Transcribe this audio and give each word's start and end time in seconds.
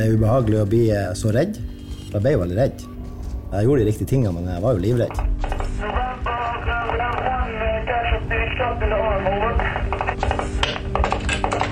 Det 0.00 0.06
er 0.08 0.14
ubehagelig 0.16 0.56
å 0.56 0.64
bli 0.64 0.78
eh, 0.96 1.10
så 1.12 1.28
redd. 1.36 1.58
Jeg 2.08 2.22
ble 2.24 2.30
jo 2.32 2.38
veldig 2.40 2.56
redd. 2.56 2.84
Jeg 3.50 3.66
gjorde 3.66 3.82
de 3.82 3.88
riktige 3.90 4.08
tingene, 4.08 4.32
men 4.32 4.46
jeg 4.48 4.62
var 4.64 4.78
jo 4.78 4.80
livredd. 4.80 5.12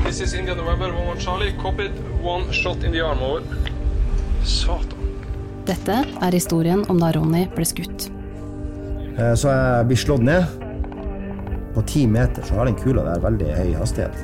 This 0.04 0.20
is 0.20 0.34
India 0.34 0.54
November 0.54 0.90
11 0.92 1.16
Charlie. 1.24 1.54
Copied. 1.62 1.96
One 2.20 2.52
shot 2.52 2.84
in 2.84 2.92
the 2.92 3.00
arm 3.00 3.22
over. 3.24 3.40
Satan. 4.44 5.08
Dette 5.64 5.96
er 6.20 6.36
historien 6.36 6.84
om 6.92 7.00
da 7.00 7.14
Ronny 7.16 7.46
ble 7.56 7.64
skutt. 7.64 8.10
Eh, 9.16 9.32
Så 9.40 9.48
jeg 9.48 9.88
blir 9.88 10.02
slått 10.04 10.28
ned. 10.28 10.44
På 11.72 11.80
ti 11.88 12.04
meter 12.04 12.44
så 12.44 12.60
har 12.60 12.68
den 12.68 12.76
kula 12.76 13.08
der 13.08 13.24
veldig 13.24 13.48
høy 13.56 13.72
hastighet. 13.80 14.20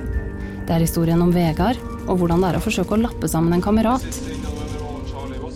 Det 0.68 0.76
er 0.76 0.84
historien 0.84 1.24
om 1.24 1.32
Vegard, 1.32 1.80
og 2.08 2.18
hvordan 2.20 2.42
det 2.44 2.50
er 2.52 2.58
å 2.58 2.64
forsøke 2.64 2.96
å 2.96 3.00
lappe 3.04 3.28
sammen 3.30 3.52
en 3.56 3.62
kamerat. 3.64 4.04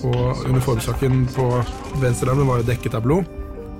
Og 0.09 0.45
uniformsaken 0.47 1.25
på 1.35 1.47
venstrearmen 2.03 2.47
var 2.49 2.61
jo 2.63 2.69
dekket 2.71 2.95
av 2.99 3.03
blod. 3.07 3.27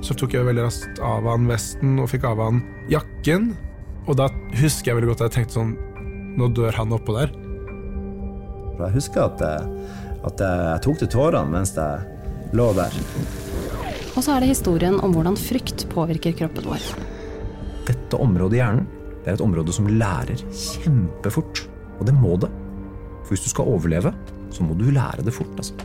Så 0.03 0.15
tok 0.19 0.35
jeg 0.37 0.47
veldig 0.47 0.65
raskt 0.67 1.01
av 1.03 1.27
han 1.27 1.47
vesten 1.51 1.97
og 2.03 2.09
fikk 2.11 2.25
av 2.31 2.41
han 2.43 2.61
jakken. 2.91 3.53
Og 4.09 4.17
da 4.19 4.29
husker 4.61 4.93
jeg 4.93 4.99
veldig 4.99 5.11
godt 5.13 5.23
at 5.25 5.31
jeg 5.31 5.37
tenkte 5.43 5.59
sånn 5.61 5.77
Nå 6.39 6.47
dør 6.55 6.77
han 6.79 6.93
oppå 6.95 7.17
der. 7.17 7.33
Jeg 8.79 8.93
husker 8.95 9.25
at, 9.25 9.41
jeg- 9.43 9.89
at 10.29 10.39
jeg 10.45 10.83
tok 10.85 10.99
til 11.01 11.09
tårene 11.11 11.51
mens 11.51 11.73
jeg 11.75 12.55
lå 12.55 12.69
der. 12.77 12.95
Og 14.15 14.23
så 14.23 14.37
er 14.37 14.41
det 14.45 14.53
historien 14.53 15.01
om 15.03 15.13
hvordan 15.15 15.35
frykt 15.39 15.89
påvirker 15.91 16.37
kroppen 16.39 16.65
vår. 16.71 16.85
Dette 17.87 18.15
området 18.23 18.55
i 18.55 18.63
hjernen 18.63 18.87
det 19.25 19.33
er 19.33 19.35
et 19.35 19.43
område 19.45 19.73
som 19.75 19.87
lærer 19.91 20.39
kjempefort. 20.55 21.65
Og 21.99 22.07
det 22.07 22.15
må 22.15 22.37
det. 22.39 22.51
For 23.29 23.37
hvis 23.37 23.45
du 23.45 23.51
skal 23.53 23.69
overleve, 23.69 24.15
så 24.57 24.65
må 24.65 24.73
du 24.79 24.87
lære 24.89 25.21
det 25.27 25.35
fort. 25.37 25.53
altså. 25.61 25.77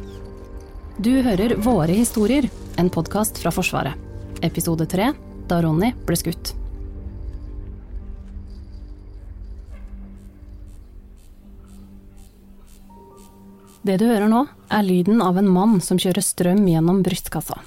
Du 1.03 1.09
hører 1.25 1.58
Våre 1.59 1.91
historier, 1.97 2.47
en 2.80 2.89
podkast 2.89 3.41
fra 3.44 3.52
Forsvaret. 3.52 4.00
Episode 4.44 4.88
tre 4.88 5.09
da 5.50 5.58
Ronny 5.66 5.89
ble 6.08 6.16
skutt. 6.16 6.53
Det 13.83 13.97
du 14.00 14.05
hører 14.07 14.30
nå, 14.31 14.45
er 14.72 14.85
lyden 14.88 15.19
av 15.23 15.38
en 15.39 15.50
mann 15.52 15.80
som 15.83 16.00
kjører 16.00 16.23
strøm 16.23 16.61
gjennom 16.69 17.02
brystkassa. 17.03 17.57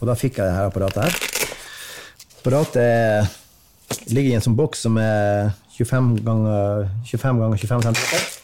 Og 0.00 0.06
da 0.08 0.14
fikk 0.16 0.38
jeg 0.40 0.48
dette 0.48 0.68
apparatet 0.70 1.04
her. 1.04 1.18
Apparatet 2.40 2.80
er- 2.80 3.28
ligger 4.08 4.30
i 4.32 4.34
en 4.38 4.40
sånn 4.40 4.56
boks 4.56 4.78
som 4.86 4.96
er 4.98 5.52
25 5.76 6.24
ganger 6.24 6.88
25 7.04 7.38
ganger 7.38 7.56
25 7.58 7.82
cm. 7.82 8.43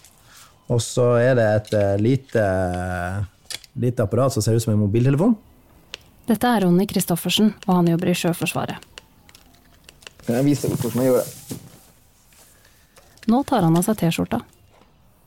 Og 0.70 0.78
så 0.84 1.06
er 1.18 1.34
det 1.38 1.46
et 1.56 1.72
eh, 1.74 1.96
lite, 1.98 2.44
lite 3.74 4.04
apparat 4.06 4.34
som 4.34 4.44
ser 4.44 4.54
ut 4.54 4.62
som 4.62 4.74
en 4.74 4.82
mobiltelefon. 4.84 5.34
Dette 6.30 6.46
er 6.46 6.62
Ronny 6.62 6.86
Christoffersen, 6.86 7.52
og 7.66 7.74
han 7.80 7.90
jobber 7.90 8.12
i 8.12 8.14
Sjøforsvaret. 8.14 8.86
Kan 10.26 10.36
jeg 10.38 10.46
vise 10.46 10.70
deg 10.70 10.78
hvordan 10.78 11.02
jeg 11.02 11.10
gjør 11.10 11.24
det? 11.24 11.58
Nå 13.30 13.42
tar 13.48 13.66
han 13.66 13.76
av 13.76 13.86
seg 13.86 13.98
T-skjorta. 13.98 14.40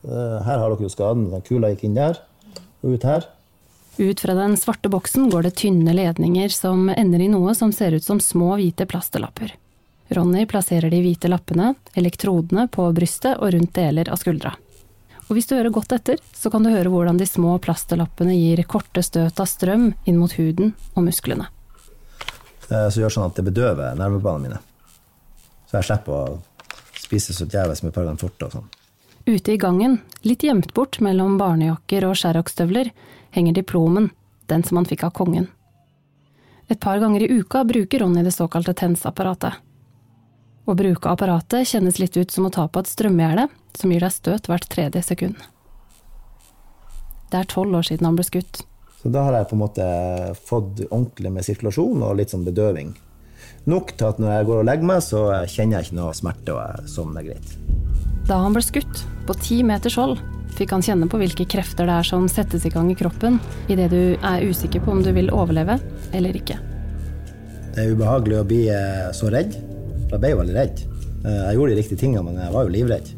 Eh, 0.08 0.38
Her 0.48 0.62
har 0.62 0.70
dere 0.72 0.88
jo 0.88 0.92
skaden. 0.92 1.28
Den 1.34 1.44
kula 1.46 1.74
gikk 1.74 1.86
inn 1.90 1.98
der 2.00 2.22
og 2.84 2.96
ut 2.96 3.08
her. 3.08 3.28
Ut 4.00 4.24
fra 4.24 4.34
den 4.34 4.56
svarte 4.58 4.90
boksen 4.90 5.30
går 5.30 5.46
det 5.46 5.54
tynne 5.60 5.94
ledninger 5.94 6.50
som 6.52 6.88
ender 6.90 7.22
i 7.22 7.30
noe 7.30 7.54
som 7.56 7.72
ser 7.76 7.94
ut 7.94 8.04
som 8.04 8.20
små 8.24 8.56
hvite 8.58 8.88
plastelapper. 8.90 9.54
Ronny 10.14 10.48
plasserer 10.50 10.92
de 10.92 11.00
hvite 11.04 11.30
lappene, 11.30 11.74
elektrodene, 11.98 12.66
på 12.74 12.88
brystet 12.96 13.38
og 13.38 13.54
rundt 13.54 13.74
deler 13.78 14.10
av 14.12 14.20
skuldra. 14.20 14.56
Og 15.34 15.40
hvis 15.40 15.48
du 15.50 15.56
hører 15.56 15.74
godt 15.74 15.90
etter, 15.96 16.20
så 16.38 16.52
kan 16.54 16.62
du 16.62 16.70
høre 16.70 16.92
hvordan 16.94 17.18
de 17.18 17.26
små 17.26 17.56
plasterlappene 17.58 18.36
gir 18.38 18.60
korte 18.70 19.02
støt 19.02 19.40
av 19.42 19.48
strøm 19.50 19.88
inn 20.06 20.20
mot 20.22 20.36
huden 20.38 20.76
og 20.94 21.08
musklene. 21.08 21.48
Så 22.70 23.02
gjør 23.02 23.16
sånn 23.16 23.32
at 23.32 23.40
det 23.40 23.48
bedøver 23.48 23.98
nervebanene 23.98 24.44
mine. 24.44 24.60
Så 25.66 25.80
jeg 25.80 25.88
slipper 25.88 26.14
å 26.14 26.36
spise 27.02 27.34
så 27.34 27.48
djevelsk 27.50 27.88
med 27.88 27.96
Paragon 27.96 28.22
Forte 28.22 28.46
og 28.46 28.54
sånn. 28.60 28.68
Ute 29.26 29.56
i 29.56 29.58
gangen, 29.58 29.98
litt 30.22 30.46
gjemt 30.46 30.70
bort 30.78 31.02
mellom 31.02 31.40
barnejakker 31.42 32.06
og 32.12 32.14
sherrockstøvler, 32.22 32.94
henger 33.34 33.58
diplomen, 33.58 34.12
den 34.54 34.62
som 34.62 34.78
han 34.78 34.86
fikk 34.86 35.08
av 35.10 35.16
kongen. 35.18 35.50
Et 36.70 36.78
par 36.78 37.02
ganger 37.02 37.26
i 37.26 37.32
uka 37.40 37.66
bruker 37.66 38.06
Ronny 38.06 38.22
det 38.22 38.38
såkalte 38.38 38.78
TENS-apparatet. 38.78 39.58
Å 40.70 40.78
bruke 40.78 41.10
apparatet 41.10 41.74
kjennes 41.74 41.98
litt 41.98 42.22
ut 42.22 42.30
som 42.30 42.46
å 42.46 42.54
ta 42.54 42.70
på 42.70 42.86
et 42.86 42.94
strømgjerde, 42.94 43.50
som 43.80 43.92
gir 43.94 44.04
deg 44.04 44.14
støt 44.14 44.50
hvert 44.52 44.68
tredje 44.72 45.02
sekund. 45.06 45.40
Det 47.32 47.40
er 47.42 47.50
tolv 47.50 47.80
år 47.80 47.88
siden 47.88 48.06
han 48.06 48.18
ble 48.20 48.26
skutt. 48.28 48.62
Så 49.02 49.12
da 49.12 49.26
har 49.26 49.36
jeg 49.36 49.50
på 49.50 49.58
en 49.58 49.64
måte 49.64 49.86
fått 50.48 50.84
ordentlig 50.90 51.32
med 51.34 51.44
sirkulasjon 51.48 52.04
og 52.06 52.16
litt 52.20 52.32
sånn 52.32 52.46
bedøving. 52.46 52.94
Nok 53.68 53.96
til 53.98 54.10
at 54.10 54.20
når 54.22 54.32
jeg 54.38 54.48
går 54.50 54.62
og 54.62 54.68
legger 54.68 54.88
meg, 54.88 55.02
så 55.04 55.24
kjenner 55.50 55.80
jeg 55.80 55.88
ikke 55.90 55.98
noe 55.98 56.14
smerte, 56.16 56.54
og 56.54 56.62
jeg 56.62 56.92
sovner 56.94 57.26
greit. 57.26 57.56
Da 58.28 58.38
han 58.40 58.56
ble 58.56 58.64
skutt, 58.64 59.02
på 59.28 59.36
ti 59.40 59.58
meters 59.68 59.98
hold, 60.00 60.20
fikk 60.56 60.72
han 60.76 60.84
kjenne 60.86 61.10
på 61.12 61.20
hvilke 61.20 61.48
krefter 61.50 61.90
det 61.90 61.96
er 62.00 62.08
som 62.08 62.28
settes 62.32 62.68
i 62.68 62.72
gang 62.72 62.92
i 62.92 62.96
kroppen 62.96 63.40
idet 63.72 63.90
du 63.92 64.02
er 64.16 64.46
usikker 64.46 64.84
på 64.86 64.94
om 64.94 65.02
du 65.04 65.10
vil 65.16 65.32
overleve 65.34 65.80
eller 66.14 66.38
ikke. 66.40 66.60
Det 67.74 67.82
er 67.82 67.96
ubehagelig 67.98 68.38
å 68.38 68.46
bli 68.48 68.62
eh, 68.70 69.08
så 69.18 69.32
redd. 69.34 69.56
Jeg 70.12 70.22
ble 70.22 70.36
veldig 70.38 70.56
redd. 70.56 70.84
Eh, 71.26 71.40
Jeg 71.50 71.58
gjorde 71.58 71.74
de 71.74 71.80
riktige 71.82 72.02
tingene, 72.04 72.24
men 72.28 72.38
jeg 72.44 72.54
var 72.54 72.68
jo 72.68 72.76
livredd. 72.76 73.10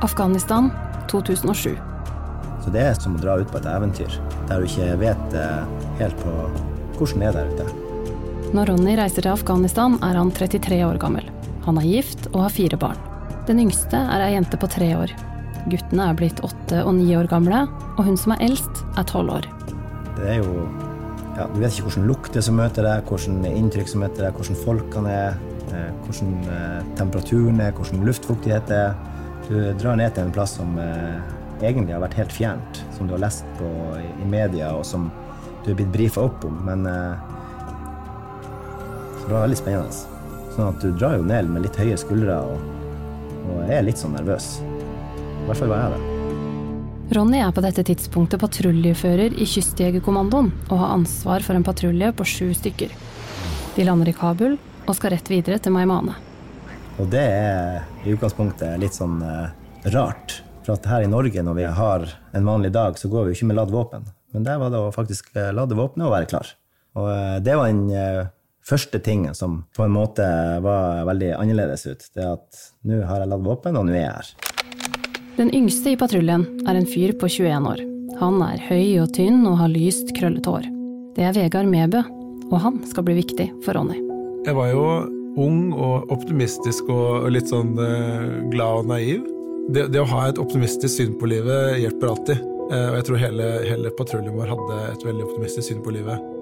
Afghanistan 0.00 0.70
2007. 1.10 1.74
Så 2.62 2.70
det 2.70 2.82
er 2.86 2.94
som 2.94 3.16
å 3.16 3.20
dra 3.22 3.38
ut 3.40 3.50
på 3.50 3.58
et 3.58 3.66
eventyr 3.66 4.12
der 4.46 4.60
du 4.60 4.68
ikke 4.68 4.92
vet 5.00 5.34
eh, 5.34 5.64
helt 5.98 6.20
på 6.22 6.34
hvordan 6.98 7.24
det 7.24 7.28
er 7.30 7.38
der 7.38 7.50
ute. 7.50 7.66
Når 8.54 8.70
Ronny 8.70 8.94
reiser 8.96 9.26
til 9.26 9.32
Afghanistan, 9.32 9.98
er 10.06 10.16
han 10.16 10.30
33 10.34 10.78
år 10.86 11.00
gammel. 11.02 11.26
Han 11.66 11.80
er 11.80 11.88
gift 11.88 12.30
og 12.30 12.44
har 12.46 12.54
fire 12.54 12.78
barn. 12.80 13.00
Den 13.48 13.58
yngste 13.64 13.98
er 13.98 14.22
ei 14.24 14.36
jente 14.36 14.60
på 14.60 14.70
tre 14.70 14.92
år. 14.96 15.12
Guttene 15.68 16.06
er 16.08 16.16
blitt 16.16 16.40
åtte 16.46 16.84
og 16.84 16.94
ni 16.96 17.10
år 17.18 17.26
gamle, 17.28 17.66
og 17.96 18.06
hun 18.06 18.16
som 18.20 18.36
er 18.36 18.46
eldst, 18.46 18.84
er 18.96 19.06
tolv 19.10 19.34
år. 19.40 19.50
Det 20.16 20.30
er 20.36 20.40
jo 20.40 20.64
ja, 21.34 21.44
Du 21.52 21.58
vet 21.58 21.74
ikke 21.74 21.90
hvordan 21.90 22.08
lukter 22.08 22.42
som 22.42 22.56
møter 22.58 22.86
deg, 22.86 23.04
hvordan 23.10 23.44
inntrykk 23.50 23.90
som 23.90 24.02
møter 24.06 24.28
deg, 24.28 24.38
hvordan 24.38 24.62
folkene 24.62 25.12
er, 25.26 25.36
eh, 25.74 25.90
hvordan 26.06 26.32
eh, 26.54 26.80
temperaturen 26.98 27.60
er, 27.66 27.74
hvordan 27.74 28.06
luftfuktighet 28.06 28.74
er. 28.74 28.96
Du 29.48 29.56
drar 29.80 29.96
ned 29.96 30.12
til 30.12 30.26
en 30.26 30.32
plass 30.32 30.58
som 30.58 30.74
eh, 30.76 31.20
egentlig 31.62 31.94
har 31.94 32.02
vært 32.02 32.18
helt 32.18 32.34
fjernt, 32.36 32.82
som 32.96 33.08
du 33.08 33.14
har 33.14 33.22
lest 33.22 33.46
på 33.56 33.68
i, 33.96 34.26
media, 34.28 34.74
og 34.76 34.84
som 34.84 35.08
du 35.64 35.70
er 35.72 35.78
blitt 35.78 35.94
brifa 35.94 36.26
opp 36.28 36.44
om. 36.44 36.58
Men 36.66 36.84
eh, 36.84 37.14
det 39.22 39.32
var 39.32 39.46
veldig 39.46 39.60
spennende. 39.60 40.04
Sånn 40.52 40.68
at 40.68 40.84
du 40.84 40.92
drar 40.92 41.16
jo 41.16 41.24
ned 41.24 41.48
med 41.48 41.64
litt 41.64 41.80
høye 41.80 41.96
skuldre 41.96 42.36
og, 42.44 42.60
og 43.48 43.72
er 43.72 43.88
litt 43.88 44.00
sånn 44.00 44.16
nervøs. 44.18 44.58
I 44.60 45.48
hvert 45.48 45.62
fall 45.62 45.72
var 45.72 45.86
jeg 45.86 45.96
det. 45.96 46.14
Ronny 47.16 47.40
er 47.40 47.52
på 47.56 47.64
dette 47.64 47.86
tidspunktet 47.88 48.42
patruljefører 48.42 49.32
i 49.32 49.48
Kystjegerkommandoen 49.48 50.52
og 50.68 50.76
har 50.76 50.92
ansvar 50.98 51.40
for 51.46 51.56
en 51.56 51.64
patrulje 51.64 52.12
på 52.12 52.28
sju 52.36 52.50
stykker. 52.52 52.92
De 53.78 53.88
lander 53.88 54.12
i 54.12 54.16
Kabul 54.16 54.58
og 54.84 54.96
skal 54.98 55.16
rett 55.16 55.32
videre 55.32 55.56
til 55.62 55.72
Maimane. 55.72 56.27
Og 56.98 57.06
det 57.12 57.22
er 57.22 57.84
i 58.02 58.12
utgangspunktet 58.14 58.78
litt 58.82 58.96
sånn 58.96 59.20
eh, 59.22 59.50
rart. 59.94 60.40
For 60.66 60.74
at 60.74 60.88
her 60.90 61.04
i 61.04 61.10
Norge, 61.10 61.44
når 61.46 61.54
vi 61.54 61.66
har 61.78 62.06
en 62.34 62.48
vanlig 62.48 62.72
dag, 62.74 62.98
så 62.98 63.10
går 63.10 63.26
vi 63.26 63.32
jo 63.32 63.38
ikke 63.38 63.50
med 63.52 63.58
ladd 63.60 63.70
våpen. 63.70 64.08
Men 64.34 64.44
der 64.44 64.58
var 64.60 64.72
det 64.74 64.80
å 64.82 64.90
faktisk 64.94 65.30
eh, 65.36 65.52
lade 65.54 65.78
våpenet 65.78 66.08
og 66.08 66.16
være 66.16 66.28
klar. 66.32 66.50
Og 66.98 67.06
eh, 67.12 67.36
det 67.46 67.54
var 67.54 67.70
den 67.70 68.32
første 68.68 68.98
tingen 69.00 69.36
som 69.38 69.62
på 69.76 69.86
en 69.86 69.94
måte 69.94 70.26
var 70.60 71.06
veldig 71.08 71.30
annerledes 71.38 71.86
ut. 71.86 72.02
Det 72.18 72.26
at 72.26 72.64
nå 72.84 72.98
har 73.06 73.22
jeg 73.22 73.30
ladd 73.30 73.46
våpen, 73.46 73.78
og 73.78 73.86
nå 73.86 73.94
er 73.94 74.02
jeg 74.02 74.16
her. 74.18 74.32
Den 75.38 75.54
yngste 75.54 75.94
i 75.94 76.00
patruljen 76.00 76.48
er 76.66 76.80
en 76.80 76.88
fyr 76.88 77.14
på 77.16 77.30
21 77.30 77.68
år. 77.70 77.84
Han 78.18 78.42
er 78.42 78.58
høy 78.66 78.98
og 79.04 79.12
tynn 79.14 79.46
og 79.46 79.60
har 79.62 79.70
lyst, 79.70 80.10
krøllete 80.18 80.50
hår. 80.50 80.66
Det 81.14 81.28
er 81.30 81.38
Vegard 81.38 81.70
Mebø, 81.70 82.02
og 82.50 82.58
han 82.64 82.82
skal 82.90 83.06
bli 83.06 83.20
viktig 83.22 83.46
for 83.62 83.78
Ronny. 83.78 84.02
Jeg 84.48 84.58
var 84.58 84.72
jo 84.72 84.82
ung 85.38 85.72
og 85.74 86.12
optimistisk 86.14 86.88
og 86.92 87.28
litt 87.32 87.50
sånn 87.50 87.74
eh, 87.82 88.48
glad 88.52 88.84
og 88.84 88.88
naiv. 88.92 89.26
Det, 89.68 89.88
det 89.92 90.00
å 90.00 90.08
ha 90.08 90.28
et 90.28 90.40
optimistisk 90.40 90.94
syn 90.94 91.14
på 91.20 91.28
livet 91.30 91.78
hjelper 91.82 92.12
alltid. 92.12 92.42
Eh, 92.68 92.88
og 92.88 92.98
jeg 92.98 93.06
tror 93.08 93.22
hele, 93.22 93.52
hele 93.68 93.94
patruljen 93.98 94.36
vår 94.36 94.52
hadde 94.54 94.80
et 94.94 95.06
veldig 95.08 95.28
optimistisk 95.28 95.70
syn 95.70 95.84
på 95.84 95.94
livet. 95.96 96.34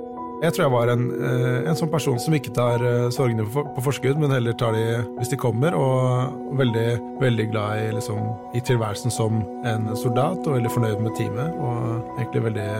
Jeg 0.42 0.52
tror 0.52 0.66
jeg 0.66 0.72
var 0.74 0.90
en, 0.92 1.04
eh, 1.16 1.58
en 1.70 1.78
sånn 1.78 1.90
person 1.92 2.18
som 2.20 2.34
ikke 2.36 2.52
tar 2.56 2.82
sorgene 3.14 3.46
på, 3.48 3.64
forskudd, 3.84 4.20
men 4.20 4.34
heller 4.34 4.56
tar 4.60 4.76
de 4.76 4.84
hvis 5.16 5.32
de 5.32 5.40
kommer, 5.40 5.76
og 5.76 6.56
veldig, 6.60 6.88
veldig 7.22 7.50
glad 7.54 7.86
i, 7.86 7.90
liksom, 7.96 8.20
i 8.56 8.64
tilværelsen 8.68 9.14
som 9.14 9.40
en 9.64 9.92
soldat, 9.96 10.42
og 10.44 10.58
veldig 10.58 10.74
fornøyd 10.76 11.04
med 11.04 11.16
teamet, 11.18 11.56
og 11.56 12.18
egentlig 12.18 12.48
veldig 12.50 12.70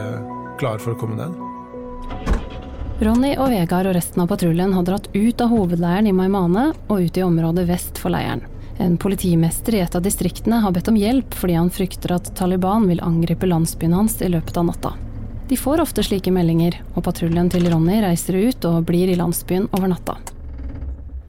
klar 0.60 0.82
for 0.84 0.92
å 0.92 1.00
komme 1.00 1.16
ned. 1.20 2.35
Ronny 2.96 3.34
og 3.36 3.50
Vegard 3.52 3.90
og 3.90 3.92
resten 3.92 4.22
av 4.22 4.28
patruljen 4.30 4.70
har 4.72 4.84
dratt 4.86 5.10
ut 5.12 5.40
av 5.44 5.50
hovedleiren 5.52 6.06
i 6.08 6.14
Maimane 6.16 6.70
og 6.88 7.02
ut 7.04 7.18
i 7.18 7.24
området 7.26 7.66
vest 7.68 7.98
for 8.00 8.08
leiren. 8.14 8.40
En 8.80 8.94
politimester 8.96 9.74
i 9.76 9.82
et 9.84 9.96
av 9.96 10.04
distriktene 10.04 10.62
har 10.64 10.72
bedt 10.72 10.88
om 10.88 10.96
hjelp 10.96 11.34
fordi 11.36 11.58
han 11.58 11.68
frykter 11.68 12.14
at 12.16 12.30
Taliban 12.38 12.86
vil 12.88 13.02
angripe 13.04 13.48
landsbyen 13.48 13.92
hans 13.92 14.16
i 14.24 14.30
løpet 14.32 14.56
av 14.56 14.64
natta. 14.70 14.92
De 15.48 15.58
får 15.60 15.82
ofte 15.84 16.02
slike 16.06 16.32
meldinger, 16.32 16.78
og 16.94 17.04
patruljen 17.04 17.50
til 17.52 17.68
Ronny 17.68 17.98
reiser 18.00 18.38
ut 18.48 18.64
og 18.64 18.86
blir 18.88 19.12
i 19.12 19.16
landsbyen 19.20 19.68
over 19.76 19.92
natta. 19.92 20.16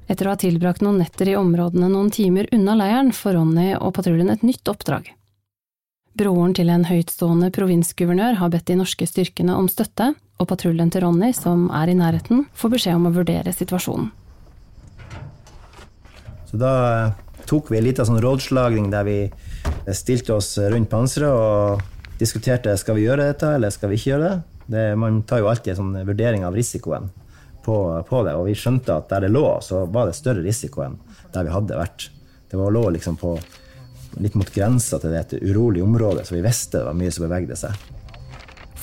Etter 0.07 0.29
å 0.29 0.37
ha 0.37 0.39
tilbrakt 0.39 0.85
noen 0.85 1.01
netter 1.03 1.33
i 1.33 1.35
områdene 1.35 1.89
noen 1.91 2.13
timer 2.15 2.47
unna 2.55 2.77
leiren, 2.79 3.11
får 3.11 3.35
Ronny 3.35 3.73
og 3.75 3.91
patruljen 3.99 4.31
et 4.31 4.47
nytt 4.47 4.71
oppdrag. 4.71 5.11
Broren 6.17 6.55
til 6.55 6.71
en 6.71 6.87
høytstående 6.87 7.51
provinsguvernør 7.53 8.39
har 8.39 8.55
bedt 8.55 8.71
de 8.71 8.79
norske 8.79 9.05
styrkene 9.05 9.53
om 9.59 9.67
støtte, 9.69 10.13
og 10.37 10.47
patruljen 10.49 10.91
til 10.93 11.03
Ronny, 11.05 11.31
som 11.33 11.67
er 11.73 11.89
i 11.89 11.97
nærheten, 11.97 12.45
får 12.53 12.73
beskjed 12.75 12.99
om 12.99 13.09
å 13.09 13.13
vurdere 13.15 13.53
situasjonen. 13.53 14.11
Så 16.47 16.59
da 16.61 16.73
tok 17.47 17.71
vi 17.71 17.79
en 17.79 17.87
liten 17.87 18.07
sånn 18.07 18.21
rådslagning 18.23 18.89
der 18.91 19.07
vi 19.07 19.17
stilte 19.95 20.37
oss 20.37 20.53
rundt 20.59 20.89
panseret 20.91 21.31
og 21.31 22.19
diskuterte 22.19 22.75
skal 22.79 22.97
vi 22.97 23.07
gjøre 23.07 23.29
dette 23.29 23.49
eller 23.57 23.73
skal 23.73 23.91
vi 23.91 23.99
ikke 23.99 24.13
gjøre 24.13 24.29
det. 24.29 24.37
det 24.73 24.85
man 24.99 25.21
tar 25.27 25.43
jo 25.43 25.49
alltid 25.51 25.73
en 25.73 25.79
sånn 25.81 26.07
vurdering 26.07 26.45
av 26.47 26.55
risikoen 26.55 27.09
på, 27.65 27.77
på, 28.07 28.23
det, 28.23 28.35
og 28.35 28.47
vi 28.47 28.55
skjønte 28.55 28.95
at 28.95 29.09
der 29.11 29.25
det 29.25 29.33
lå, 29.33 29.45
så 29.63 29.83
var 29.91 30.07
det 30.07 30.15
større 30.15 30.43
risiko 30.45 30.85
enn 30.85 30.95
der 31.33 31.47
vi 31.47 31.51
hadde 31.51 31.79
vært. 31.79 32.09
Det 32.47 32.59
var 32.59 32.71
lå 32.71 32.85
liksom 32.95 33.17
på 33.19 33.35
litt 34.23 34.37
mot 34.39 34.49
grensa 34.53 34.99
til 35.01 35.11
det 35.13 35.25
et 35.25 35.37
urolig 35.51 35.83
område, 35.83 36.23
så 36.25 36.37
vi 36.37 36.45
visste 36.45 36.79
det 36.79 36.87
var 36.87 36.95
mye 36.97 37.11
som 37.11 37.27
bevegde 37.27 37.59
seg. 37.59 37.75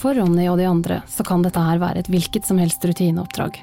For 0.05 0.13
Ronny 0.13 0.45
og 0.53 0.59
de 0.61 0.67
andre 0.69 0.99
så 1.09 1.25
kan 1.25 1.41
dette 1.41 1.61
her 1.65 1.79
være 1.81 2.03
et 2.03 2.09
hvilket 2.13 2.45
som 2.45 2.59
helst 2.61 2.83
rutineoppdrag. 2.85 3.55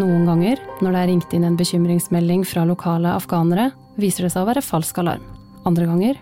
Noen 0.00 0.22
ganger, 0.24 0.62
når 0.80 0.94
det 0.94 1.02
er 1.02 1.10
ringt 1.10 1.36
inn 1.36 1.44
en 1.44 1.58
bekymringsmelding 1.60 2.46
fra 2.48 2.64
lokale 2.64 3.12
afghanere, 3.18 3.66
viser 4.00 4.24
det 4.24 4.30
seg 4.32 4.46
å 4.46 4.48
være 4.48 4.62
falsk 4.64 5.02
alarm. 5.02 5.26
Andre 5.68 5.90
ganger 5.90 6.16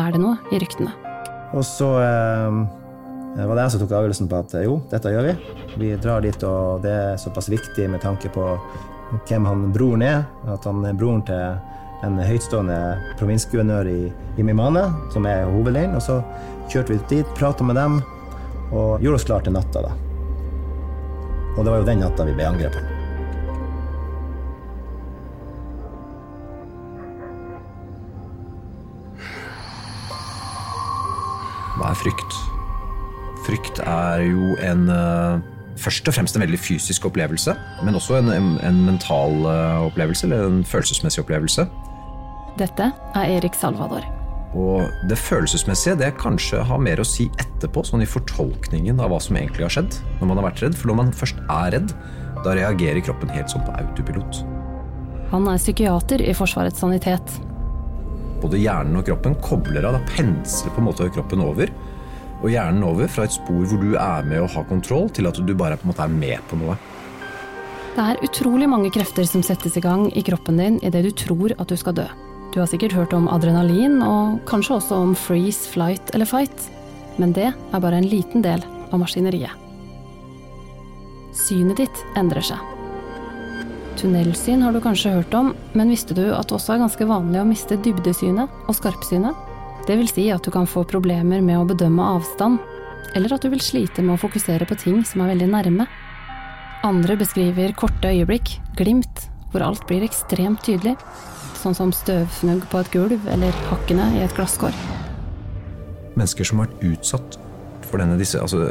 er 0.00 0.10
det 0.10 0.24
noe 0.24 0.34
i 0.50 0.58
ryktene. 0.58 0.90
Og 1.54 1.62
så 1.62 1.92
eh, 2.02 2.58
var 3.38 3.54
det 3.54 3.68
jeg 3.68 3.76
som 3.76 3.84
tok 3.84 3.96
avgjørelsen 4.00 4.32
på 4.34 4.42
at 4.42 4.58
jo, 4.66 4.76
dette 4.90 5.14
gjør 5.14 5.30
vi. 5.30 5.38
Vi 5.78 5.94
drar 6.02 6.26
dit, 6.26 6.50
og 6.50 6.82
det 6.82 6.98
er 6.98 7.22
såpass 7.22 7.52
viktig 7.54 7.86
med 7.94 8.02
tanke 8.02 8.34
på 8.34 8.50
hvem 9.30 9.46
han 9.46 9.68
broren 9.70 10.08
er. 10.10 10.24
At 10.50 10.66
han 10.66 10.82
er 10.82 10.98
broren 10.98 11.22
til 11.30 12.02
en 12.02 12.18
høytstående 12.18 12.80
provinsguvernør 13.20 13.94
i, 13.94 14.00
i 14.10 14.42
Mimane, 14.42 14.88
som 15.14 15.30
er 15.30 15.46
hovedleiren. 15.46 15.94
Og 15.94 16.02
så 16.02 16.18
kjørte 16.66 16.96
vi 16.96 17.04
dit, 17.20 17.36
prata 17.38 17.62
med 17.62 17.78
dem 17.78 18.02
og 18.70 19.02
gjorde 19.02 19.18
oss 19.18 19.26
klar 19.26 19.44
til 19.44 19.54
natta. 19.54 19.82
da. 19.82 19.92
Og 21.56 21.64
det 21.64 21.72
var 21.72 21.80
jo 21.82 21.86
den 21.88 22.02
natta 22.04 22.26
vi 22.28 22.34
ble 22.36 22.46
angrepet. 22.46 22.96
Hva 31.80 31.90
er 31.90 31.98
frykt? 31.98 32.36
Frykt 33.46 33.80
er 33.82 34.22
jo 34.28 34.54
en 34.62 34.86
uh, 34.92 35.40
først 35.80 36.08
og 36.08 36.14
fremst 36.14 36.36
en 36.36 36.44
veldig 36.44 36.60
fysisk 36.60 37.08
opplevelse, 37.08 37.54
men 37.82 37.96
også 37.96 38.20
en, 38.20 38.28
en, 38.34 38.50
en 38.68 38.80
mental 38.84 39.42
uh, 39.48 39.86
opplevelse, 39.88 40.26
eller 40.28 40.46
en 40.46 40.64
følelsesmessig 40.64 41.24
opplevelse. 41.24 41.66
Dette 42.60 42.92
er 43.16 43.36
Erik 43.38 43.56
Salvador. 43.56 44.19
Og 44.58 45.06
det 45.06 45.18
følelsesmessige 45.20 45.98
det 46.00 46.14
kanskje 46.18 46.62
har 46.66 46.80
mer 46.82 47.02
å 47.02 47.06
si 47.06 47.28
etterpå, 47.38 47.84
sånn 47.86 48.02
i 48.02 48.08
fortolkningen 48.08 48.98
av 49.02 49.12
hva 49.12 49.20
som 49.22 49.38
egentlig 49.38 49.68
har 49.68 49.76
skjedd. 49.76 50.00
Når 50.18 50.30
man 50.32 50.40
har 50.40 50.48
vært 50.48 50.64
redd. 50.64 50.78
For 50.78 50.90
når 50.90 50.98
man 51.02 51.12
først 51.14 51.38
er 51.46 51.76
redd, 51.76 51.94
da 52.42 52.56
reagerer 52.58 53.04
kroppen 53.04 53.30
helt 53.30 53.52
sånn 53.52 53.62
på 53.66 53.76
autopilot. 53.78 54.42
Han 55.30 55.46
er 55.46 55.62
psykiater 55.62 56.24
i 56.26 56.34
Forsvarets 56.34 56.82
sanitet, 56.82 57.38
både 58.40 58.60
hjernen 58.60 58.98
og 59.00 59.06
kroppen 59.06 59.36
kobler 59.44 59.84
av. 59.86 59.98
Da 59.98 60.14
pensler 60.16 60.72
på 60.74 60.82
en 60.82 60.88
måte 60.88 61.10
kroppen 61.14 61.44
over. 61.44 61.72
Og 62.40 62.48
hjernen 62.48 62.86
over 62.88 63.10
fra 63.12 63.26
et 63.28 63.36
spor 63.36 63.66
hvor 63.68 63.82
du 63.82 63.92
er 64.00 64.24
med 64.26 64.40
og 64.40 64.54
har 64.54 64.64
kontroll, 64.70 65.10
til 65.12 65.28
at 65.28 65.36
du 65.36 65.52
bare 65.54 65.76
på 65.76 65.86
en 65.86 65.92
måte 65.92 66.06
er 66.06 66.14
med 66.14 66.48
på 66.48 66.58
noe. 66.60 66.78
Det 67.90 68.06
er 68.06 68.24
utrolig 68.24 68.68
mange 68.70 68.88
krefter 68.94 69.26
som 69.28 69.44
settes 69.44 69.76
i 69.76 69.84
gang 69.84 70.06
i 70.16 70.24
kroppen 70.24 70.56
din 70.60 70.78
idet 70.86 71.04
du 71.04 71.10
tror 71.12 71.52
at 71.58 71.68
du 71.68 71.76
skal 71.76 71.98
dø. 71.98 72.08
Du 72.50 72.58
har 72.58 72.66
sikkert 72.66 72.96
hørt 72.96 73.12
om 73.14 73.28
adrenalin, 73.30 74.00
og 74.02 74.40
kanskje 74.50 74.80
også 74.80 74.98
om 75.04 75.14
freeze, 75.14 75.68
flight 75.70 76.10
eller 76.14 76.26
fight. 76.26 76.66
Men 77.20 77.34
det 77.36 77.52
er 77.52 77.82
bare 77.82 78.00
en 78.00 78.08
liten 78.10 78.42
del 78.42 78.64
av 78.90 78.98
maskineriet. 79.02 79.54
Synet 81.36 81.78
ditt 81.78 82.02
endrer 82.18 82.42
seg. 82.42 82.58
Tunnelsyn 84.00 84.64
har 84.64 84.74
du 84.74 84.80
kanskje 84.82 85.12
hørt 85.14 85.34
om, 85.36 85.52
men 85.76 85.92
visste 85.92 86.16
du 86.16 86.24
at 86.32 86.48
det 86.48 86.56
også 86.56 86.74
er 86.74 86.82
ganske 86.82 87.06
vanlig 87.06 87.42
å 87.42 87.46
miste 87.46 87.78
dybdesynet 87.84 88.66
og 88.66 88.76
skarpsynet? 88.78 89.46
Det 89.86 89.96
vil 90.00 90.10
si 90.10 90.26
at 90.32 90.42
du 90.44 90.50
kan 90.54 90.68
få 90.68 90.82
problemer 90.88 91.42
med 91.44 91.58
å 91.58 91.66
bedømme 91.68 92.06
avstand, 92.16 92.58
eller 93.14 93.34
at 93.34 93.44
du 93.44 93.50
vil 93.52 93.62
slite 93.62 94.02
med 94.02 94.16
å 94.16 94.22
fokusere 94.22 94.66
på 94.66 94.78
ting 94.80 95.02
som 95.06 95.22
er 95.22 95.34
veldig 95.34 95.50
nærme. 95.52 95.86
Andre 96.86 97.18
beskriver 97.20 97.74
korte 97.76 98.10
øyeblikk, 98.10 98.56
glimt, 98.78 99.28
hvor 99.50 99.64
alt 99.66 99.84
blir 99.88 100.06
ekstremt 100.06 100.62
tydelig, 100.66 100.96
sånn 101.60 101.76
som 101.76 101.92
støvfnugg 101.94 102.64
på 102.72 102.80
et 102.80 102.90
gulv 102.94 103.28
eller 103.30 103.56
hakkene 103.68 104.06
i 104.16 104.24
et 104.24 104.34
glasskår. 104.36 104.76
Mennesker 106.16 106.46
som 106.46 106.62
har 106.62 106.70
vært 106.70 106.84
utsatt 106.92 107.38
for 107.90 107.98
denne 107.98 108.18
disse, 108.20 108.38
altså, 108.38 108.68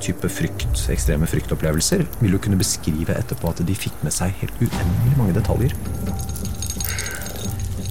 type 0.00 0.30
frykt, 0.32 0.86
ekstreme 0.92 1.28
fryktopplevelser, 1.28 2.06
vil 2.22 2.36
du 2.36 2.40
kunne 2.40 2.60
beskrive 2.60 3.16
etterpå 3.20 3.52
at 3.52 3.60
de 3.68 3.76
fikk 3.76 4.00
med 4.06 4.16
seg 4.16 4.32
helt 4.40 4.62
uendelig 4.64 5.16
mange 5.20 5.36
detaljer. 5.36 5.76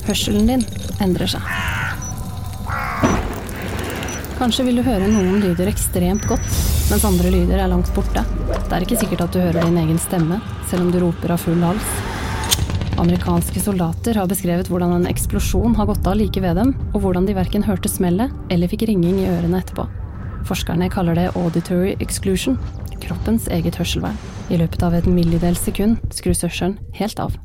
Hørselen 0.10 0.50
din 0.50 0.66
endrer 1.06 1.30
seg. 1.38 1.79
Kanskje 4.40 4.64
vil 4.70 4.78
du 4.80 4.86
høre 4.86 5.08
noen 5.12 5.42
lyder 5.44 5.68
ekstremt 5.68 6.24
godt, 6.30 6.46
mens 6.88 7.04
andre 7.04 7.32
lyder 7.34 7.60
er 7.60 7.68
langt 7.68 7.90
borte. 7.92 8.22
Det 8.48 8.72
er 8.72 8.86
ikke 8.86 9.00
sikkert 9.02 9.26
at 9.26 9.34
du 9.36 9.42
hører 9.42 9.66
din 9.68 9.80
egen 9.82 10.00
stemme, 10.00 10.38
selv 10.70 10.86
om 10.86 10.94
du 10.94 11.02
roper 11.04 11.34
av 11.36 11.42
full 11.44 11.60
hals. 11.60 11.90
Amerikanske 13.04 13.60
soldater 13.60 14.16
har 14.16 14.32
beskrevet 14.32 14.72
hvordan 14.72 14.96
en 14.96 15.10
eksplosjon 15.12 15.76
har 15.76 15.90
gått 15.92 16.08
av 16.08 16.16
like 16.22 16.40
ved 16.40 16.56
dem, 16.56 16.72
og 16.94 17.04
hvordan 17.04 17.28
de 17.28 17.36
verken 17.36 17.68
hørte 17.68 17.92
smellet 17.92 18.32
eller 18.48 18.72
fikk 18.72 18.88
ringing 18.88 19.20
i 19.20 19.28
ørene 19.28 19.60
etterpå. 19.60 19.90
Forskerne 20.48 20.88
kaller 20.94 21.20
det 21.20 21.28
auditory 21.36 21.98
exclusion, 22.00 22.56
kroppens 23.04 23.52
eget 23.52 23.76
hørselvern. 23.76 24.16
I 24.48 24.64
løpet 24.64 24.88
av 24.88 24.96
et 24.96 25.12
millidels 25.20 25.68
sekund 25.68 26.00
skrus 26.16 26.48
hørselen 26.48 26.80
helt 26.96 27.20
av. 27.20 27.36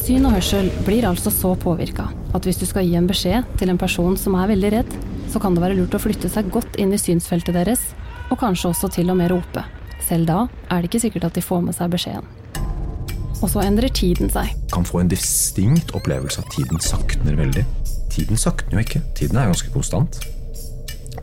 Syn 0.00 0.24
og 0.24 0.32
hørsel 0.32 0.70
blir 0.86 1.04
altså 1.04 1.30
så 1.32 1.52
påvirka 1.60 2.06
at 2.34 2.46
hvis 2.46 2.60
du 2.60 2.64
skal 2.68 2.86
gi 2.88 2.96
en 2.96 3.08
beskjed 3.10 3.46
til 3.60 3.72
en 3.72 3.78
person 3.80 4.16
som 4.18 4.36
er 4.38 4.48
veldig 4.52 4.70
redd, 4.72 4.96
så 5.30 5.42
kan 5.42 5.54
det 5.54 5.62
være 5.62 5.76
lurt 5.78 5.94
å 5.94 6.00
flytte 6.02 6.30
seg 6.32 6.48
godt 6.54 6.78
inn 6.80 6.94
i 6.94 7.00
synsfeltet 7.00 7.54
deres, 7.54 7.82
og 8.30 8.40
kanskje 8.40 8.70
også 8.70 8.90
til 8.96 9.12
og 9.12 9.18
med 9.20 9.30
rope. 9.34 9.64
Selv 10.06 10.30
da 10.30 10.40
er 10.70 10.80
det 10.80 10.90
ikke 10.90 11.02
sikkert 11.04 11.28
at 11.28 11.36
de 11.36 11.44
får 11.44 11.62
med 11.66 11.76
seg 11.76 11.92
beskjeden. 11.92 12.26
Og 13.40 13.48
så 13.52 13.62
endrer 13.64 13.92
tiden 13.94 14.32
seg. 14.32 14.50
Kan 14.72 14.88
få 14.88 15.02
en 15.02 15.12
distinkt 15.12 15.94
opplevelse 15.96 16.42
av 16.42 16.48
at 16.48 16.58
tiden 16.58 16.82
sakner 16.84 17.38
veldig. 17.38 17.64
Tiden 18.10 18.40
sakner 18.40 18.80
jo 18.80 18.86
ikke. 18.86 19.04
Tiden 19.18 19.40
er 19.40 19.52
ganske 19.52 19.72
konstant 19.74 20.20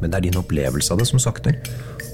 men 0.02 0.12
det 0.12 0.18
er 0.18 0.28
din 0.28 0.40
opplevelse 0.40 0.94
av 0.94 1.02
det 1.02 1.08
som 1.10 1.22
sakner. 1.22 1.58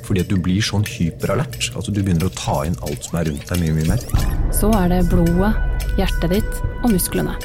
Fordi 0.04 0.24
at 0.24 0.32
du 0.32 0.36
blir 0.36 0.64
sånn 0.64 0.84
hyperalert 0.88 1.56
altså, 1.72 1.92
du 1.92 2.02
begynner 2.02 2.28
å 2.28 2.36
ta 2.36 2.64
inn 2.68 2.76
alt 2.84 3.08
som 3.08 3.20
er 3.20 3.30
rundt 3.30 3.48
deg, 3.50 3.62
mye, 3.62 3.76
mye 3.78 3.90
mer. 3.94 4.52
Så 4.56 4.72
er 4.76 4.92
det 4.92 5.04
blodet, 5.12 5.54
hjertet 6.00 6.36
ditt 6.36 6.64
og 6.84 6.92
musklene. 6.92 7.38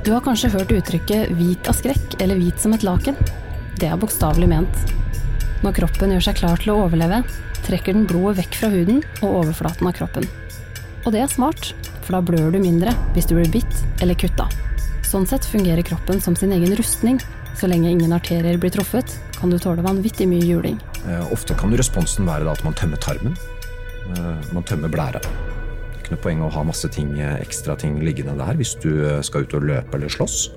Du 0.00 0.14
har 0.14 0.24
kanskje 0.24 0.48
hørt 0.54 0.72
uttrykket 0.72 1.34
'hvit 1.36 1.68
av 1.68 1.76
skrekk' 1.76 2.16
eller 2.20 2.40
'hvit 2.40 2.58
som 2.58 2.72
et 2.72 2.86
laken'. 2.86 3.20
Det 3.76 3.88
er 3.88 4.00
bokstavelig 4.00 4.48
ment. 4.48 4.76
Når 5.60 5.76
kroppen 5.76 6.12
gjør 6.14 6.24
seg 6.24 6.38
klar 6.40 6.56
til 6.56 6.72
å 6.72 6.86
overleve, 6.86 7.20
trekker 7.66 7.92
den 7.92 8.06
blodet 8.08 8.38
vekk 8.40 8.54
fra 8.56 8.70
huden 8.72 9.02
og 9.20 9.44
overflaten 9.44 9.86
av 9.86 9.92
kroppen. 9.92 10.24
Og 11.04 11.12
det 11.12 11.20
er 11.20 11.28
smart, 11.28 11.74
for 12.00 12.16
da 12.16 12.24
blør 12.24 12.52
du 12.52 12.58
mindre 12.58 12.94
hvis 13.12 13.28
du 13.28 13.36
blir 13.36 13.52
bitt 13.52 13.84
eller 14.00 14.16
kutta. 14.16 14.48
Sånn 15.04 15.26
sett 15.28 15.44
fungerer 15.44 15.84
kroppen 15.84 16.20
som 16.20 16.36
sin 16.36 16.52
egen 16.52 16.72
rustning. 16.76 17.20
Så 17.58 17.68
lenge 17.68 17.90
ingen 17.90 18.12
arterier 18.12 18.56
blir 18.56 18.72
truffet, 18.72 19.18
kan 19.36 19.50
du 19.50 19.58
tåle 19.58 19.84
vanvittig 19.84 20.28
mye 20.30 20.46
juling. 20.46 20.78
Eh, 21.08 21.32
ofte 21.32 21.56
kan 21.58 21.72
responsen 21.76 22.28
være 22.28 22.50
at 22.50 22.64
man 22.66 22.76
tømmer 22.76 23.00
tarmen. 23.00 23.36
Eh, 24.10 24.50
man 24.54 24.66
tømmer 24.66 24.92
blæra. 24.92 25.20
Det 25.22 25.28
er 25.30 26.02
ikke 26.02 26.16
noe 26.16 26.24
poeng 26.24 26.42
å 26.44 26.50
ha 26.52 26.64
masse 26.66 26.88
ting, 26.92 27.14
eh, 27.18 27.38
ekstra 27.40 27.76
ting 27.78 28.00
liggende 28.04 28.36
der 28.36 28.58
hvis 28.58 28.74
du 28.80 29.22
skal 29.22 29.46
ut 29.46 29.54
og 29.54 29.68
løpe 29.70 29.96
eller 29.96 30.08
slåss. 30.12 30.50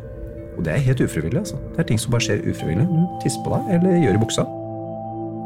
Og 0.58 0.64
det 0.66 0.74
er 0.74 0.86
helt 0.86 1.02
ufrivillig. 1.02 1.40
altså. 1.40 1.58
Det 1.74 1.80
er 1.80 1.84
ting 1.84 2.00
som 2.00 2.12
bare 2.12 2.22
skjer 2.22 2.44
ufrivillig. 2.46 2.88
Du 2.88 3.20
tisser 3.24 3.44
på 3.44 3.56
deg 3.56 3.80
eller 3.80 4.04
gjør 4.04 4.20
i 4.20 4.24
buksa. 4.26 4.46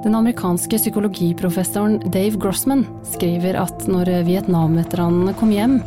Den 0.03 0.15
amerikanske 0.15 0.77
psykologiprofessoren 0.77 2.11
Dave 2.11 2.37
Grossman 2.37 2.85
skriver 3.03 3.57
at 3.59 3.87
når 3.87 4.23
Vietnam-veteranene 4.27 5.33
kom 5.39 5.49
hjem 5.51 5.81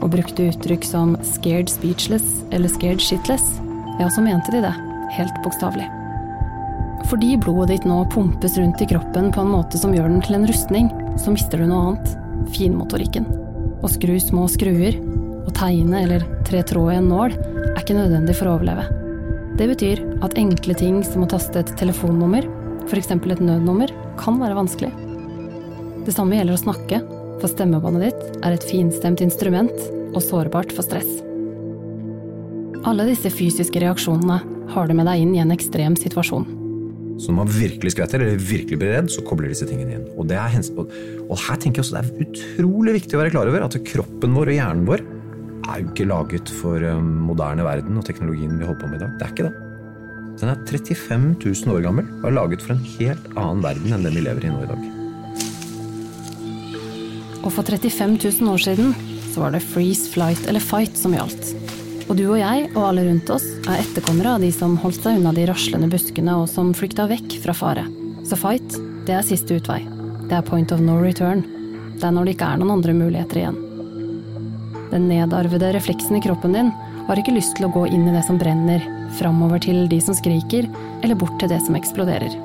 og 0.00 0.12
brukte 0.12 0.48
uttrykk 0.52 0.84
som 0.84 1.16
'scared 1.16 1.68
speechless' 1.68 2.44
eller 2.52 2.68
'scared 2.68 3.00
shitless', 3.02 3.58
ja, 3.98 4.08
så 4.08 4.22
mente 4.22 4.52
de 4.52 4.62
det, 4.62 4.74
helt 5.10 5.42
bokstavelig. 5.42 5.97
Fordi 7.08 7.38
blodet 7.40 7.70
ditt 7.72 7.86
nå 7.88 8.02
pumpes 8.12 8.58
rundt 8.60 8.82
i 8.84 8.86
kroppen 8.88 9.30
på 9.32 9.40
en 9.40 9.52
måte 9.54 9.80
som 9.80 9.94
gjør 9.96 10.10
den 10.12 10.24
til 10.24 10.36
en 10.36 10.46
rustning, 10.48 10.90
så 11.16 11.32
mister 11.32 11.60
du 11.60 11.70
noe 11.70 11.94
annet 11.94 12.50
finmotorikken. 12.52 13.24
Å 13.80 13.88
skru 13.88 14.18
små 14.20 14.48
skruer, 14.50 14.98
Å 15.48 15.52
tegne 15.56 16.02
eller 16.04 16.24
tre 16.44 16.58
tråd 16.60 16.90
i 16.92 16.96
en 16.98 17.06
nål 17.08 17.32
er 17.32 17.78
ikke 17.80 17.94
nødvendig 17.96 18.34
for 18.36 18.50
å 18.50 18.58
overleve. 18.58 18.82
Det 19.56 19.64
betyr 19.70 20.02
at 20.20 20.36
enkle 20.36 20.74
ting 20.76 20.98
som 21.06 21.24
å 21.24 21.28
taste 21.32 21.62
et 21.62 21.72
telefonnummer, 21.80 22.44
f.eks. 22.84 23.08
et 23.16 23.40
nødnummer, 23.40 23.94
kan 24.20 24.36
være 24.42 24.58
vanskelig. 24.58 24.92
Det 26.04 26.12
samme 26.12 26.36
gjelder 26.36 26.58
å 26.58 26.60
snakke, 26.60 27.00
for 27.40 27.48
stemmebåndet 27.48 28.10
ditt 28.10 28.44
er 28.44 28.58
et 28.58 28.68
finstemt 28.68 29.24
instrument 29.24 29.72
og 30.12 30.20
sårbart 30.26 30.76
for 30.76 30.84
stress. 30.84 31.08
Alle 32.84 33.08
disse 33.08 33.32
fysiske 33.32 33.80
reaksjonene 33.80 34.42
har 34.76 34.86
du 34.86 34.94
med 35.00 35.08
deg 35.08 35.24
inn 35.24 35.32
i 35.32 35.42
en 35.46 35.56
ekstrem 35.56 35.96
situasjon. 35.96 36.57
Så 37.18 37.32
når 37.32 37.38
man 37.40 37.50
virkelig 37.50 37.92
skvetter 37.94 38.22
eller 38.22 38.38
virkelig 38.38 38.78
blir 38.78 38.92
redd, 38.94 39.08
så 39.10 39.24
kobler 39.26 39.50
disse 39.50 39.66
tingene 39.66 39.96
inn. 39.98 40.04
Og, 40.14 40.30
og, 41.26 41.36
her 41.42 41.58
tenker 41.58 41.82
jeg 41.82 41.86
også 41.86 41.96
det 41.96 42.02
er 42.04 42.26
utrolig 42.28 42.94
viktig 43.00 43.18
å 43.18 43.22
være 43.22 43.32
klar 43.34 43.50
over 43.50 43.64
at 43.66 43.78
kroppen 43.88 44.36
vår 44.38 44.52
og 44.52 44.58
hjernen 44.60 44.84
vår 44.86 45.02
er 45.68 45.80
jo 45.82 45.88
ikke 45.90 46.06
laget 46.08 46.52
for 46.60 46.84
um, 46.94 47.08
moderne 47.28 47.66
verden 47.66 47.98
og 47.98 48.06
teknologien 48.06 48.54
vi 48.56 48.68
holder 48.68 48.80
på 48.80 48.92
med 48.92 49.00
i 49.00 49.02
dag. 49.02 49.16
Det 49.18 49.26
er 49.26 49.34
ikke 49.34 49.48
det. 49.48 49.56
Den 50.38 50.52
er 50.52 50.62
35 50.70 51.26
000 51.42 51.74
år 51.74 51.82
gammel 51.82 52.06
og 52.20 52.28
er 52.30 52.36
laget 52.36 52.62
for 52.62 52.76
en 52.76 52.86
helt 52.94 53.26
annen 53.34 53.64
verden 53.66 53.96
enn 53.96 54.06
den 54.06 54.14
vi 54.14 54.22
lever 54.22 54.46
i 54.46 54.52
nå 54.54 54.62
i 54.62 54.70
dag. 54.70 54.86
Og 57.42 57.50
for 57.54 57.66
35 57.66 58.18
000 58.22 58.52
år 58.52 58.62
siden 58.62 58.94
så 59.32 59.42
var 59.42 59.54
det 59.54 59.64
freeze, 59.66 60.06
flight 60.14 60.46
eller 60.46 60.62
fight 60.62 60.94
som 60.98 61.14
gjaldt. 61.16 61.52
Og 62.08 62.16
du 62.16 62.24
og 62.30 62.38
jeg 62.40 62.70
og 62.72 62.84
alle 62.86 63.04
rundt 63.04 63.30
oss 63.34 63.44
er 63.68 63.82
etterkommere 63.82 64.38
av 64.38 64.44
de 64.44 64.48
som 64.54 64.78
holdt 64.80 65.02
seg 65.04 65.18
unna 65.18 65.34
de 65.36 65.44
raslende 65.48 65.90
buskene 65.92 66.38
og 66.40 66.46
som 66.48 66.70
flykta 66.76 67.04
vekk 67.10 67.36
fra 67.42 67.54
fare. 67.56 67.84
Så 68.24 68.38
fight, 68.40 68.78
det 69.04 69.12
er 69.18 69.26
siste 69.26 69.58
utvei. 69.60 69.82
Det 70.28 70.36
er 70.38 70.46
point 70.46 70.72
of 70.72 70.80
no 70.80 70.96
return. 71.02 71.44
Det 71.98 72.06
er 72.08 72.14
når 72.16 72.28
det 72.28 72.36
ikke 72.36 72.48
er 72.48 72.62
noen 72.62 72.78
andre 72.78 72.94
muligheter 72.96 73.42
igjen. 73.42 73.60
Den 74.88 75.08
nedarvede 75.10 75.74
refleksen 75.76 76.16
i 76.16 76.22
kroppen 76.24 76.56
din 76.56 76.72
har 77.08 77.20
ikke 77.20 77.36
lyst 77.36 77.58
til 77.58 77.68
å 77.68 77.72
gå 77.76 77.84
inn 77.92 78.08
i 78.08 78.16
det 78.16 78.24
som 78.24 78.40
brenner, 78.40 78.84
framover 79.20 79.60
til 79.64 79.84
de 79.92 80.00
som 80.04 80.16
skriker, 80.16 80.68
eller 81.02 81.16
bort 81.16 81.36
til 81.40 81.52
det 81.52 81.60
som 81.64 81.76
eksploderer. 81.76 82.40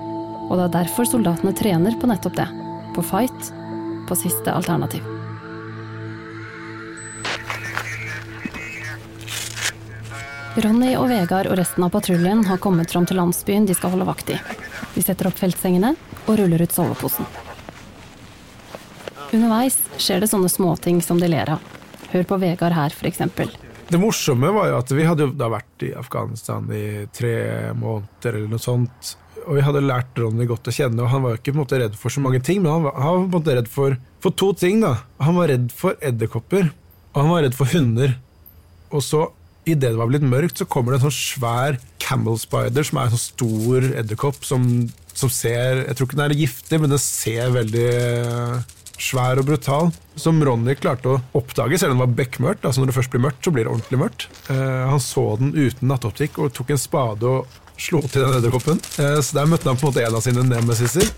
Og 0.49 0.57
det 0.59 0.67
er 0.67 0.77
derfor 0.81 1.07
soldatene 1.07 1.55
trener 1.55 1.95
på 1.99 2.11
nettopp 2.11 2.35
det. 2.39 2.51
På 2.95 3.03
fight, 3.03 3.51
på 4.07 4.19
siste 4.19 4.51
alternativ. 4.51 5.12
Ronny 10.53 10.91
og 10.93 11.07
Vegard 11.09 11.47
og 11.49 11.55
resten 11.57 11.81
av 11.81 11.89
patruljen 11.95 12.43
har 12.45 12.59
kommet 12.61 12.91
fram 12.93 13.07
til 13.09 13.17
landsbyen 13.17 13.65
de 13.65 13.73
skal 13.73 13.89
holde 13.95 14.05
vakt 14.05 14.27
i. 14.29 14.35
De 14.93 15.01
setter 15.01 15.25
opp 15.25 15.39
feltsengene 15.41 15.95
og 16.27 16.37
ruller 16.37 16.61
ut 16.61 16.75
soveposen. 16.75 17.25
Underveis 19.33 19.79
skjer 19.97 20.21
det 20.21 20.29
sånne 20.29 20.51
småting 20.53 21.01
som 21.01 21.17
de 21.17 21.31
ler 21.31 21.55
av. 21.55 21.63
Hør 22.11 22.27
på 22.29 22.37
Vegard 22.43 22.77
her, 22.77 22.93
eksempel. 23.09 23.49
Det 23.89 23.97
morsomme 23.97 24.53
var 24.53 24.69
jo 24.69 24.77
at 24.77 24.93
vi 24.93 25.09
hadde 25.09 25.33
vært 25.41 25.87
i 25.89 25.91
Afghanistan 25.97 26.69
i 26.69 27.07
tre 27.09 27.35
måneder 27.73 28.37
eller 28.37 28.53
noe 28.53 28.61
sånt. 28.61 29.15
Og 29.47 29.57
vi 29.57 29.65
hadde 29.65 29.81
lært 29.81 30.21
Ronny 30.21 30.45
godt 30.47 30.69
å 30.69 30.75
kjenne, 30.75 31.01
og 31.01 31.09
han 31.09 31.25
var 31.25 31.41
ikke 31.41 31.57
måte 31.57 31.81
redd 31.81 31.97
for 31.97 32.13
så 32.13 32.21
mange 32.21 32.43
ting, 32.45 32.61
men 32.61 32.75
han 32.77 32.85
var, 32.85 32.99
han 33.01 33.09
var 33.09 33.23
på 33.23 33.25
en 33.25 33.39
måte 33.39 33.57
redd 33.57 33.73
for, 33.73 33.97
for 34.21 34.37
to 34.37 34.53
ting. 34.53 34.85
da. 34.85 34.99
Han 35.25 35.41
var 35.41 35.49
redd 35.49 35.73
for 35.73 35.97
edderkopper, 35.97 36.69
og 37.09 37.23
han 37.25 37.33
var 37.33 37.47
redd 37.47 37.57
for 37.57 37.73
hunder. 37.73 38.19
Og 38.93 39.01
så, 39.01 39.25
idet 39.65 39.93
det 39.93 39.99
var 39.99 40.11
blitt 40.11 40.25
mørkt, 40.25 40.59
så 40.59 40.67
kommer 40.69 40.93
det 40.93 41.01
en 41.01 41.09
sånn 41.09 41.17
svær 41.17 41.79
camel 42.03 42.37
spider, 42.39 42.85
som 42.85 42.99
er 42.99 43.07
en 43.07 43.15
sånn 43.15 43.23
stor 43.23 43.89
edderkopp 44.03 44.43
som, 44.45 44.67
som 45.15 45.31
ser 45.31 45.85
Jeg 45.87 45.97
tror 45.97 46.09
ikke 46.09 46.19
den 46.19 46.25
er 46.27 46.41
giftig, 46.43 46.79
men 46.81 46.93
den 46.93 47.01
ser 47.01 47.53
veldig 47.55 47.89
eh, 47.89 48.79
svær 48.99 49.41
og 49.41 49.49
brutal. 49.49 49.91
Som 50.19 50.43
Ronny 50.45 50.75
klarte 50.77 51.15
å 51.15 51.19
oppdage, 51.39 51.79
selv 51.79 51.95
om 51.95 52.01
det 52.01 52.05
var 52.05 52.15
bekmørkt. 52.19 52.65
altså 52.65 52.81
Når 52.81 52.91
det 52.91 52.97
først 52.99 53.13
blir 53.13 53.25
mørkt, 53.25 53.41
så 53.45 53.53
blir 53.55 53.67
det 53.67 53.73
ordentlig 53.73 54.01
mørkt. 54.03 54.27
Eh, 54.53 54.83
han 54.91 55.03
så 55.03 55.25
den 55.39 55.53
uten 55.55 55.89
nattoptikk 55.91 56.39
og 56.43 56.53
tok 56.55 56.73
en 56.73 56.81
spade 56.81 57.29
og 57.29 57.59
slo 57.79 58.03
til 58.05 58.21
den 58.21 58.37
edderkoppen. 58.37 58.81
Eh, 58.99 59.19
så 59.23 59.39
der 59.39 59.49
møtte 59.49 59.71
han 59.71 59.79
på 59.79 59.87
en 59.87 59.93
måte 59.93 60.05
en 60.05 60.19
av 60.19 60.25
sine 60.25 60.45
nemesiser. 60.47 61.09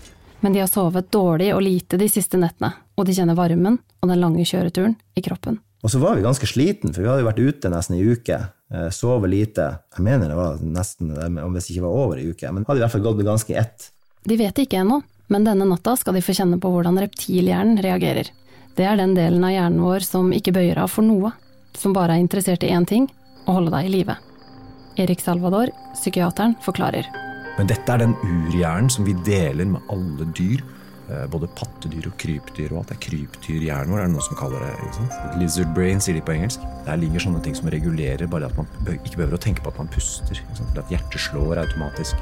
Men 0.44 0.52
de 0.52 0.62
har 0.62 0.70
sovet 0.70 1.08
dårlig 1.12 1.52
og 1.54 1.62
lite 1.64 1.98
de 2.00 2.08
siste 2.12 2.38
nettene, 2.40 2.74
og 2.96 3.08
de 3.08 3.14
kjenner 3.16 3.38
varmen 3.38 3.78
og 4.02 4.10
den 4.10 4.20
lange 4.20 4.44
kjøreturen 4.46 4.98
i 5.16 5.24
kroppen. 5.24 5.58
Og 5.86 5.90
så 5.92 6.00
var 6.02 6.16
vi 6.18 6.24
ganske 6.24 6.48
sliten, 6.50 6.90
for 6.90 7.04
vi 7.04 7.06
hadde 7.06 7.22
jo 7.22 7.28
vært 7.28 7.42
ute 7.46 7.70
nesten 7.70 7.94
ei 7.94 8.06
uke. 8.10 8.40
eh, 8.74 8.88
Sovet 8.90 9.30
lite. 9.30 9.66
Jeg 9.94 10.02
mener 10.02 10.32
det 10.32 10.34
var 10.38 10.56
nesten, 10.58 11.12
om 11.14 11.52
det 11.54 11.62
ikke 11.62 11.84
var 11.84 11.94
over 11.94 12.18
ei 12.18 12.24
uke, 12.32 12.50
men 12.50 12.64
hadde 12.66 12.80
i 12.80 12.82
hvert 12.82 12.94
fall 12.96 13.04
gått 13.04 13.22
ganske 13.22 13.52
i 13.54 13.60
ett. 13.60 13.92
De 14.26 14.34
vet 14.36 14.54
det 14.56 14.64
ikke 14.66 14.80
ennå, 14.82 14.98
men 15.30 15.46
denne 15.46 15.68
natta 15.70 15.94
skal 15.96 16.18
de 16.18 16.24
få 16.26 16.34
kjenne 16.34 16.58
på 16.58 16.72
hvordan 16.74 16.98
reptilhjernen 16.98 17.78
reagerer. 17.78 18.32
Det 18.74 18.82
er 18.84 18.98
den 18.98 19.14
delen 19.14 19.44
av 19.46 19.54
hjernen 19.54 19.84
vår 19.86 20.02
som 20.02 20.32
ikke 20.34 20.56
bøyer 20.58 20.82
av 20.82 20.90
for 20.90 21.06
noe, 21.06 21.30
som 21.78 21.94
bare 21.94 22.16
er 22.16 22.24
interessert 22.24 22.66
i 22.66 22.72
én 22.74 22.84
ting 22.84 23.06
å 23.46 23.54
holde 23.60 23.70
deg 23.70 23.86
i 23.86 23.94
live. 23.94 24.16
Erik 24.98 25.22
Salvador, 25.22 25.70
psykiateren, 25.94 26.56
forklarer. 26.66 27.06
Men 27.60 27.70
dette 27.70 27.94
er 27.94 28.02
den 28.02 28.18
urhjernen 28.26 28.90
som 28.90 29.06
vi 29.06 29.14
deler 29.22 29.70
med 29.70 29.86
alle 29.88 30.26
dyr. 30.34 30.66
Eh, 31.10 31.24
Både 31.32 31.48
pattedyr 31.58 32.08
og 32.10 32.16
krypdyr 32.20 32.74
og 32.74 32.82
at 32.82 32.92
Det 32.92 32.96
er 32.96 33.02
krypdyrhjernen 33.06 33.94
vår, 33.94 34.02
er 34.02 34.08
det 34.08 34.14
noen 34.14 34.26
som 34.26 34.38
kaller 34.38 34.64
det. 34.64 35.08
Lizard 35.40 35.72
brain, 35.76 36.02
sier 36.02 36.18
de 36.18 36.24
på 36.24 36.36
engelsk. 36.36 36.64
Der 36.86 37.00
ligger 37.00 37.26
sånne 37.26 37.42
ting 37.44 37.56
som 37.58 37.70
regulerer 37.72 38.30
bare 38.30 38.50
at 38.50 38.58
man 38.58 38.70
ikke 38.94 39.18
behøver 39.20 39.38
å 39.38 39.42
tenke 39.46 39.64
på 39.64 39.72
at 39.74 39.80
man 39.82 39.90
puster. 39.92 40.42
Fordi 40.52 40.82
at 40.84 40.94
hjertet 40.94 41.26
slår 41.28 41.62
automatisk. 41.64 42.20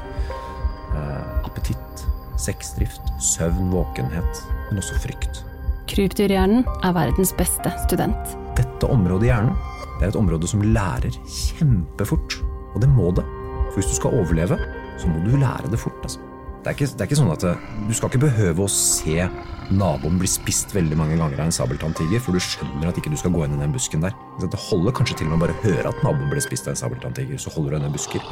Eh, 0.95 1.23
appetitt, 1.45 2.07
sexdrift, 2.41 3.13
søvn, 3.23 3.69
våkenhet, 3.73 4.43
men 4.69 4.81
også 4.81 4.99
frykt. 5.03 5.43
Krypdyrhjernen 5.91 6.65
er 6.83 6.97
verdens 6.97 7.31
beste 7.37 7.71
student. 7.85 8.35
Dette 8.57 8.89
området 8.89 9.27
i 9.27 9.33
hjernen 9.33 9.55
det 9.95 10.03
er 10.03 10.11
et 10.11 10.19
område 10.19 10.47
som 10.49 10.63
lærer 10.75 11.13
kjempefort. 11.23 12.39
Og 12.75 12.81
det 12.83 12.89
må 12.91 13.11
det. 13.15 13.23
For 13.69 13.79
hvis 13.79 13.93
du 13.93 13.97
skal 13.99 14.17
overleve, 14.19 14.57
så 14.99 15.11
må 15.11 15.21
du 15.23 15.37
lære 15.39 15.71
det 15.71 15.79
fort. 15.79 16.01
Altså. 16.03 16.24
Det, 16.65 16.71
er 16.71 16.77
ikke, 16.79 16.93
det 16.97 17.03
er 17.03 17.05
ikke 17.05 17.17
sånn 17.19 17.29
at 17.29 17.43
Du 17.85 17.91
skal 17.93 18.09
ikke 18.09 18.23
behøve 18.23 18.63
å 18.65 18.71
se 18.73 19.27
naboen 19.69 20.17
bli 20.17 20.29
spist 20.29 20.73
veldig 20.73 20.97
mange 20.97 21.17
ganger 21.19 21.37
av 21.37 21.45
en 21.45 21.53
sabeltanntiger, 21.53 22.21
for 22.21 22.33
du 22.33 22.41
skjønner 22.41 22.89
at 22.89 22.97
ikke 22.97 23.11
du 23.13 23.17
skal 23.21 23.33
gå 23.35 23.43
inn 23.45 23.53
i 23.53 23.61
den 23.61 23.73
busken 23.73 24.01
der. 24.01 24.15
Så 24.41 24.49
Det 24.49 24.61
holder 24.67 24.95
kanskje 24.97 25.19
til 25.19 25.29
med 25.29 25.37
å 25.37 25.43
bare 25.45 25.57
høre 25.61 25.91
at 25.91 26.01
naboen 26.05 26.31
ble 26.33 26.41
spist 26.41 26.65
av 26.65 26.73
en 26.73 26.81
sabeltanntiger, 26.81 27.37
så 27.37 27.53
holder 27.53 27.75
du 27.75 27.77
henne 27.77 27.93
i 27.93 27.97
busker. 27.97 28.25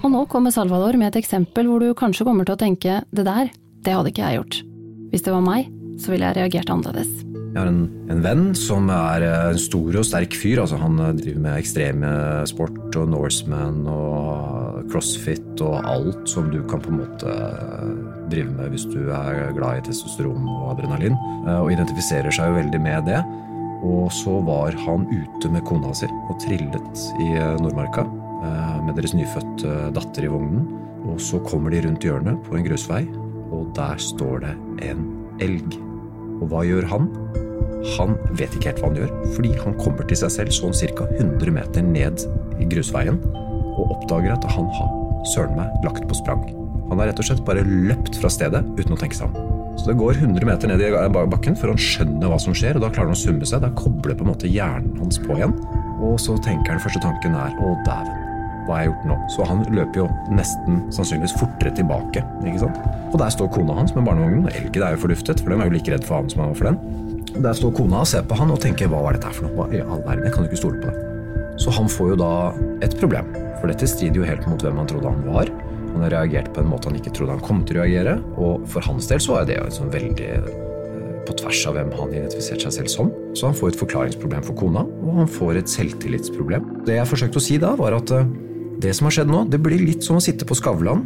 Og 0.00 0.08
nå 0.08 0.24
kommer 0.32 0.56
Salvador 0.56 0.96
med 0.96 1.12
et 1.12 1.20
eksempel 1.20 1.68
hvor 1.68 1.84
du 1.84 1.92
kanskje 1.92 2.24
kommer 2.24 2.48
til 2.48 2.56
å 2.56 2.60
tenke 2.64 3.02
det 3.12 3.28
der, 3.28 3.52
det 3.84 3.96
hadde 3.96 4.12
ikke 4.12 4.24
jeg 4.24 4.40
gjort. 4.40 4.62
Hvis 5.12 5.28
det 5.28 5.36
var 5.36 5.44
meg, 5.44 5.68
så 6.00 6.14
ville 6.14 6.30
jeg 6.30 6.40
reagert 6.40 6.72
annerledes. 6.72 7.26
Jeg 7.50 7.58
har 7.58 7.66
en, 7.66 7.82
en 8.08 8.20
venn 8.22 8.44
som 8.54 8.88
er 8.94 9.24
eh, 9.26 9.48
en 9.50 9.58
stor 9.60 9.96
og 9.98 10.06
sterk 10.06 10.36
fyr. 10.38 10.60
altså 10.62 10.78
Han 10.78 11.00
eh, 11.02 11.16
driver 11.18 11.44
med 11.48 11.58
ekstreme 11.58 12.10
sport 12.48 12.94
og 13.00 13.10
Norseman 13.10 13.82
og 13.90 14.69
crossfit 14.90 15.60
og 15.64 15.84
alt 15.88 16.28
som 16.28 16.48
du 16.52 16.60
kan 16.70 16.82
på 16.82 16.92
en 16.92 17.00
måte 17.02 17.30
eh, 17.30 17.92
drive 18.32 18.54
med 18.56 18.72
hvis 18.74 18.86
du 18.90 19.10
er 19.12 19.52
glad 19.56 19.80
i 19.80 19.84
testosteron 19.88 20.48
og 20.48 20.72
adrenalin. 20.74 21.16
eh, 21.46 21.60
Og 21.60 21.72
identifiserer 21.74 22.32
seg 22.34 22.50
jo 22.50 22.58
veldig 22.60 22.80
med 22.82 23.10
det. 23.10 23.20
Og 23.86 24.10
så 24.12 24.34
var 24.44 24.76
han 24.84 25.06
ute 25.08 25.50
med 25.52 25.64
kona 25.68 25.92
si 25.96 26.08
og 26.08 26.36
trillet 26.42 27.04
i 27.20 27.30
eh, 27.36 27.56
Nordmarka 27.60 28.06
med 28.80 28.94
deres 28.96 29.12
nyfødte 29.12 29.90
datter 29.92 30.24
i 30.24 30.30
vognen. 30.32 30.62
Og 31.10 31.18
så 31.20 31.36
kommer 31.44 31.72
de 31.72 31.82
rundt 31.84 32.04
hjørnet 32.04 32.38
på 32.46 32.56
en 32.56 32.64
grusvei, 32.64 33.02
og 33.52 33.66
der 33.76 34.00
står 34.00 34.40
det 34.46 34.54
en 34.88 35.02
elg. 35.44 35.76
Og 36.40 36.48
hva 36.48 36.62
gjør 36.64 36.88
han? 36.88 37.10
Han 37.98 38.16
vet 38.36 38.56
ikke 38.56 38.70
helt 38.70 38.80
hva 38.80 38.88
han 38.88 38.96
gjør, 38.96 39.12
fordi 39.36 39.52
han 39.60 39.76
kommer 39.76 40.08
til 40.08 40.22
seg 40.22 40.32
selv 40.32 40.56
sånn 40.56 40.72
ca. 40.96 41.04
100 41.18 41.52
meter 41.52 41.84
ned 41.84 42.24
i 42.60 42.68
grusveien 42.72 43.20
og 43.76 43.94
oppdager 43.96 44.34
at 44.34 44.46
han 44.56 44.68
har 44.78 44.90
søren 45.34 45.56
meg 45.58 45.86
lagt 45.86 46.06
på 46.08 46.18
sprang. 46.18 46.44
Han 46.90 46.98
har 46.98 47.10
rett 47.10 47.22
og 47.22 47.28
slett 47.28 47.44
bare 47.46 47.64
løpt 47.66 48.18
fra 48.18 48.30
stedet 48.32 48.64
uten 48.78 48.96
å 48.96 48.98
tenke 48.98 49.18
seg 49.18 49.30
om. 49.30 49.50
Så 49.78 49.86
det 49.86 49.98
går 50.00 50.18
100 50.18 50.44
meter 50.44 50.68
ned 50.68 50.82
i 50.82 51.10
bakken 51.10 51.54
før 51.56 51.72
han 51.72 51.80
skjønner 51.80 52.32
hva 52.32 52.38
som 52.42 52.56
skjer, 52.56 52.76
og 52.76 52.84
da 52.84 52.90
klarer 52.90 53.12
han 53.12 53.16
å 53.16 53.20
summe 53.20 53.46
seg. 53.48 53.62
Da 53.62 53.70
kobler 53.78 54.16
på 54.18 54.26
en 54.26 54.32
måte 54.32 54.50
hjernen 54.50 54.98
hans 55.00 55.20
på 55.22 55.38
igjen. 55.38 55.54
Og 56.00 56.18
så 56.20 56.34
tenker 56.44 56.74
han 56.74 56.82
første 56.82 57.02
tanken 57.04 57.36
er 57.36 57.54
å 57.62 57.74
dæven, 57.86 58.16
hva 58.66 58.76
har 58.76 58.84
jeg 58.84 58.90
gjort 58.90 59.06
nå? 59.08 59.18
Så 59.32 59.46
han 59.48 59.62
løper 59.72 60.02
jo 60.02 60.06
nesten 60.36 60.82
sannsynligvis 60.94 61.36
fortere 61.40 61.72
tilbake. 61.76 62.24
ikke 62.44 62.64
sant? 62.64 62.80
Og 63.10 63.18
der 63.22 63.32
står 63.34 63.52
kona 63.54 63.76
hans 63.78 63.94
med 63.96 64.06
barnevognen. 64.08 64.46
og 64.46 64.52
Elgen 64.54 64.84
er 64.86 64.96
jo 64.96 65.04
forduftet, 65.04 65.40
for 65.40 65.52
de 65.52 65.60
er 65.60 65.70
jo 65.70 65.76
like 65.76 65.94
redd 65.94 66.06
for 66.06 66.20
han 66.20 66.30
som 66.30 66.44
han 66.44 66.52
var 66.52 66.60
for 66.60 66.70
den. 66.70 67.42
Der 67.46 67.56
står 67.56 67.76
kona 67.78 68.02
og 68.04 68.10
ser 68.10 68.26
på 68.26 68.38
han 68.38 68.52
og 68.52 68.60
tenker 68.62 68.90
hva 68.90 69.04
var 69.06 69.16
dette 69.16 69.30
her 69.30 69.38
for 69.38 69.48
noe? 69.48 69.56
Hva 69.56 69.70
i 69.72 69.80
all 69.84 70.04
verden, 70.04 70.26
jeg 70.26 70.34
kan 70.34 70.44
jo 70.44 70.50
ikke 70.50 70.62
stole 70.64 70.82
på 70.82 70.90
det. 70.90 71.09
Så 71.60 71.72
han 71.76 71.90
får 71.92 72.14
jo 72.14 72.20
da 72.22 72.32
et 72.84 72.96
problem, 73.00 73.28
for 73.60 73.68
dette 73.68 73.88
strider 73.90 74.22
jo 74.22 74.28
helt 74.28 74.46
mot 74.48 74.62
hvem 74.64 74.80
han 74.80 74.88
trodde 74.88 75.12
han 75.12 75.26
var. 75.28 75.52
Han 75.90 76.04
har 76.06 76.14
reagert 76.14 76.50
på 76.54 76.62
en 76.62 76.70
måte 76.70 76.88
han 76.88 76.96
ikke 76.96 77.12
trodde 77.16 77.36
han 77.36 77.44
kom 77.44 77.62
til 77.68 77.80
å 77.80 77.84
reagere, 77.84 78.16
og 78.40 78.66
for 78.70 78.84
hans 78.86 79.10
del 79.10 79.20
så 79.22 79.40
er 79.40 79.48
det 79.48 79.58
jo 79.58 79.68
liksom 79.68 79.92
veldig 79.92 80.28
eh, 80.38 80.50
på 81.28 81.36
tvers 81.42 81.62
av 81.68 81.76
hvem 81.76 81.90
han 81.98 82.14
identifiserte 82.14 82.66
seg 82.66 82.76
selv 82.78 82.92
som. 82.92 83.10
Så 83.36 83.50
han 83.50 83.58
får 83.58 83.74
et 83.74 83.80
forklaringsproblem 83.82 84.46
for 84.46 84.56
kona, 84.58 84.86
og 84.86 85.18
han 85.20 85.30
får 85.30 85.60
et 85.60 85.72
selvtillitsproblem. 85.72 86.70
Det 86.88 86.96
jeg 86.96 87.10
forsøkte 87.10 87.42
å 87.42 87.44
si 87.44 87.58
da, 87.60 87.74
var 87.78 87.98
at 87.98 88.14
eh, 88.16 88.30
det 88.80 88.94
som 88.96 89.10
har 89.10 89.18
skjedd 89.18 89.32
nå, 89.32 89.44
det 89.52 89.60
blir 89.60 89.82
litt 89.82 90.06
som 90.06 90.16
å 90.16 90.24
sitte 90.24 90.48
på 90.48 90.56
Skavlan 90.56 91.04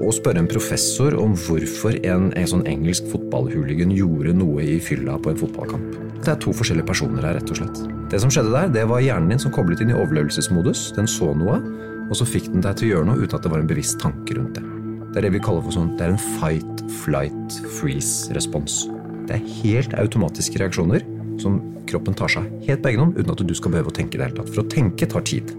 og 0.00 0.12
spørre 0.16 0.40
en 0.42 0.50
professor 0.50 1.14
om 1.18 1.34
hvorfor 1.38 1.98
en, 2.06 2.30
en 2.38 2.48
sånn 2.48 2.66
engelsk 2.70 3.08
fotballhooligan 3.12 3.92
gjorde 3.94 4.34
noe 4.38 4.64
i 4.64 4.78
fylla 4.82 5.18
på 5.20 5.32
en 5.32 5.40
fotballkamp. 5.42 5.98
Det 6.20 6.34
er 6.34 6.40
to 6.40 6.54
forskjellige 6.56 6.88
personer 6.88 7.26
her, 7.26 7.40
rett 7.40 7.52
og 7.52 7.60
slett. 7.60 7.99
Det 8.10 8.18
som 8.18 8.30
skjedde 8.32 8.50
der, 8.50 8.70
det 8.74 8.88
var 8.90 9.02
hjernen 9.04 9.30
din 9.30 9.38
som 9.38 9.52
koblet 9.54 9.80
inn 9.84 9.92
i 9.92 9.94
overlevelsesmodus. 9.94 10.88
Den 10.96 11.06
så 11.06 11.30
noe, 11.30 11.60
og 12.10 12.16
så 12.18 12.26
fikk 12.26 12.48
den 12.50 12.64
deg 12.64 12.74
til 12.80 12.88
å 12.88 12.94
gjøre 12.94 13.06
noe 13.06 13.22
uten 13.22 13.36
at 13.38 13.44
det 13.46 13.52
var 13.52 13.62
en 13.62 13.70
bevisst 13.70 14.00
tanke 14.02 14.34
rundt 14.34 14.58
det. 14.58 14.64
Det 15.12 15.20
er 15.20 15.26
det 15.28 15.34
vi 15.36 15.42
kaller 15.42 15.62
for 15.62 15.74
sånn, 15.74 15.92
det 15.98 16.08
er 16.08 16.14
en 16.16 16.24
fight, 16.40 16.82
flight, 17.04 17.58
freeze-respons. 17.78 18.82
Det 19.28 19.36
er 19.36 19.46
helt 19.60 19.94
automatiske 19.98 20.58
reaksjoner 20.58 21.06
som 21.42 21.60
kroppen 21.90 22.16
tar 22.18 22.30
seg 22.34 22.50
helt 22.66 22.82
på 22.82 22.90
egen 22.90 23.04
hånd 23.04 23.18
uten 23.18 23.30
at 23.32 23.44
du 23.46 23.54
skal 23.58 23.74
behøve 23.76 23.92
å 23.92 23.94
tenke 23.94 24.18
i 24.18 24.20
det 24.20 24.26
hele 24.26 24.40
tatt. 24.40 24.50
For 24.56 24.64
å 24.64 24.70
tenke 24.74 25.06
tar 25.10 25.26
tid. 25.26 25.54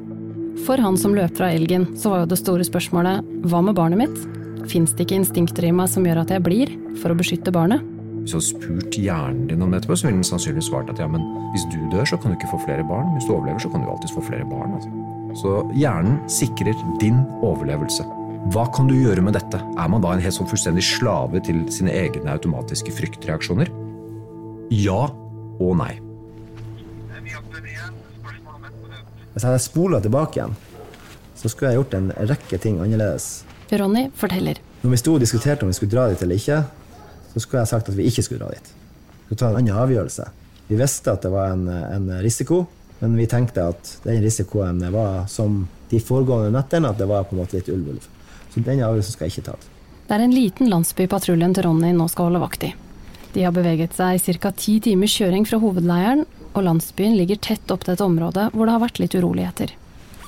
For 0.68 0.84
han 0.84 1.00
som 1.00 1.16
løp 1.16 1.40
fra 1.40 1.54
elgen, 1.56 1.88
så 2.00 2.12
var 2.12 2.26
jo 2.26 2.32
det 2.34 2.42
store 2.42 2.68
spørsmålet 2.68 3.48
hva 3.48 3.64
med 3.64 3.80
barnet 3.80 4.04
mitt? 4.04 4.68
Fins 4.72 4.92
det 4.96 5.08
ikke 5.08 5.22
instinkter 5.22 5.68
i 5.68 5.74
meg 5.76 5.88
som 5.92 6.04
gjør 6.06 6.26
at 6.26 6.36
jeg 6.36 6.44
blir, 6.44 6.76
for 7.00 7.16
å 7.16 7.18
beskytte 7.18 7.56
barnet? 7.56 7.88
Hvis 8.22 8.32
du 8.32 8.38
hadde 8.38 8.48
spurt 8.48 8.98
hjernen 9.02 9.48
din 9.50 9.64
om 9.66 9.72
det 9.74 9.82
etterpå, 9.82 9.96
så 9.98 10.08
ville 10.08 10.20
den 10.20 10.28
sannsynligvis 10.28 10.68
svart 10.70 10.90
at 10.94 11.00
ja, 11.02 11.08
men 11.10 11.24
hvis 11.56 11.64
du 11.74 11.80
dør, 11.90 12.06
så 12.06 12.20
kan 12.22 12.32
du 12.32 12.38
ikke 12.38 12.52
få 12.52 12.60
flere 12.68 12.84
barn. 12.86 13.10
Hvis 13.16 13.26
du 13.26 13.34
overlever, 13.34 13.60
så 13.64 13.72
kan 13.74 13.82
du 13.82 13.90
alltids 13.90 14.14
få 14.14 14.22
flere 14.28 14.46
barn. 14.46 14.76
Altså. 14.78 14.92
Så 15.42 15.54
hjernen 15.74 16.20
sikrer 16.30 16.78
din 17.02 17.24
overlevelse. 17.42 18.06
Hva 18.54 18.68
kan 18.76 18.90
du 18.90 18.94
gjøre 18.94 19.24
med 19.26 19.34
dette? 19.38 19.58
Er 19.58 19.90
man 19.90 20.04
da 20.06 20.14
en 20.14 20.22
helt 20.22 20.36
sånn 20.38 20.50
fullstendig 20.50 20.84
slave 20.86 21.42
til 21.46 21.64
sine 21.74 21.94
egne 21.98 22.34
automatiske 22.34 22.94
fryktreaksjoner? 22.94 23.70
Ja 24.74 25.08
og 25.62 25.74
nei. 25.82 25.96
Hvis 29.32 29.42
jeg 29.42 29.48
hadde 29.48 29.64
spola 29.64 30.02
tilbake 30.04 30.40
igjen, 30.42 30.54
så 31.42 31.50
skulle 31.50 31.72
jeg 31.72 31.82
gjort 31.82 31.98
en 31.98 32.12
rekke 32.30 32.62
ting 32.62 32.78
annerledes. 32.84 33.32
Ronny 33.72 34.10
forteller. 34.20 34.60
Når 34.82 34.94
vi 34.94 35.00
sto 35.00 35.16
og 35.16 35.24
diskuterte 35.24 35.66
om 35.66 35.72
vi 35.72 35.78
skulle 35.78 35.94
dra 35.94 36.10
dit 36.12 36.22
eller 36.26 36.42
ikke, 36.42 36.60
så 37.34 37.40
skulle 37.40 37.64
jeg 37.64 37.72
sagt 37.72 37.90
at 37.90 37.98
vi 37.98 38.08
ikke 38.10 38.24
skulle 38.26 38.44
dra 38.44 38.52
dit. 38.54 38.72
Vi 38.72 39.24
skulle 39.26 39.42
ta 39.42 39.50
en 39.52 39.60
annen 39.62 39.82
avgjørelse. 39.84 40.28
Vi 40.68 40.80
visste 40.80 41.12
at 41.12 41.26
det 41.26 41.32
var 41.34 41.52
en, 41.54 41.68
en 41.68 42.10
risiko, 42.24 42.66
men 43.02 43.16
vi 43.18 43.28
tenkte 43.28 43.66
at 43.74 43.96
den 44.04 44.22
risikoen 44.24 44.84
var 44.94 45.26
som 45.32 45.66
de 45.90 46.00
foregående 46.00 46.54
nettene, 46.54 46.92
at 46.92 47.00
det 47.02 47.10
var 47.10 47.26
på 47.28 47.36
en 47.36 47.42
måte 47.42 47.58
litt 47.58 47.72
ulv-ulv. 47.72 48.04
Så 48.54 48.64
den 48.64 48.84
avgjørelsen 48.84 49.16
skal 49.16 49.28
jeg 49.28 49.36
ikke 49.36 49.50
ta. 49.50 49.58
Det 50.08 50.18
er 50.18 50.24
en 50.26 50.36
liten 50.36 50.70
landsby 50.72 51.08
patruljen 51.12 51.56
til 51.56 51.66
Ronny 51.68 51.94
nå 51.96 52.08
skal 52.12 52.30
holde 52.30 52.44
vakt 52.44 52.66
i. 52.68 52.72
De 53.32 53.46
har 53.48 53.56
beveget 53.56 53.96
seg 53.96 54.20
ca. 54.44 54.52
ti 54.52 54.78
timers 54.84 55.14
kjøring 55.16 55.48
fra 55.48 55.60
hovedleiren, 55.64 56.26
og 56.52 56.66
landsbyen 56.68 57.16
ligger 57.16 57.40
tett 57.40 57.72
opp 57.72 57.86
til 57.88 57.96
et 57.96 58.04
område 58.04 58.50
hvor 58.52 58.68
det 58.68 58.76
har 58.76 58.84
vært 58.84 59.00
litt 59.00 59.16
uroligheter. 59.16 59.72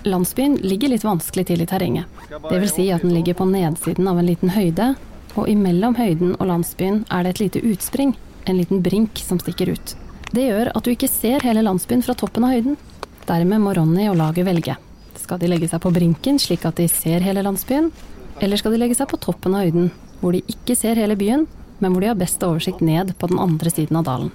Landsbyen 0.07 0.55
ligger 0.63 0.91
litt 0.91 1.03
vanskelig 1.03 1.45
til 1.47 1.63
i 1.63 1.67
terrenget. 1.67 2.07
Det 2.31 2.59
vil 2.59 2.71
si 2.71 2.89
at 2.95 3.03
den 3.03 3.13
ligger 3.15 3.35
på 3.39 3.47
nedsiden 3.47 4.07
av 4.07 4.19
en 4.19 4.27
liten 4.27 4.51
høyde, 4.55 4.93
og 5.33 5.49
imellom 5.49 5.95
høyden 5.97 6.35
og 6.37 6.47
landsbyen 6.49 7.03
er 7.11 7.25
det 7.25 7.33
et 7.33 7.43
lite 7.43 7.63
utspring, 7.71 8.13
en 8.45 8.59
liten 8.59 8.83
brink 8.85 9.21
som 9.23 9.39
stikker 9.41 9.73
ut. 9.73 9.95
Det 10.33 10.47
gjør 10.47 10.71
at 10.73 10.85
du 10.85 10.91
ikke 10.93 11.09
ser 11.09 11.45
hele 11.45 11.63
landsbyen 11.65 12.03
fra 12.05 12.15
toppen 12.17 12.45
av 12.45 12.53
høyden. 12.55 12.77
Dermed 13.29 13.61
må 13.63 13.73
Ronny 13.77 14.07
og 14.11 14.17
laget 14.19 14.47
velge. 14.47 14.77
Skal 15.21 15.39
de 15.39 15.49
legge 15.49 15.69
seg 15.71 15.81
på 15.83 15.93
brinken 15.93 16.39
slik 16.41 16.65
at 16.67 16.79
de 16.81 16.87
ser 16.91 17.23
hele 17.25 17.43
landsbyen, 17.45 17.91
eller 18.41 18.59
skal 18.59 18.73
de 18.73 18.81
legge 18.81 18.97
seg 18.97 19.09
på 19.11 19.19
toppen 19.21 19.55
av 19.55 19.65
høyden, 19.65 19.91
hvor 20.21 20.33
de 20.35 20.41
ikke 20.49 20.75
ser 20.77 20.99
hele 20.99 21.17
byen, 21.19 21.45
men 21.79 21.93
hvor 21.93 22.03
de 22.03 22.09
har 22.09 22.17
best 22.19 22.43
oversikt 22.45 22.81
ned 22.85 23.13
på 23.19 23.29
den 23.29 23.41
andre 23.41 23.71
siden 23.73 23.99
av 23.99 24.07
dalen? 24.07 24.33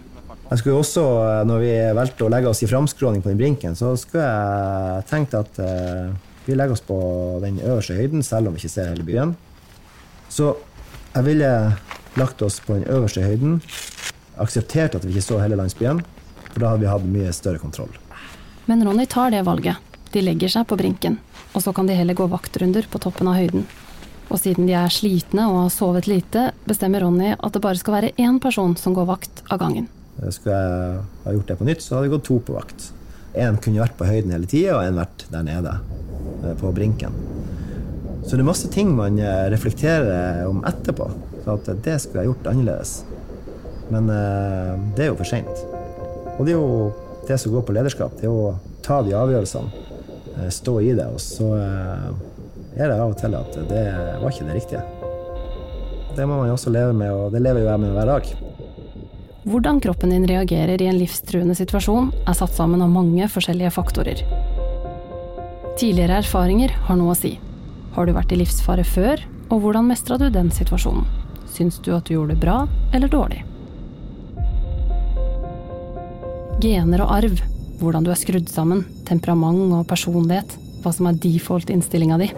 Jeg 0.48 0.62
skulle 0.62 0.80
også, 0.80 1.02
eh, 1.28 1.42
når 1.44 1.58
vi 1.60 1.72
valgte 1.98 2.24
å 2.24 2.30
legge 2.32 2.48
oss 2.48 2.62
i 2.64 2.70
framskråning 2.70 3.20
på 3.24 3.28
den 3.28 3.40
brinken, 3.40 3.76
så 3.76 3.92
skulle 4.00 4.24
jeg 4.24 5.04
tenkt 5.10 5.36
at 5.36 5.60
uh, 5.60 6.08
vi 6.46 6.56
legger 6.56 6.72
oss 6.72 6.84
på 6.84 6.96
den 7.42 7.58
øverste 7.60 7.98
høyden, 7.98 8.24
selv 8.24 8.48
om 8.48 8.56
vi 8.56 8.62
ikke 8.62 8.72
ser 8.72 8.88
hele 8.94 9.04
byen. 9.04 9.34
Så 10.32 10.54
jeg 11.18 11.26
ville 11.26 11.50
lagt 12.18 12.42
oss 12.42 12.60
på 12.62 12.76
den 12.76 12.86
øverste 12.86 13.24
høyden, 13.24 13.58
akseptert 14.38 14.94
at 14.94 15.06
vi 15.06 15.16
ikke 15.16 15.26
så 15.26 15.40
hele 15.42 15.58
landsbyen, 15.58 16.04
for 16.52 16.62
da 16.62 16.72
hadde 16.72 16.84
vi 16.84 16.92
hatt 16.92 17.08
mye 17.10 17.32
større 17.34 17.62
kontroll. 17.62 17.90
Men 18.70 18.84
Ronny 18.86 19.06
tar 19.10 19.32
det 19.34 19.42
valget. 19.48 19.82
De 20.12 20.22
legger 20.22 20.52
seg 20.52 20.66
på 20.70 20.78
brinken, 20.78 21.18
og 21.52 21.64
så 21.64 21.74
kan 21.74 21.88
de 21.88 21.96
heller 21.98 22.16
gå 22.16 22.28
vaktrunder 22.30 22.86
på 22.90 23.00
toppen 23.02 23.28
av 23.30 23.38
høyden. 23.40 23.66
Og 24.28 24.40
siden 24.40 24.68
de 24.68 24.76
er 24.76 24.92
slitne 24.92 25.46
og 25.48 25.62
har 25.64 25.72
sovet 25.72 26.08
lite, 26.08 26.50
bestemmer 26.68 27.02
Ronny 27.02 27.32
at 27.34 27.54
det 27.54 27.64
bare 27.64 27.80
skal 27.80 27.96
være 27.96 28.14
én 28.20 28.38
person 28.42 28.76
som 28.76 28.94
går 28.96 29.08
vakt 29.08 29.42
av 29.48 29.60
gangen. 29.62 29.88
Eh, 30.20 30.30
skulle 30.30 30.54
jeg 30.54 31.02
ha 31.24 31.34
gjort 31.34 31.50
det 31.50 31.58
på 31.58 31.68
nytt, 31.68 31.84
så 31.84 31.96
hadde 31.96 32.08
det 32.08 32.14
gått 32.16 32.28
to 32.28 32.38
på 32.44 32.56
vakt. 32.56 32.90
Én 33.34 33.58
kunne 33.62 33.82
vært 33.82 33.98
på 33.98 34.08
høyden 34.08 34.34
hele 34.34 34.48
tida, 34.48 34.78
og 34.78 34.84
én 34.86 35.00
vært 35.00 35.26
der 35.32 35.46
nede, 35.48 35.78
eh, 36.44 36.54
på 36.60 36.72
brinken. 36.76 37.16
Så 38.28 38.36
det 38.36 38.44
er 38.44 38.48
masse 38.50 38.68
ting 38.68 38.90
man 38.92 39.16
eh, 39.18 39.46
reflekterer 39.48 40.44
om 40.46 40.60
etterpå. 40.68 41.08
Så 41.44 41.56
at 41.56 41.70
det 41.84 41.96
skulle 42.02 42.26
jeg 42.26 42.34
gjort 42.34 42.50
annerledes. 42.52 42.98
Men 43.88 44.04
det 44.92 45.06
er 45.06 45.08
jo 45.08 45.16
for 45.16 45.24
seint. 45.24 45.62
Og 46.36 46.42
det 46.44 46.52
er 46.52 46.58
jo 46.58 46.90
det 47.24 47.38
som 47.40 47.54
går 47.54 47.64
på 47.64 47.72
lederskap. 47.72 48.18
Det 48.20 48.28
er 48.28 48.34
å 48.34 48.50
ta 48.84 48.98
de 49.00 49.14
avgjørelsene, 49.16 50.50
stå 50.52 50.74
i 50.84 50.92
det. 50.92 51.06
Og 51.08 51.22
så 51.24 51.48
er 51.56 52.84
det 52.84 52.98
av 52.98 53.14
og 53.14 53.16
til 53.16 53.38
at 53.38 53.56
det 53.70 53.86
var 54.20 54.28
ikke 54.28 54.50
det 54.50 54.58
riktige. 54.58 54.84
Det 56.18 56.28
må 56.28 56.36
man 56.42 56.50
jo 56.50 56.58
også 56.58 56.74
leve 56.74 56.92
med, 56.92 57.16
og 57.16 57.32
det 57.32 57.40
lever 57.46 57.64
jo 57.64 57.72
jeg 57.72 57.82
med 57.86 57.96
hver 57.96 58.12
dag. 58.12 58.30
Hvordan 59.48 59.80
kroppen 59.80 60.12
din 60.12 60.28
reagerer 60.28 60.82
i 60.82 60.88
en 60.90 61.00
livstruende 61.00 61.56
situasjon, 61.56 62.12
er 62.28 62.36
satt 62.36 62.52
sammen 62.52 62.84
av 62.84 62.92
mange 62.92 63.28
forskjellige 63.32 63.72
faktorer. 63.72 64.24
Tidligere 65.78 66.20
erfaringer 66.20 66.74
har 66.88 66.98
noe 67.00 67.14
å 67.14 67.18
si. 67.18 67.38
Har 67.98 68.06
du 68.06 68.12
vært 68.14 68.30
i 68.30 68.36
livsfare 68.38 68.84
før, 68.86 69.18
og 69.50 69.64
hvordan 69.64 69.88
mestra 69.90 70.14
du 70.22 70.28
den 70.30 70.52
situasjonen? 70.54 71.02
Syns 71.50 71.80
du 71.82 71.88
at 71.96 72.06
du 72.06 72.12
gjorde 72.14 72.36
det 72.36 72.42
bra 72.44 72.60
eller 72.94 73.10
dårlig? 73.10 73.40
Gener 76.62 77.02
og 77.02 77.10
arv, 77.16 77.42
hvordan 77.80 78.06
du 78.06 78.12
er 78.14 78.20
skrudd 78.20 78.46
sammen, 78.52 78.84
temperament 79.08 79.74
og 79.80 79.82
personlighet, 79.90 80.54
hva 80.84 80.94
som 80.94 81.10
er 81.10 81.18
default-innstillinga 81.26 82.20
di. 82.22 82.30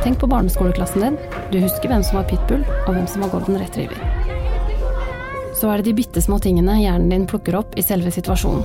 Tenk 0.00 0.22
på 0.22 0.30
barneskoleklassen 0.32 1.04
din. 1.04 1.20
Du 1.52 1.60
husker 1.60 1.92
hvem 1.92 2.08
som 2.08 2.22
var 2.22 2.30
pitbull, 2.32 2.64
og 2.86 2.94
hvem 2.94 3.04
som 3.12 3.26
var 3.26 3.36
golden 3.36 3.60
retriever 3.60 4.00
så 5.58 5.72
er 5.72 5.80
det 5.80 5.90
de 5.90 5.96
bitte 5.98 6.22
små 6.22 6.38
tingene 6.38 6.76
hjernen 6.78 7.10
din 7.10 7.26
plukker 7.26 7.58
opp 7.58 7.74
i 7.74 7.82
selve 7.82 8.12
situasjonen. 8.14 8.62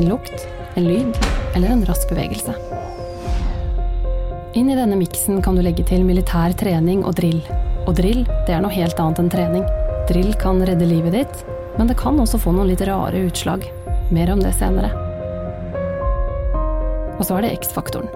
En 0.00 0.08
lukt, 0.08 0.48
en 0.80 0.88
lyd 0.88 1.18
eller 1.52 1.74
en 1.74 1.84
rask 1.84 2.08
bevegelse. 2.08 2.71
Inn 4.52 4.68
i 4.68 4.74
denne 4.76 4.98
miksen 5.00 5.38
kan 5.40 5.56
du 5.56 5.62
legge 5.64 5.80
til 5.88 6.02
militær 6.04 6.52
trening 6.60 7.06
og 7.08 7.14
drill. 7.16 7.38
Og 7.86 7.94
drill, 7.96 8.26
det 8.44 8.52
er 8.52 8.60
noe 8.60 8.74
helt 8.74 8.98
annet 9.00 9.22
enn 9.22 9.30
trening. 9.32 9.62
Drill 10.10 10.34
kan 10.36 10.58
redde 10.68 10.84
livet 10.90 11.14
ditt, 11.16 11.38
men 11.78 11.88
det 11.88 11.96
kan 11.96 12.18
også 12.20 12.36
få 12.42 12.52
noen 12.52 12.68
litt 12.68 12.82
rare 12.84 13.22
utslag. 13.30 13.64
Mer 14.12 14.34
om 14.34 14.42
det 14.44 14.50
senere. 14.58 14.90
Og 17.16 17.24
så 17.24 17.38
er 17.38 17.46
det 17.46 17.54
X-faktoren. 17.62 18.12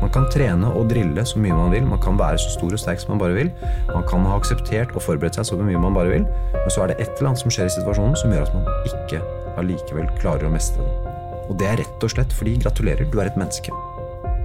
Man 0.00 0.14
kan 0.14 0.24
trene 0.32 0.70
og 0.72 0.88
drille 0.88 1.26
så 1.28 1.42
mye 1.44 1.58
man 1.58 1.74
vil, 1.74 1.84
man 1.90 2.00
kan 2.00 2.16
være 2.16 2.40
så 2.40 2.54
stor 2.54 2.72
og 2.72 2.80
sterk 2.80 3.02
som 3.02 3.12
man 3.12 3.20
bare 3.20 3.36
vil. 3.36 3.50
Man 3.90 4.06
kan 4.08 4.24
ha 4.24 4.38
akseptert 4.40 4.94
og 4.96 5.04
forberedt 5.04 5.36
seg 5.36 5.48
så 5.50 5.58
mye 5.60 5.82
man 5.82 5.96
bare 5.98 6.14
vil, 6.14 6.24
men 6.56 6.72
så 6.72 6.86
er 6.86 6.94
det 6.94 7.02
et 7.02 7.12
eller 7.18 7.34
annet 7.34 7.42
som 7.42 7.52
skjer 7.52 7.68
i 7.68 7.74
situasjonen 7.76 8.16
som 8.16 8.32
gjør 8.32 8.48
at 8.48 8.56
man 8.56 8.72
ikke 8.94 9.20
allikevel 9.60 10.08
klarer 10.22 10.48
å 10.48 10.54
mestre 10.56 10.88
den. 10.88 11.12
Og 11.50 11.60
det 11.60 11.68
er 11.68 11.78
rett 11.82 12.08
og 12.08 12.16
slett 12.16 12.32
fordi 12.32 12.56
gratulerer, 12.64 13.04
du 13.12 13.20
er 13.20 13.28
et 13.28 13.36
menneske. 13.36 13.76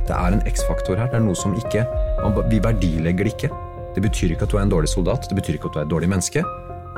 Det 0.08 0.16
er 0.18 0.34
en 0.34 0.44
X-faktor 0.50 0.98
her. 0.98 1.10
Det 1.12 1.20
er 1.20 1.26
noe 1.26 1.38
som 1.38 1.54
ikke 1.58 1.86
Vi 2.50 2.60
verdilegger 2.64 3.26
det 3.26 3.34
ikke. 3.36 3.52
Det 3.96 4.04
betyr 4.04 4.34
ikke 4.34 4.48
at 4.48 4.54
du 4.54 4.58
er 4.58 4.64
en 4.64 4.72
dårlig 4.72 4.90
soldat, 4.90 5.28
det 5.28 5.36
betyr 5.36 5.58
ikke 5.58 5.68
at 5.68 5.76
du 5.76 5.80
er 5.82 5.86
et 5.86 5.92
dårlig 5.92 6.10
menneske, 6.10 6.44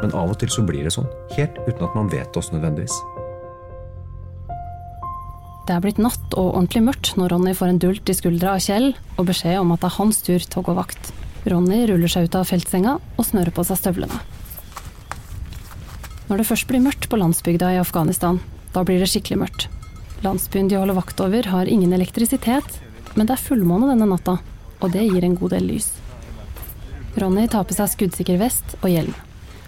men 0.02 0.14
av 0.14 0.30
og 0.30 0.38
til 0.42 0.52
så 0.54 0.62
blir 0.66 0.86
det 0.86 0.94
sånn. 0.94 1.10
Helt 1.34 1.58
uten 1.66 1.86
at 1.88 1.96
man 1.98 2.12
vet 2.12 2.38
også 2.38 2.54
nødvendigvis. 2.58 2.94
Det 5.64 5.74
er 5.78 5.82
blitt 5.82 6.02
natt 6.02 6.36
og 6.36 6.58
ordentlig 6.58 6.84
mørkt 6.84 7.14
når 7.16 7.32
Ronny 7.32 7.54
får 7.56 7.72
en 7.72 7.80
dult 7.80 8.10
i 8.12 8.16
skuldra 8.18 8.58
av 8.58 8.64
Kjell 8.66 8.90
og 9.16 9.28
beskjed 9.30 9.62
om 9.62 9.72
at 9.72 9.82
det 9.82 9.90
er 9.90 9.98
hans 9.98 10.20
tur 10.26 10.44
til 10.44 10.60
å 10.60 10.66
gå 10.68 10.76
vakt. 10.76 11.14
Ronny 11.50 11.86
ruller 11.88 12.12
seg 12.12 12.28
ut 12.28 12.36
av 12.36 12.50
feltsenga 12.52 12.98
og 13.00 13.28
snører 13.28 13.56
på 13.56 13.64
seg 13.68 13.80
støvlene. 13.80 14.20
Når 16.28 16.42
det 16.42 16.50
først 16.50 16.68
blir 16.68 16.84
mørkt 16.84 17.08
på 17.12 17.20
landsbygda 17.20 17.74
i 17.74 17.80
Afghanistan, 17.82 18.42
da 18.76 18.84
blir 18.84 19.00
det 19.00 19.10
skikkelig 19.12 19.40
mørkt. 19.40 19.70
Landsbyen 20.24 20.70
de 20.72 20.78
holder 20.80 21.00
vakt 21.00 21.20
over, 21.24 21.48
har 21.52 21.72
ingen 21.72 21.96
elektrisitet, 21.96 22.83
men 23.16 23.28
det 23.28 23.36
er 23.36 23.46
fullmåne 23.46 23.92
denne 23.92 24.08
natta, 24.10 24.38
og 24.80 24.92
det 24.94 25.06
gir 25.08 25.24
en 25.24 25.38
god 25.40 25.54
del 25.56 25.70
lys. 25.72 25.92
Ronny 27.20 27.46
tar 27.48 27.68
på 27.70 27.76
seg 27.78 27.92
skuddsikker 27.92 28.40
vest 28.42 28.76
og 28.82 28.90
hjelm. 28.90 29.14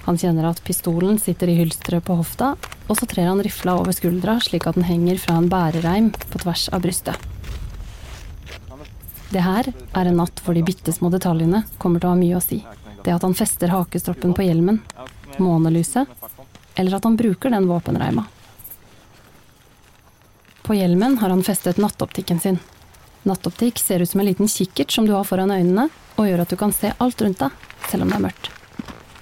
Han 0.05 0.17
kjenner 0.21 0.47
at 0.49 0.61
pistolen 0.65 1.17
sitter 1.21 1.49
i 1.49 1.57
hylsteret 1.57 2.05
på 2.05 2.17
hofta, 2.17 2.53
og 2.85 2.97
så 2.97 3.07
trer 3.09 3.29
han 3.31 3.41
rifla 3.41 3.77
over 3.79 3.93
skuldra 3.95 4.37
slik 4.43 4.67
at 4.69 4.77
den 4.77 4.85
henger 4.85 5.17
fra 5.21 5.37
en 5.39 5.49
bærereim 5.49 6.11
på 6.13 6.41
tvers 6.41 6.67
av 6.73 6.83
brystet. 6.85 7.17
Det 9.33 9.41
her 9.41 9.71
er 9.73 10.05
en 10.05 10.19
natt 10.21 10.41
hvor 10.45 10.53
de 10.53 10.63
bitte 10.65 10.93
små 10.93 11.09
detaljene 11.13 11.63
kommer 11.81 11.99
til 11.99 12.11
å 12.11 12.13
ha 12.13 12.19
mye 12.19 12.37
å 12.37 12.43
si. 12.43 12.61
Det 13.01 13.13
at 13.13 13.25
han 13.25 13.33
fester 13.37 13.73
hakestroppen 13.73 14.33
på 14.37 14.45
hjelmen, 14.45 14.79
månelyset, 15.41 16.09
eller 16.75 16.97
at 16.97 17.05
han 17.05 17.17
bruker 17.17 17.53
den 17.53 17.67
våpenreima. 17.69 18.25
På 20.65 20.77
hjelmen 20.77 21.17
har 21.21 21.29
han 21.29 21.43
festet 21.45 21.81
nattoptikken 21.81 22.39
sin. 22.41 22.61
Nattoptikk 23.25 23.79
ser 23.81 24.03
ut 24.03 24.09
som 24.09 24.21
en 24.21 24.27
liten 24.27 24.47
kikkert 24.47 24.91
som 24.93 25.07
du 25.07 25.15
har 25.15 25.25
foran 25.25 25.49
øynene, 25.49 25.87
og 26.15 26.27
gjør 26.29 26.43
at 26.43 26.51
du 26.53 26.59
kan 26.59 26.73
se 26.75 26.91
alt 27.01 27.21
rundt 27.25 27.41
deg, 27.41 27.55
selv 27.89 28.05
om 28.05 28.11
det 28.13 28.19
er 28.19 28.25
mørkt. 28.27 28.49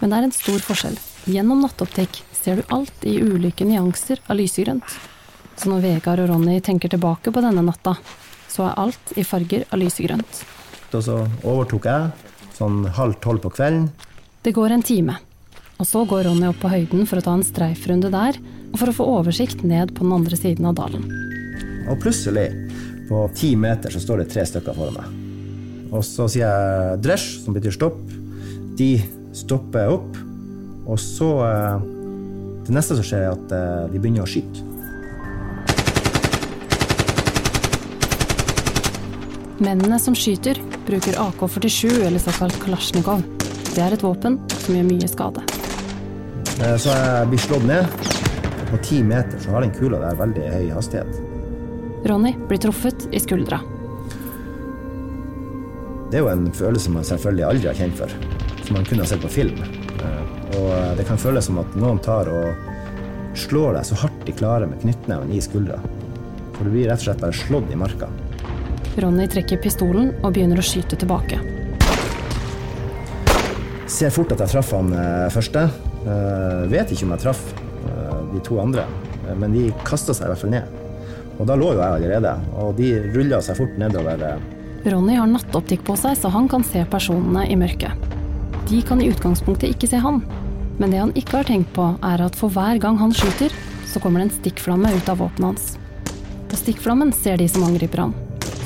Men 0.01 0.11
det 0.11 0.17
er 0.17 0.27
en 0.27 0.35
stor 0.35 0.59
forskjell. 0.65 0.97
Gjennom 1.31 1.61
nattoptikk 1.63 2.19
ser 2.35 2.59
du 2.59 2.73
alt 2.75 3.05
i 3.07 3.15
ulike 3.23 3.63
nyanser 3.63 4.19
av 4.27 4.35
lysegrønt. 4.41 4.97
Så 5.55 5.71
når 5.71 5.85
Vegard 5.85 6.19
og 6.19 6.33
Ronny 6.33 6.57
tenker 6.65 6.91
tilbake 6.91 7.31
på 7.31 7.43
denne 7.45 7.63
natta, 7.63 7.95
så 8.51 8.67
er 8.67 8.79
alt 8.83 9.13
i 9.15 9.23
farger 9.23 9.63
av 9.71 9.79
lysegrønt. 9.79 10.41
Og 10.93 11.05
så 11.05 11.21
overtok 11.47 11.87
jeg 11.87 12.33
sånn 12.57 12.83
halv 12.97 13.15
tolv 13.23 13.41
på 13.45 13.53
kvelden. 13.55 13.87
Det 14.43 14.51
går 14.53 14.75
en 14.75 14.83
time, 14.83 15.15
og 15.79 15.87
så 15.87 16.03
går 16.09 16.27
Ronny 16.27 16.49
opp 16.51 16.59
på 16.59 16.73
høyden 16.73 17.07
for 17.07 17.21
å 17.21 17.23
ta 17.23 17.37
en 17.37 17.47
streifrunde 17.47 18.11
der, 18.13 18.35
og 18.73 18.81
for 18.81 18.91
å 18.91 18.97
få 18.99 19.07
oversikt 19.21 19.63
ned 19.63 19.95
på 19.95 20.03
den 20.03 20.17
andre 20.19 20.37
siden 20.37 20.67
av 20.67 20.75
dalen. 20.81 21.07
Og 21.87 21.97
plutselig, 22.03 22.49
på 23.13 23.29
ti 23.35 23.55
meter, 23.55 23.93
så 23.93 24.01
står 24.01 24.23
det 24.23 24.31
tre 24.33 24.45
stykker 24.49 24.73
foran 24.73 24.97
meg. 24.97 25.09
Og 25.93 26.01
så 26.05 26.25
sier 26.31 26.47
jeg 26.47 27.01
dresj, 27.05 27.25
som 27.43 27.53
betyr 27.53 27.75
stopp. 27.75 27.99
De 28.79 28.95
stopper 29.37 29.91
opp, 29.93 30.17
og 30.89 30.97
så 30.99 31.29
eh, 31.45 31.89
Det 32.63 32.71
neste 32.71 32.95
som 32.95 33.03
skjer, 33.03 33.25
er 33.27 33.33
at 33.35 33.51
eh, 33.51 33.89
de 33.91 33.99
begynner 33.99 34.23
å 34.23 34.29
skyte. 34.29 34.63
Mennene 39.59 39.99
som 39.99 40.15
skyter, 40.15 40.61
bruker 40.87 41.19
AK-47 41.19 42.05
eller 42.07 42.23
såkalt 42.23 42.55
kalasjnikov. 42.63 43.21
Det 43.73 43.83
er 43.83 43.97
et 43.97 44.05
våpen 44.05 44.39
som 44.55 44.79
gjør 44.79 44.87
mye 44.87 45.11
skade. 45.11 45.43
Eh, 46.63 46.77
Så 46.79 46.89
jeg 46.95 47.29
blir 47.29 47.45
slått 47.45 47.67
ned. 47.67 48.09
På 48.71 48.81
ti 48.81 49.03
meter 49.05 49.37
så 49.43 49.53
har 49.53 49.67
den 49.67 49.75
kula 49.75 49.99
der 50.01 50.17
veldig 50.23 50.49
høy 50.55 50.73
hastighet. 50.79 51.32
Ronny 52.05 52.35
blir 52.47 52.57
truffet 52.57 53.07
i 53.11 53.19
skuldra. 53.19 53.61
Det 56.11 56.19
er 56.19 56.25
jo 56.25 56.29
en 56.29 56.49
følelse 56.53 56.91
man 56.91 57.05
selvfølgelig 57.07 57.45
aldri 57.47 57.69
har 57.71 57.77
kjent 57.79 57.95
før. 57.97 58.11
Som 58.67 58.75
man 58.77 58.85
kunne 58.87 59.05
ha 59.05 59.09
sett 59.09 59.23
på 59.23 59.31
film. 59.31 59.61
Eh, 60.03 60.19
Og 60.53 60.97
det 60.99 61.07
kan 61.07 61.17
føles 61.17 61.47
som 61.47 61.57
at 61.57 61.75
noen 61.79 61.97
tar 62.03 62.27
og 62.29 63.37
slår 63.39 63.79
deg 63.79 63.87
så 63.87 63.95
hardt 64.03 64.19
de 64.27 64.35
klarer 64.37 64.69
med 64.69 64.83
knyttneven 64.83 65.31
i 65.33 65.39
skuldra. 65.41 65.79
For 66.53 66.67
du 66.67 66.75
blir 66.75 66.91
rett 66.91 67.01
og 67.01 67.07
slett 67.07 67.23
bare 67.23 67.33
slått 67.33 67.71
i 67.73 67.79
marka. 67.79 68.11
Ronny 69.01 69.25
trekker 69.31 69.57
pistolen 69.63 70.11
og 70.21 70.35
begynner 70.35 70.61
å 70.61 70.65
skyte 70.67 70.99
tilbake. 71.01 71.39
Ser 73.89 74.13
fort 74.13 74.35
at 74.35 74.43
jeg 74.43 74.53
traff 74.53 74.75
han 74.75 74.93
eh, 74.93 75.31
første. 75.33 75.65
Eh, 76.03 76.63
vet 76.69 76.91
ikke 76.93 77.07
om 77.07 77.15
jeg 77.15 77.25
traff 77.29 77.45
de 78.33 78.39
to 78.41 78.55
andre, 78.57 78.85
men 79.37 79.53
de 79.53 79.67
kasta 79.85 80.13
seg 80.15 80.25
i 80.25 80.31
hvert 80.31 80.41
fall 80.41 80.53
ned. 80.53 80.82
Og 81.39 81.47
da 81.49 81.55
lå 81.57 81.71
jo 81.73 81.81
jeg 81.81 81.97
allerede, 81.97 82.33
og 82.61 82.75
de 82.77 82.89
rulla 83.15 83.41
seg 83.41 83.57
fort 83.57 83.77
nedover. 83.81 84.21
eh, 84.21 84.89
Ronny 84.91 85.15
har 85.15 85.27
nattoptikk 85.27 85.83
på 85.87 85.95
seg, 85.97 86.17
så 86.19 86.29
han 86.29 86.47
kan 86.51 86.63
se 86.63 86.83
personene 86.85 87.47
i 87.49 87.55
mørket. 87.55 87.91
De 88.69 88.81
kan 88.81 89.01
i 89.01 89.09
utgangspunktet 89.09 89.69
ikke 89.71 89.89
se 89.89 89.97
han, 89.97 90.21
men 90.79 90.91
det 90.91 90.99
han 90.99 91.13
ikke 91.15 91.39
har 91.39 91.47
tenkt 91.47 91.73
på, 91.73 91.87
er 92.03 92.21
at 92.21 92.35
for 92.35 92.49
hver 92.49 92.79
gang 92.81 92.97
han 92.99 93.13
skyter, 93.15 93.53
så 93.87 93.99
kommer 93.99 94.19
det 94.19 94.29
en 94.29 94.37
stikkflamme 94.41 94.91
ut 94.93 95.09
av 95.09 95.19
våpenet 95.21 95.49
hans. 95.53 95.77
På 96.49 96.59
stikkflammen 96.59 97.13
ser 97.13 97.37
de 97.37 97.47
som 97.49 97.63
angriper 97.63 98.05
han. 98.05 98.13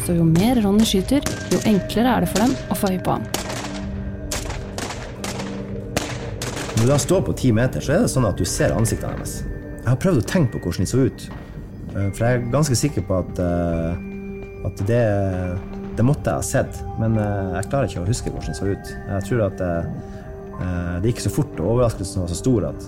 Så 0.05 0.15
jo 0.17 0.23
mer 0.27 0.59
Ronny 0.63 0.85
skyter, 0.87 1.23
jo 1.51 1.59
enklere 1.67 2.15
er 2.15 2.23
det 2.23 2.31
for 2.31 2.45
dem 2.45 2.55
å 2.71 2.77
få 2.79 2.91
øye 2.93 3.03
på 3.03 3.17
ham. 3.17 3.27
Når 6.77 6.85
du 6.85 6.91
da 6.91 6.97
står 7.01 7.23
på 7.25 7.33
ti 7.33 7.51
meter, 7.51 7.81
så 7.81 7.95
er 7.95 8.05
det 8.05 8.11
sånn 8.13 8.27
at 8.29 8.37
du 8.37 8.45
ser 8.45 8.75
ansiktene 8.75 9.17
deres. 9.17 9.41
Jeg 9.81 9.89
har 9.89 9.99
prøvd 10.01 10.21
å 10.21 10.27
tenke 10.29 10.55
på 10.55 10.67
hvordan 10.67 10.85
de 10.85 10.91
så 10.91 11.05
ut. 11.09 11.27
Eh, 11.95 12.09
For 12.13 12.25
jeg 12.25 12.39
er 12.39 12.51
ganske 12.53 12.77
sikker 12.77 13.05
på 13.07 13.17
at, 13.21 13.39
eh, 13.39 14.05
at 14.67 14.83
det, 14.89 15.01
det 15.97 16.05
måtte 16.05 16.31
jeg 16.33 16.41
ha 16.41 16.45
sett. 16.45 16.81
Men 17.01 17.17
eh, 17.21 17.55
jeg 17.59 17.69
klarer 17.71 17.91
ikke 17.91 18.03
å 18.05 18.09
huske 18.09 18.33
hvordan 18.33 18.53
det 18.53 18.59
så 18.59 18.69
ut. 18.71 18.93
Jeg 19.13 19.27
tror 19.29 19.45
at 19.47 19.65
eh, 19.67 20.93
det 21.01 21.13
gikk 21.13 21.25
så 21.27 21.33
fort, 21.33 21.59
og 21.61 21.75
overraskelsen 21.75 22.23
var 22.23 22.31
så 22.33 22.39
stor 22.39 22.69
at, 22.71 22.87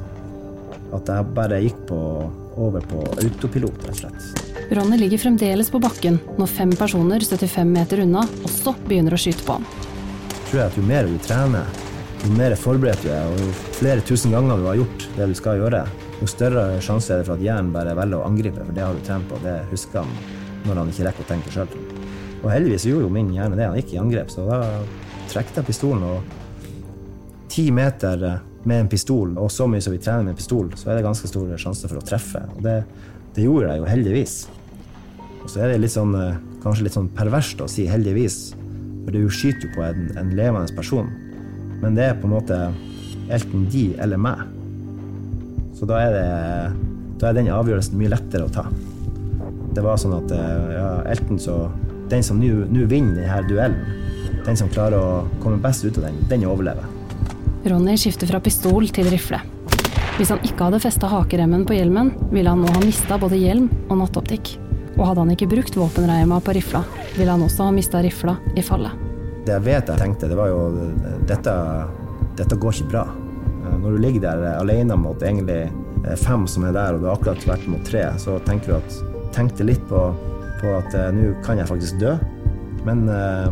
at 0.98 1.12
jeg 1.14 1.34
bare 1.38 1.60
gikk 1.62 1.84
på, 1.92 2.00
over 2.60 2.86
på 2.90 3.04
autopilot, 3.22 3.84
rett 3.86 3.94
og 3.94 4.00
slett. 4.04 4.46
Ronny 4.74 4.98
ligger 5.02 5.22
fremdeles 5.22 5.70
på 5.74 5.80
bakken 5.82 6.20
når 6.38 6.50
fem 6.52 6.74
personer 6.78 7.24
75 7.26 7.72
meter 7.74 8.04
unna 8.04 8.22
også 8.46 8.76
begynner 8.86 9.16
å 9.16 9.22
skyte 9.22 9.46
på 9.46 9.56
ham. 9.58 9.66
tror 10.50 10.60
jeg 10.60 10.66
at 10.68 10.78
jo 10.78 10.84
mer 10.86 11.10
du 11.10 11.16
trener, 11.26 11.70
jo 12.26 12.34
mer 12.36 12.54
forberedt 12.58 13.02
du 13.06 13.10
er, 13.14 13.26
og 13.30 13.42
jo 13.42 13.50
flere 13.80 14.04
tusen 14.06 14.34
ganger 14.34 14.62
du 14.62 14.68
har 14.70 14.78
gjort 14.82 15.08
det 15.16 15.30
du 15.32 15.36
skal 15.38 15.62
gjøre, 15.62 15.84
jo 16.20 16.28
større 16.28 16.66
sjanse 16.84 17.14
er 17.14 17.22
det 17.22 17.30
for 17.30 17.38
at 17.38 17.44
hjernen 17.44 17.72
bare 17.74 17.96
velger 17.98 18.20
å 18.20 18.28
angripe, 18.28 18.64
for 18.66 18.76
det 18.76 18.84
har 18.84 18.96
du 18.96 19.04
trent 19.06 19.30
på, 19.30 19.40
det 19.44 19.56
husker 19.72 20.04
han 20.04 20.12
når 20.66 20.82
han 20.82 20.92
ikke 20.92 21.06
rekker 21.08 21.24
å 21.24 21.30
tenke 21.30 21.54
sjøl. 21.54 21.70
Og 22.40 22.52
heldigvis 22.52 22.88
gjorde 22.90 23.08
jo 23.08 23.14
min 23.14 23.32
hjerne 23.36 23.56
det, 23.56 23.68
han 23.68 23.80
gikk 23.80 23.94
i 23.96 24.02
angrep, 24.02 24.32
så 24.34 24.46
da 24.48 24.60
trekte 25.32 25.62
jeg 25.62 25.70
pistolen, 25.70 26.04
og 26.04 27.48
ti 27.52 27.70
meter 27.76 28.26
med 28.68 28.84
en 28.84 28.92
pistol, 28.92 29.32
og 29.40 29.52
så 29.54 29.68
mye 29.72 29.84
som 29.84 29.96
vi 29.96 30.02
trener 30.04 30.26
med 30.26 30.36
en 30.36 30.40
pistol, 30.40 30.70
så 30.76 30.92
er 30.92 31.00
det 31.00 31.08
ganske 31.08 31.30
stor 31.32 31.56
sjanse 31.62 31.88
for 31.88 32.02
å 32.02 32.06
treffe. 32.06 32.42
Og 32.58 32.62
det, 32.66 32.76
det 33.38 33.46
gjorde 33.46 33.72
jeg 33.72 33.82
jo 33.82 33.90
heldigvis. 33.90 34.36
Og 35.40 35.48
så 35.48 35.64
er 35.64 35.72
det 35.72 35.82
litt 35.86 35.96
sånn, 35.96 36.14
eh, 36.20 36.40
kanskje 36.64 36.90
litt 36.90 36.98
sånn 36.98 37.12
perverst 37.16 37.64
å 37.64 37.70
si 37.72 37.88
heldigvis, 37.88 38.40
for 39.06 39.16
du 39.16 39.32
skyter 39.32 39.70
jo 39.70 39.74
på 39.78 39.88
en, 39.88 40.10
en 40.20 40.36
levende 40.36 40.76
person. 40.76 41.08
Men 41.80 41.96
det 41.96 42.10
er 42.10 42.20
på 42.20 42.28
en 42.28 42.36
måte 42.36 42.60
enten 43.32 43.68
de 43.72 43.86
eller 44.04 44.20
meg. 44.20 44.59
Så 45.80 45.88
da 45.88 46.00
er, 46.04 46.12
det, 46.12 46.24
da 47.22 47.30
er 47.30 47.38
den 47.38 47.48
avgjørelsen 47.56 47.96
mye 48.00 48.12
lettere 48.12 48.50
å 48.50 48.52
ta. 48.52 48.65
Det 49.72 49.84
var 49.86 50.00
sånn 50.02 50.18
at 50.18 50.34
eh, 50.36 50.74
ja, 50.76 50.89
enten 51.13 51.39
så 51.39 51.70
Den 52.10 52.24
som 52.26 52.39
nå 52.42 52.65
nå 52.74 52.88
vinner 52.89 53.22
denne 53.22 53.44
duellen, 53.46 53.84
den 54.42 54.58
som 54.58 54.70
klarer 54.74 54.98
å 54.98 55.10
komme 55.44 55.60
best 55.62 55.86
ut 55.86 56.00
av 56.02 56.08
den, 56.08 56.18
den 56.32 56.48
overlever. 56.50 56.88
Ronny 57.70 57.94
skifter 58.02 58.26
fra 58.32 58.39
pistol 58.42 58.89
til 58.89 59.06
rifle. 59.13 59.38
Hvis 60.18 60.32
han 60.34 60.42
ikke 60.42 60.65
hadde 60.65 60.82
festa 60.82 61.08
hakeremmen 61.12 61.68
på 61.70 61.78
hjelmen, 61.78 62.10
ville 62.34 62.50
han 62.50 62.65
nå 62.65 62.74
ha 62.74 62.82
mista 62.82 63.20
både 63.22 63.38
hjelm 63.38 63.70
og 63.92 64.02
nattoptikk. 64.02 64.56
Og 64.98 65.06
hadde 65.06 65.22
han 65.22 65.36
ikke 65.36 65.52
brukt 65.54 65.78
våpenreima 65.78 66.42
på 66.42 66.58
rifla, 66.58 66.82
ville 67.13 67.30
han 67.30 67.46
også 67.46 67.70
ha 67.70 67.76
mista 67.78 68.02
rifla 68.04 68.39
i 68.58 68.65
fallet. 68.65 69.06
Det 69.46 69.54
jeg 69.54 69.68
vet 69.70 69.94
jeg 69.94 70.02
tenkte, 70.02 70.34
det 70.34 70.39
var 70.42 70.50
jo 70.50 70.89
dette, 71.30 71.56
dette 72.42 72.58
går 72.58 72.80
ikke 72.80 72.94
bra. 72.98 73.06
Eh, 73.80 73.84
Når 73.84 73.92
du 73.92 73.98
ligger 73.98 74.22
der 74.22 74.60
alene 74.60 74.96
mot 74.98 75.22
egentlig 75.24 75.70
eh, 76.06 76.15
fem 76.15 76.48
som 76.48 76.65
er 76.65 76.74
der, 76.74 76.94
og 76.96 77.02
du 77.02 77.08
har 77.08 77.18
akkurat 77.18 77.48
vært 77.48 77.68
mot 77.68 77.84
tre, 77.86 78.12
så 78.20 78.39
tenker 78.46 78.74
du 78.74 78.78
at 78.78 79.00
Tenkte 79.30 79.62
litt 79.63 79.84
på, 79.86 79.98
på 80.60 80.70
at 80.74 80.94
eh, 80.98 81.12
nå 81.13 81.36
kan 81.46 81.60
jeg 81.60 81.70
faktisk 81.70 82.00
dø, 82.02 82.15
men 82.84 83.04
eh, 83.13 83.52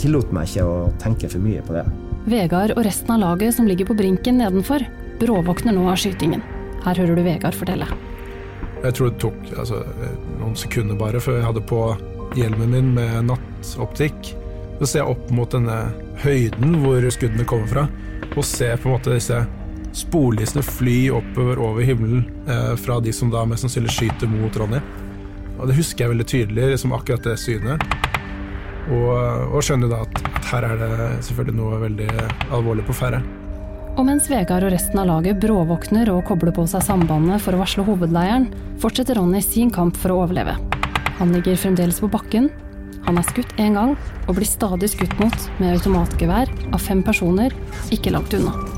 tillot 0.00 0.30
meg 0.32 0.48
ikke 0.48 0.64
å 0.64 0.78
tenke 0.98 1.28
for 1.28 1.44
mye 1.44 1.60
på 1.60 1.74
det. 1.76 1.82
Vegard 2.24 2.72
og 2.72 2.80
resten 2.86 3.12
av 3.12 3.20
laget 3.20 3.52
som 3.54 3.68
ligger 3.68 3.90
på 3.90 3.98
brinken 3.98 4.40
nedenfor, 4.40 4.80
bråvåkner 5.20 5.76
nå 5.76 5.84
av 5.92 6.00
skytingen. 6.00 6.40
Her 6.86 7.02
hører 7.02 7.20
du 7.20 7.22
Vegard 7.26 7.58
fortelle. 7.58 7.86
Jeg 8.80 8.96
tror 8.96 9.10
det 9.10 9.20
tok 9.20 9.52
altså, 9.60 9.82
noen 10.40 10.56
sekunder 10.56 10.96
bare 10.96 11.20
før 11.20 11.36
jeg 11.36 11.48
hadde 11.50 11.66
på 11.68 11.82
hjelmen 12.40 12.72
min 12.72 12.90
med 12.96 13.28
nattoptikk. 13.28 14.32
Så 14.80 14.88
ser 14.88 15.02
jeg 15.02 15.18
opp 15.18 15.28
mot 15.36 15.52
denne 15.52 15.82
høyden 16.24 16.78
hvor 16.80 17.04
skuddene 17.12 17.44
kommer 17.44 17.68
fra, 17.68 17.88
og 18.32 18.46
ser 18.48 18.80
på 18.80 18.88
en 18.88 18.96
måte 18.96 19.20
disse 19.20 19.44
sporlysene 19.96 20.62
fly 20.62 21.10
oppover 21.14 21.58
over 21.62 21.84
himmelen 21.86 22.24
eh, 22.48 22.74
fra 22.78 23.00
de 23.00 23.12
som 23.12 23.30
da 23.32 23.44
mest 23.48 23.66
sannsynlig 23.66 23.94
skyter 23.94 24.30
mot 24.30 24.56
Ronny. 24.56 24.80
Og 25.60 25.68
Det 25.68 25.76
husker 25.76 26.04
jeg 26.04 26.14
veldig 26.14 26.28
tydelig, 26.28 26.70
liksom 26.74 26.94
akkurat 26.96 27.26
det 27.26 27.36
synet. 27.40 27.82
Og, 28.90 29.10
og 29.52 29.60
skjønner 29.62 29.90
da 29.90 30.00
at, 30.06 30.22
at 30.30 30.48
her 30.54 30.66
er 30.70 30.80
det 30.80 30.94
selvfølgelig 31.26 31.58
noe 31.58 31.82
veldig 31.82 32.08
alvorlig 32.56 32.86
på 32.88 32.96
ferde. 32.96 33.20
Og 33.98 34.06
mens 34.06 34.30
Vegard 34.30 34.64
og 34.64 34.72
resten 34.72 35.00
av 35.02 35.08
laget 35.10 35.40
bråvåkner 35.42 36.08
og 36.14 36.24
kobler 36.28 36.54
på 36.56 36.64
seg 36.70 36.84
sambandet 36.86 37.42
for 37.44 37.56
å 37.56 37.60
varsle 37.60 37.84
hovedleiren, 37.84 38.48
fortsetter 38.80 39.18
Ronny 39.18 39.42
sin 39.44 39.72
kamp 39.74 39.98
for 39.98 40.14
å 40.14 40.22
overleve. 40.24 40.56
Han 41.20 41.34
ligger 41.36 41.58
fremdeles 41.60 42.00
på 42.00 42.08
bakken. 42.08 42.48
Han 43.04 43.20
er 43.20 43.26
skutt 43.28 43.52
én 43.60 43.76
gang, 43.76 43.96
og 44.28 44.36
blir 44.38 44.48
stadig 44.48 44.92
skutt 44.94 45.16
mot 45.20 45.48
med 45.60 45.74
automatgevær 45.76 46.52
av 46.70 46.80
fem 46.80 47.04
personer 47.04 47.56
ikke 47.92 48.14
langt 48.14 48.36
unna. 48.36 48.69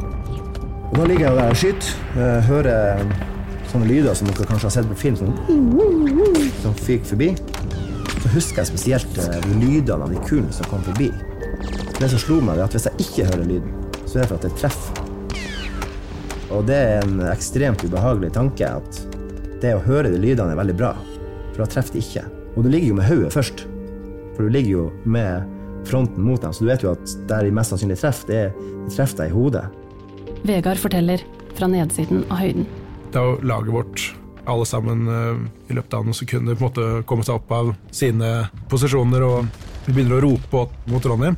Og 0.92 0.98
da 0.98 1.05
ligger 1.09 1.24
jeg 1.24 1.37
der 1.38 1.48
og 1.48 1.57
skyter, 1.57 1.92
eh, 2.20 2.48
hører 2.50 3.05
sånne 3.70 3.87
lyder 3.88 4.16
som 4.16 4.28
dere 4.28 4.44
kanskje 4.44 4.68
har 4.68 4.74
sett 4.74 4.90
på 4.90 4.96
film, 5.00 5.16
sånn, 5.16 5.33
som 6.61 6.74
fyker 6.76 7.09
forbi. 7.14 7.31
Så 8.22 8.33
husker 8.35 8.61
jeg 8.61 8.68
spesielt 8.68 9.16
de 9.16 9.55
lydene 9.57 10.05
av 10.05 10.12
de 10.12 10.20
kulene 10.28 10.52
som 10.52 10.68
kom 10.68 10.85
forbi. 10.85 11.09
Det 11.96 12.11
som 12.12 12.20
slo 12.20 12.42
meg, 12.44 12.59
er 12.59 12.66
at 12.66 12.76
hvis 12.76 12.90
jeg 12.90 13.07
ikke 13.07 13.31
hører 13.31 13.48
lyden, 13.48 13.72
så 14.05 14.18
er 14.18 14.20
det 14.20 14.28
for 14.28 14.37
at 14.37 14.44
det 14.44 14.52
treffer. 14.61 15.02
Og 16.52 16.66
det 16.68 16.76
er 16.76 17.07
en 17.07 17.24
ekstremt 17.33 17.81
ubehagelig 17.88 18.35
tanke 18.37 18.68
at 18.68 19.02
det 19.64 19.72
å 19.72 19.85
høre 19.87 20.12
de 20.12 20.20
lydene 20.20 20.52
er 20.52 20.61
veldig 20.61 20.76
bra, 20.76 20.92
for 21.55 21.64
da 21.64 21.72
treffer 21.72 21.96
de 21.96 22.05
ikke. 22.05 22.28
Og 22.52 22.66
du 22.66 22.68
ligger 22.68 22.92
jo 22.92 23.00
med 23.00 23.09
hodet 23.09 23.33
først, 23.33 23.64
for 24.37 24.44
du 24.44 24.52
ligger 24.52 24.76
jo 24.76 24.88
med 25.09 25.48
fronten 25.88 26.20
mot 26.20 26.42
dem, 26.42 26.52
så 26.52 26.66
du 26.66 26.68
vet 26.68 26.85
jo 26.85 26.92
at 26.92 27.14
der 27.31 27.48
de 27.48 27.55
mest 27.57 27.72
sannsynlig 27.72 27.96
treffer, 28.02 28.28
det 28.28 28.42
de 28.85 28.92
treffer 28.92 29.24
deg 29.24 29.33
i 29.33 29.40
hodet. 29.40 29.70
Vegard 30.46 30.81
forteller 30.83 31.22
fra 31.57 31.68
nedsiden 31.70 32.24
av 32.33 32.40
høyden. 32.42 32.66
Det 33.12 33.20
er 33.20 33.28
jo 33.28 33.38
laget 33.46 33.74
vårt 33.74 34.05
alle 34.50 34.64
sammen 34.66 35.05
eh, 35.07 35.42
i 35.70 35.76
løpet 35.76 35.94
av 35.94 36.07
noen 36.07 36.16
sekunder 36.18 36.57
på 36.59 36.64
en 36.66 36.70
måte 36.70 36.87
komme 37.07 37.22
seg 37.26 37.37
opp 37.38 37.52
av 37.55 37.68
sine 37.94 38.31
posisjoner 38.72 39.22
og 39.22 39.52
vi 39.87 39.94
begynner 39.94 40.18
å 40.18 40.24
rope 40.24 40.64
mot 40.90 41.07
Ronny 41.07 41.31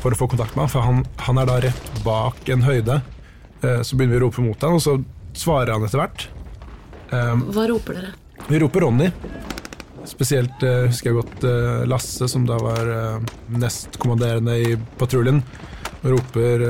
for 0.00 0.12
å 0.14 0.18
få 0.20 0.28
kontakt 0.32 0.54
med 0.56 0.64
ham, 0.66 0.70
for 0.72 0.84
han, 0.86 1.02
han 1.26 1.40
er 1.42 1.48
da 1.50 1.56
rett 1.66 1.90
bak 2.04 2.48
en 2.52 2.64
høyde. 2.64 3.00
Eh, 3.62 3.82
Så 3.84 3.96
begynner 3.96 4.16
vi 4.16 4.22
å 4.22 4.24
rope 4.26 4.44
mot 4.44 4.64
ham, 4.64 4.76
og 4.78 4.84
så 4.84 4.96
svarer 5.36 5.74
han 5.74 5.84
etter 5.84 6.00
hvert. 6.00 6.26
Eh, 7.12 7.34
Hva 7.52 7.66
roper 7.72 7.98
dere? 7.98 8.14
Vi 8.48 8.60
roper 8.62 8.84
Ronny. 8.86 9.10
Spesielt 10.06 10.60
husker 10.62 11.10
jeg 11.10 11.16
godt 11.18 11.44
Lasse, 11.90 12.28
som 12.30 12.44
da 12.46 12.54
var 12.62 12.86
nestkommanderende 13.50 14.52
i 14.62 14.76
patruljen. 15.00 15.40
Og 16.04 16.12
roper 16.12 16.62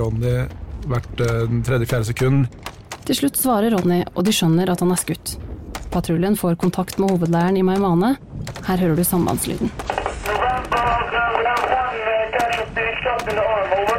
Ronny 0.00 0.32
hvert 0.88 1.22
eh, 1.24 1.46
tredje-fjerde 1.66 2.08
sekund. 2.12 2.46
Til 3.08 3.16
slutt 3.16 3.40
svarer 3.40 3.74
Ronny, 3.74 4.02
og 4.14 4.24
de 4.26 4.32
skjønner 4.34 4.70
at 4.70 4.80
han 4.84 4.92
er 4.94 5.00
skutt. 5.00 5.36
Patruljen 5.90 6.36
får 6.38 6.54
kontakt 6.62 6.98
med 7.02 7.10
hovedleiren 7.10 7.56
i 7.58 7.64
Maimane. 7.66 8.14
Her 8.68 8.76
hører 8.78 8.96
du 8.96 9.04
sambandslyden. 9.04 9.72
November, 10.30 10.84
November 11.34 11.80
1, 11.98 12.32
casualty 12.38 12.86
shot 13.02 13.22
in 13.28 13.34
the 13.34 13.42
arm, 13.42 13.72
over. 13.80 13.98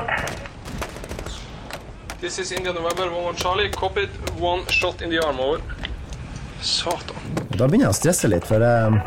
This 2.22 2.40
is 2.40 2.52
India 2.52 2.74
November 2.74 3.10
11 3.10 3.36
Charlie. 3.36 3.70
Copied. 3.70 4.10
One 4.40 4.64
shot 4.70 5.02
in 5.02 5.10
the 5.10 5.20
arm. 5.26 5.40
Over. 5.40 5.62
Satan. 6.62 7.18
Da 7.58 7.68
begynner 7.68 7.90
jeg 7.90 7.96
å 7.96 8.00
stresse 8.00 8.30
litt, 8.32 8.48
for 8.48 8.64
eh, 8.64 9.00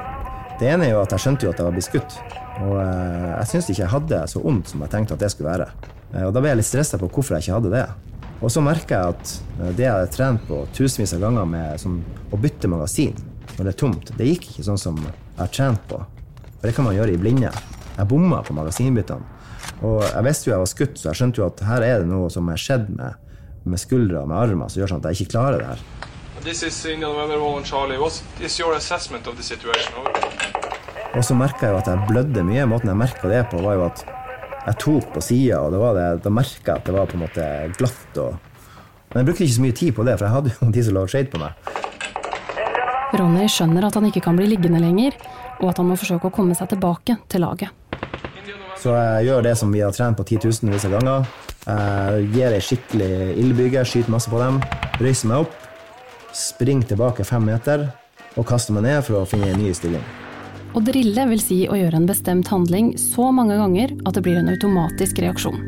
det 0.60 0.68
ene 0.68 0.90
er 0.90 0.96
jo 0.98 1.04
at 1.06 1.14
jeg 1.14 1.24
skjønte 1.24 1.46
jo 1.46 1.54
at 1.54 1.62
jeg 1.62 1.70
var 1.70 1.76
blitt 1.78 1.88
skutt. 1.88 2.18
Og 2.62 2.78
eh, 2.78 3.30
jeg 3.40 3.50
syns 3.50 3.68
ikke 3.70 3.82
jeg 3.82 3.92
hadde 3.94 4.22
så 4.30 4.42
vondt 4.42 4.70
som 4.70 4.82
jeg 4.84 4.92
tenkte 4.92 5.16
at 5.16 5.22
det 5.24 5.30
skulle 5.32 5.50
være. 5.50 5.68
Eh, 6.14 6.24
og 6.26 6.34
da 6.34 6.42
ble 6.42 6.52
jeg 6.52 6.60
litt 6.60 6.68
stressa 6.68 7.00
på 7.00 7.10
hvorfor 7.10 7.36
jeg 7.36 7.46
ikke 7.46 7.58
hadde 7.58 7.72
det. 7.74 7.86
Og 8.44 8.52
så 8.52 8.62
merka 8.62 8.98
jeg 9.00 9.14
at 9.14 9.32
eh, 9.58 9.72
det 9.74 9.86
jeg 9.86 9.92
hadde 9.92 10.12
trent 10.14 10.46
på 10.48 10.60
tusenvis 10.76 11.16
av 11.16 11.24
ganger 11.24 11.48
med 11.50 11.82
som, 11.82 11.98
å 12.30 12.40
bytte 12.40 12.70
magasin 12.70 13.14
når 13.54 13.68
det 13.68 13.70
er 13.70 13.78
tomt, 13.78 14.10
det 14.18 14.26
gikk 14.26 14.48
ikke 14.50 14.66
sånn 14.66 14.80
som 14.80 14.96
jeg 14.98 15.38
har 15.38 15.50
trent 15.54 15.82
på. 15.90 16.00
For 16.58 16.66
det 16.66 16.74
kan 16.74 16.86
man 16.88 16.96
gjøre 16.96 17.14
i 17.14 17.20
blinde. 17.20 17.52
Jeg 17.94 18.08
bomma 18.10 18.40
på 18.42 18.56
magasinbyttene. 18.56 19.30
Og 19.84 20.00
jeg 20.02 20.24
visste 20.26 20.48
jo 20.48 20.54
jeg 20.54 20.62
var 20.62 20.70
skutt, 20.70 20.96
så 20.98 21.10
jeg 21.10 21.20
skjønte 21.20 21.40
jo 21.40 21.46
at 21.46 21.62
her 21.68 21.84
er 21.86 22.02
det 22.02 22.08
noe 22.10 22.30
som 22.32 22.48
er 22.50 22.60
skjedd 22.60 22.88
med, 22.94 23.20
med 23.68 23.80
skuldre 23.80 24.22
og 24.22 24.30
med 24.30 24.40
armer 24.40 24.72
som 24.72 24.82
gjør 24.82 24.94
sånn 24.94 25.04
at 25.04 25.12
jeg 25.12 25.24
ikke 25.24 25.36
klarer 25.36 25.62
det 25.62 25.70
her. 25.74 25.86
This 26.44 26.62
is 26.62 26.76
India 26.84 27.08
November 27.08 27.38
11 27.38 27.64
Charlie. 27.64 27.98
What 27.98 28.22
is 28.40 28.58
your 28.58 28.74
assessment 28.74 29.26
of 29.26 29.36
the 29.36 29.42
situation? 29.42 30.53
Og 31.14 31.22
så 31.22 31.36
merka 31.38 31.68
jeg 31.68 31.74
jo 31.74 31.78
at 31.78 31.88
jeg 31.90 32.06
blødde 32.08 32.42
mye. 32.46 32.66
Måten 32.66 32.90
jeg 32.90 32.98
merka 32.98 33.30
det 33.30 33.44
på, 33.52 33.60
var 33.62 33.78
jo 33.78 33.84
at 33.86 34.02
jeg 34.64 34.78
tok 34.80 35.12
på 35.14 35.22
sida, 35.22 35.60
og 35.60 35.74
det 35.74 35.80
var 35.82 35.94
det, 35.98 36.08
da 36.24 36.32
merka 36.32 36.72
jeg 36.72 36.80
at 36.80 36.88
det 36.88 36.94
var 36.96 37.06
på 37.10 37.18
en 37.18 37.22
måte 37.22 37.46
glatt. 37.78 38.18
Og... 38.18 38.34
Men 39.12 39.20
jeg 39.20 39.28
brukte 39.28 39.46
ikke 39.46 39.56
så 39.58 39.64
mye 39.66 39.76
tid 39.78 39.94
på 39.94 40.06
det, 40.08 40.16
for 40.18 40.26
jeg 40.26 40.34
hadde 40.34 40.54
jo 40.56 40.70
de 40.74 40.84
som 40.86 40.96
lå 40.96 41.04
shade 41.12 41.30
på 41.30 41.42
meg. 41.42 41.72
Ronny 43.14 43.46
skjønner 43.46 43.86
at 43.86 43.94
han 43.94 44.08
ikke 44.08 44.24
kan 44.24 44.38
bli 44.40 44.48
liggende 44.50 44.80
lenger, 44.82 45.14
og 45.60 45.68
at 45.70 45.78
han 45.78 45.86
må 45.86 45.98
forsøke 46.00 46.32
å 46.32 46.34
komme 46.34 46.56
seg 46.58 46.72
tilbake 46.72 47.20
til 47.30 47.44
laget. 47.44 47.70
Så 48.80 48.96
jeg 48.96 49.28
gjør 49.28 49.46
det 49.46 49.54
som 49.60 49.70
vi 49.72 49.84
har 49.84 49.94
trent 49.94 50.18
på 50.18 50.26
titusenvis 50.28 50.88
av 50.88 50.96
ganger. 50.96 51.30
Jeg 51.64 52.26
gir 52.34 52.56
ei 52.56 52.64
skikkelig 52.64 53.12
ildbyge, 53.40 53.86
skyter 53.86 54.12
masse 54.12 54.32
på 54.32 54.42
dem, 54.42 54.58
røyser 54.98 55.30
meg 55.30 55.46
opp, 55.46 55.54
springer 56.34 56.90
tilbake 56.90 57.24
fem 57.24 57.46
meter 57.46 57.86
og 58.34 58.44
kaster 58.50 58.74
meg 58.74 58.88
ned 58.88 59.06
for 59.06 59.22
å 59.22 59.28
finne 59.30 59.54
en 59.54 59.62
ny 59.62 59.70
stilling. 59.76 60.02
Å 60.74 60.80
drille 60.82 61.22
vil 61.30 61.38
si 61.38 61.56
å 61.70 61.76
gjøre 61.78 62.00
en 62.00 62.06
bestemt 62.08 62.48
handling 62.50 62.96
så 62.98 63.28
mange 63.30 63.54
ganger 63.54 63.92
at 64.08 64.16
det 64.16 64.24
blir 64.26 64.40
en 64.40 64.50
automatisk 64.50 65.20
reaksjon. 65.22 65.60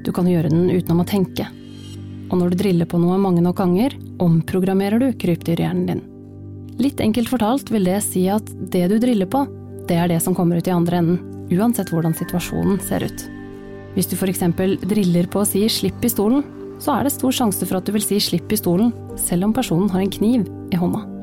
Du 0.00 0.08
kan 0.16 0.28
gjøre 0.30 0.48
den 0.48 0.70
utenom 0.70 1.02
å 1.02 1.08
tenke. 1.08 1.44
Og 2.30 2.38
når 2.40 2.54
du 2.54 2.62
driller 2.62 2.88
på 2.88 2.96
noe 3.02 3.18
mange 3.20 3.42
nok 3.44 3.58
ganger, 3.60 3.92
omprogrammerer 4.22 5.02
du 5.02 5.10
krypdyrhjernen 5.20 5.90
din. 5.90 6.00
Litt 6.80 7.02
enkelt 7.04 7.28
fortalt 7.28 7.68
vil 7.72 7.84
det 7.84 7.98
si 8.06 8.24
at 8.32 8.48
det 8.72 8.86
du 8.88 8.96
driller 9.02 9.28
på, 9.28 9.42
det 9.88 9.98
er 10.00 10.08
det 10.08 10.22
som 10.24 10.34
kommer 10.36 10.56
ut 10.56 10.70
i 10.70 10.72
andre 10.72 11.02
enden, 11.02 11.18
uansett 11.52 11.92
hvordan 11.92 12.16
situasjonen 12.16 12.80
ser 12.86 13.04
ut. 13.04 13.26
Hvis 13.92 14.08
du 14.08 14.16
f.eks. 14.16 14.40
driller 14.88 15.28
på 15.28 15.42
å 15.42 15.48
si 15.48 15.66
'slipp 15.68 16.00
pistolen', 16.00 16.44
så 16.80 16.96
er 16.96 17.04
det 17.04 17.12
stor 17.12 17.32
sjanse 17.32 17.68
for 17.68 17.76
at 17.76 17.84
du 17.84 17.92
vil 17.92 18.04
si 18.04 18.16
'slipp 18.16 18.48
pistolen', 18.48 18.92
selv 19.20 19.44
om 19.44 19.52
personen 19.52 19.92
har 19.92 20.00
en 20.00 20.16
kniv 20.16 20.48
i 20.72 20.80
hånda. 20.80 21.15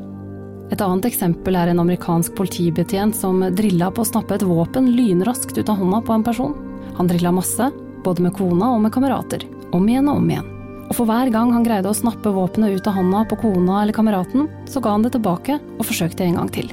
Et 0.74 0.82
annet 0.82 1.06
eksempel 1.06 1.54
er 1.54 1.70
en 1.70 1.84
amerikansk 1.84 2.34
politibetjent 2.34 3.14
som 3.14 3.44
drilla 3.54 3.92
på 3.94 4.02
å 4.02 4.08
snappe 4.10 4.40
et 4.40 4.46
våpen 4.48 4.88
lynraskt 4.96 5.54
ut 5.60 5.70
av 5.70 5.78
hånda 5.78 6.00
på 6.02 6.14
en 6.16 6.24
person. 6.26 6.56
Han 6.98 7.10
drilla 7.10 7.30
masse, 7.36 7.68
både 8.02 8.24
med 8.26 8.34
kona 8.34 8.72
og 8.74 8.80
med 8.82 8.94
kamerater, 8.96 9.44
om 9.70 9.86
igjen 9.86 10.08
og 10.10 10.24
om 10.24 10.32
igjen. 10.32 10.48
Og 10.88 10.96
for 10.98 11.10
hver 11.10 11.30
gang 11.34 11.52
han 11.54 11.66
greide 11.68 11.92
å 11.92 11.98
snappe 11.98 12.32
våpenet 12.34 12.74
ut 12.80 12.88
av 12.90 12.98
hånda 12.98 13.22
på 13.30 13.38
kona 13.44 13.84
eller 13.84 13.94
kameraten, 13.94 14.48
så 14.66 14.82
ga 14.82 14.96
han 14.96 15.06
det 15.06 15.12
tilbake 15.14 15.60
og 15.62 15.86
forsøkte 15.86 16.26
en 16.26 16.40
gang 16.40 16.50
til. 16.56 16.72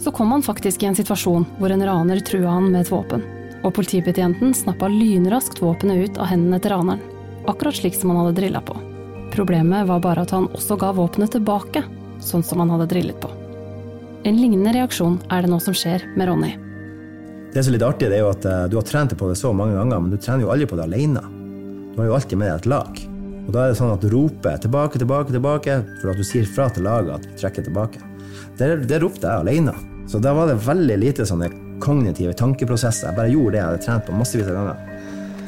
Så 0.00 0.12
kom 0.12 0.34
han 0.34 0.44
faktisk 0.44 0.84
i 0.84 0.90
en 0.90 0.98
situasjon 0.98 1.46
hvor 1.56 1.72
en 1.72 1.84
raner 1.88 2.20
trua 2.24 2.52
han 2.58 2.68
med 2.68 2.82
et 2.82 2.92
våpen, 2.92 3.24
og 3.62 3.72
politibetjenten 3.78 4.52
snappa 4.56 4.90
lynraskt 4.92 5.62
våpenet 5.64 6.04
ut 6.04 6.20
av 6.20 6.28
hendene 6.34 6.60
til 6.60 6.74
raneren, 6.74 7.00
akkurat 7.48 7.80
slik 7.80 7.96
som 7.96 8.12
han 8.12 8.20
hadde 8.26 8.36
drilla 8.42 8.60
på. 8.60 8.76
Problemet 9.32 9.88
var 9.88 10.04
bare 10.04 10.26
at 10.28 10.36
han 10.36 10.50
også 10.52 10.76
ga 10.76 10.92
våpenet 11.00 11.32
tilbake, 11.32 11.84
sånn 12.24 12.44
som 12.46 12.62
han 12.62 12.72
hadde 12.72 12.88
drillet 12.92 13.20
på. 13.20 13.30
En 14.28 14.36
lignende 14.36 14.74
reaksjon 14.76 15.18
er 15.32 15.44
det 15.44 15.50
nå 15.52 15.60
som 15.64 15.76
skjer 15.76 16.04
med 16.16 16.28
Ronny. 16.28 16.52
Det 17.50 17.64
som 17.64 17.72
er 17.72 17.78
litt 17.78 17.86
artig, 17.86 18.10
det 18.12 18.18
er 18.18 18.24
jo 18.24 18.32
at 18.34 18.44
eh, 18.46 18.66
du 18.70 18.76
har 18.78 18.86
trent 18.86 19.14
på 19.18 19.28
det 19.30 19.38
så 19.40 19.50
mange 19.56 19.74
ganger, 19.78 20.02
men 20.02 20.12
du 20.12 20.18
trener 20.20 20.44
jo 20.44 20.52
aldri 20.54 20.68
på 20.70 20.76
det 20.78 20.84
alene. 20.86 21.22
Du 21.94 22.02
har 22.02 22.10
jo 22.10 22.18
alltid 22.18 22.38
med 22.38 22.52
deg 22.52 22.60
et 22.60 22.68
lag. 22.70 23.00
Og 23.40 23.54
da 23.56 23.64
er 23.64 23.72
det 23.72 23.78
sånn 23.80 23.94
at 23.94 24.04
du 24.04 24.12
roper 24.12 24.60
tilbake, 24.62 25.00
tilbake, 25.00 25.34
tilbake, 25.34 25.78
for 26.02 26.12
at 26.12 26.20
du 26.20 26.26
sier 26.26 26.46
fra 26.46 26.68
til 26.70 26.86
laget 26.86 27.16
at 27.16 27.26
du 27.26 27.40
trekker 27.40 27.66
tilbake. 27.66 28.04
Det, 28.60 28.68
det 28.86 29.00
ropte 29.02 29.26
jeg 29.26 29.42
alene. 29.42 29.74
Så 30.10 30.20
da 30.22 30.34
var 30.36 30.50
det 30.50 30.60
veldig 30.62 31.00
lite 31.00 31.26
sånne 31.26 31.48
kognitive 31.82 32.36
tankeprosesser. 32.38 33.08
Jeg 33.08 33.18
bare 33.18 33.32
gjorde 33.32 33.56
det 33.56 33.60
jeg 33.60 33.68
hadde 33.70 33.82
trent 33.88 34.06
på 34.06 34.14
massevis 34.20 34.52
av 34.52 34.58
ganger. 34.60 34.86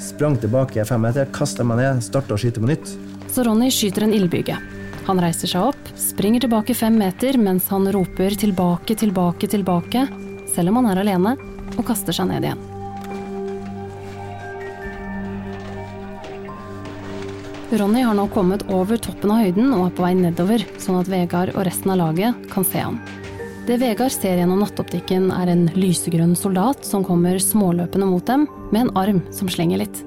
Sprang 0.03 0.37
tilbake 0.43 0.85
fem 0.89 1.03
meter, 1.05 1.29
kasta 1.35 1.67
meg 1.67 1.79
ned, 1.79 2.03
starta 2.03 2.35
å 2.35 2.41
skyte 2.41 2.63
på 2.63 2.71
nytt. 2.73 2.95
Så 3.31 3.45
Ronny 3.47 3.71
skyter 3.71 4.09
en 4.09 4.15
ildbyge. 4.17 4.59
Han 5.07 5.23
reiser 5.23 5.51
seg 5.51 5.71
opp, 5.71 5.82
springer 5.97 6.41
tilbake 6.45 6.75
fem 6.75 6.99
meter 6.99 7.39
mens 7.39 7.69
han 7.73 7.89
roper 7.93 8.37
tilbake, 8.39 8.97
tilbake, 8.99 9.49
tilbake, 9.49 10.07
selv 10.55 10.73
om 10.73 10.81
han 10.81 10.93
er 10.93 11.03
alene, 11.03 11.37
og 11.77 11.87
kaster 11.89 12.15
seg 12.17 12.29
ned 12.31 12.47
igjen. 12.47 12.69
Ronny 17.73 18.03
har 18.05 18.13
nå 18.13 18.27
kommet 18.29 18.67
over 18.69 19.01
toppen 19.01 19.31
av 19.33 19.47
høyden 19.47 19.71
og 19.73 19.87
er 19.87 19.93
på 19.97 20.05
vei 20.05 20.13
nedover, 20.19 20.65
sånn 20.77 20.99
at 21.01 21.09
Vegard 21.09 21.55
og 21.55 21.65
resten 21.65 21.95
av 21.95 22.03
laget 22.03 22.47
kan 22.53 22.67
se 22.69 22.83
ham. 22.85 22.99
Det 23.65 23.79
Vegard 23.81 24.13
ser 24.13 24.37
gjennom 24.37 24.61
nattoptikken 24.61 25.31
er 25.33 25.49
en 25.49 25.69
lysegrønn 25.79 26.35
soldat 26.37 26.85
som 26.85 27.07
kommer 27.07 27.41
småløpende 27.41 28.11
mot 28.11 28.27
dem, 28.29 28.45
med 28.75 28.85
en 28.85 28.97
arm 28.99 29.23
som 29.33 29.49
slenger 29.49 29.87
litt. 29.87 30.03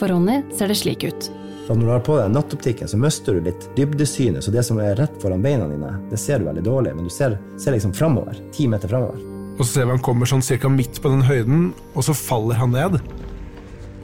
For 0.00 0.10
Ronny 0.10 0.40
ser 0.56 0.72
det 0.72 0.80
slik 0.80 1.06
ut. 1.06 1.30
Og 1.66 1.74
når 1.74 1.82
du 1.82 1.90
har 1.90 2.02
på 2.06 2.16
deg 2.20 2.30
nattoptikken, 2.30 2.88
så 2.88 2.98
mister 3.00 3.34
du 3.34 3.46
litt 3.48 3.64
dybdesynet, 3.74 4.44
så 4.44 4.52
det 4.54 4.62
som 4.66 4.78
er 4.82 4.94
rett 5.00 5.16
foran 5.22 5.42
beina 5.42 5.66
dine, 5.66 5.96
det 6.12 6.18
ser 6.22 6.38
du 6.38 6.46
veldig 6.46 6.62
dårlig, 6.62 6.92
men 6.94 7.08
du 7.08 7.10
ser, 7.10 7.34
ser 7.58 7.74
liksom 7.74 7.94
framover. 7.96 8.38
Ti 8.54 8.68
meter 8.70 8.92
framover. 8.92 9.18
Og 9.56 9.64
så 9.64 9.70
ser 9.72 9.88
vi 9.88 9.96
han 9.96 10.04
kommer 10.04 10.30
sånn 10.30 10.44
cirka 10.46 10.70
midt 10.70 11.00
på 11.02 11.10
den 11.10 11.24
høyden, 11.26 11.70
og 11.96 12.06
så 12.06 12.14
faller 12.14 12.60
han 12.60 12.76
ned. 12.76 13.00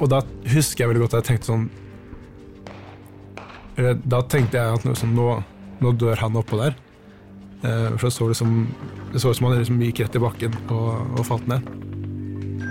Og 0.00 0.10
da 0.10 0.24
husker 0.50 0.82
jeg 0.82 0.90
veldig 0.90 1.04
godt 1.04 1.14
at 1.14 1.22
jeg 1.22 1.28
tenkte 1.30 1.52
sånn 1.52 1.68
Da 4.10 4.18
tenkte 4.28 4.58
jeg 4.58 4.78
at 4.78 4.98
sånn, 4.98 5.14
nå, 5.16 5.26
nå 5.80 5.92
dør 6.00 6.18
han 6.20 6.34
oppå 6.36 6.58
der. 6.58 6.74
Eh, 7.62 7.94
for 7.94 8.08
det 8.08 8.14
så, 8.16 8.26
liksom, 8.28 8.56
ut 9.14 9.22
som 9.22 9.46
han 9.46 9.54
liksom 9.60 9.80
gikk 9.86 10.02
rett 10.02 10.18
i 10.18 10.22
bakken 10.22 10.58
og, 10.66 11.14
og 11.14 11.24
falt 11.28 11.46
ned. 11.50 11.70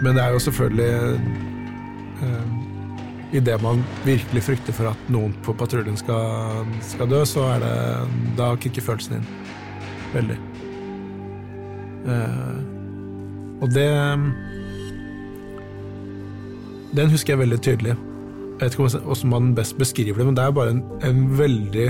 Men 0.02 0.18
det 0.18 0.26
er 0.26 0.36
jo 0.36 0.44
selvfølgelig 0.44 0.92
eh, 2.28 2.61
Idet 3.32 3.62
man 3.64 3.84
virkelig 4.04 4.44
frykter 4.44 4.76
for 4.76 4.92
at 4.92 5.12
noen 5.12 5.32
på 5.46 5.56
patruljen 5.56 5.96
skal, 6.00 6.66
skal 6.84 7.08
dø, 7.12 7.22
så 7.28 7.46
er 7.54 7.64
det 7.64 7.76
Da 8.40 8.52
kicker 8.60 8.84
følelsen 8.84 9.20
inn. 9.20 9.28
Veldig. 10.12 10.38
Eh, 12.12 12.58
og 13.62 13.70
det 13.72 13.90
Den 16.92 17.12
husker 17.14 17.34
jeg 17.34 17.44
veldig 17.46 17.60
tydelig. 17.64 17.96
Jeg 17.96 18.68
vet 18.68 18.74
ikke 18.76 18.84
hvordan 18.84 19.32
man 19.32 19.54
best 19.58 19.78
beskriver 19.80 20.20
det, 20.20 20.26
men 20.28 20.36
det 20.38 20.44
er 20.44 20.56
bare 20.56 20.74
en, 20.76 20.82
en 21.08 21.22
veldig 21.40 21.88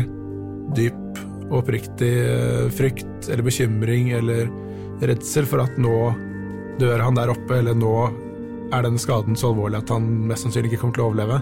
dyp 0.77 1.21
og 1.49 1.63
oppriktig 1.63 2.11
eh, 2.21 2.67
frykt 2.71 3.27
eller 3.27 3.43
bekymring 3.43 4.13
eller 4.15 4.45
redsel 5.01 5.47
for 5.49 5.65
at 5.65 5.79
nå 5.81 6.13
dør 6.79 7.01
han 7.03 7.17
der 7.17 7.33
oppe, 7.33 7.57
eller 7.57 7.75
nå 7.75 7.95
er 8.71 8.85
den 8.85 8.99
skaden 9.01 9.37
så 9.37 9.51
alvorlig 9.51 9.81
at 9.81 9.91
han 9.93 10.07
mest 10.29 10.45
sannsynlig 10.45 10.71
ikke 10.71 10.83
kommer 10.83 10.97
til 10.97 11.05
å 11.05 11.09
overleve. 11.11 11.39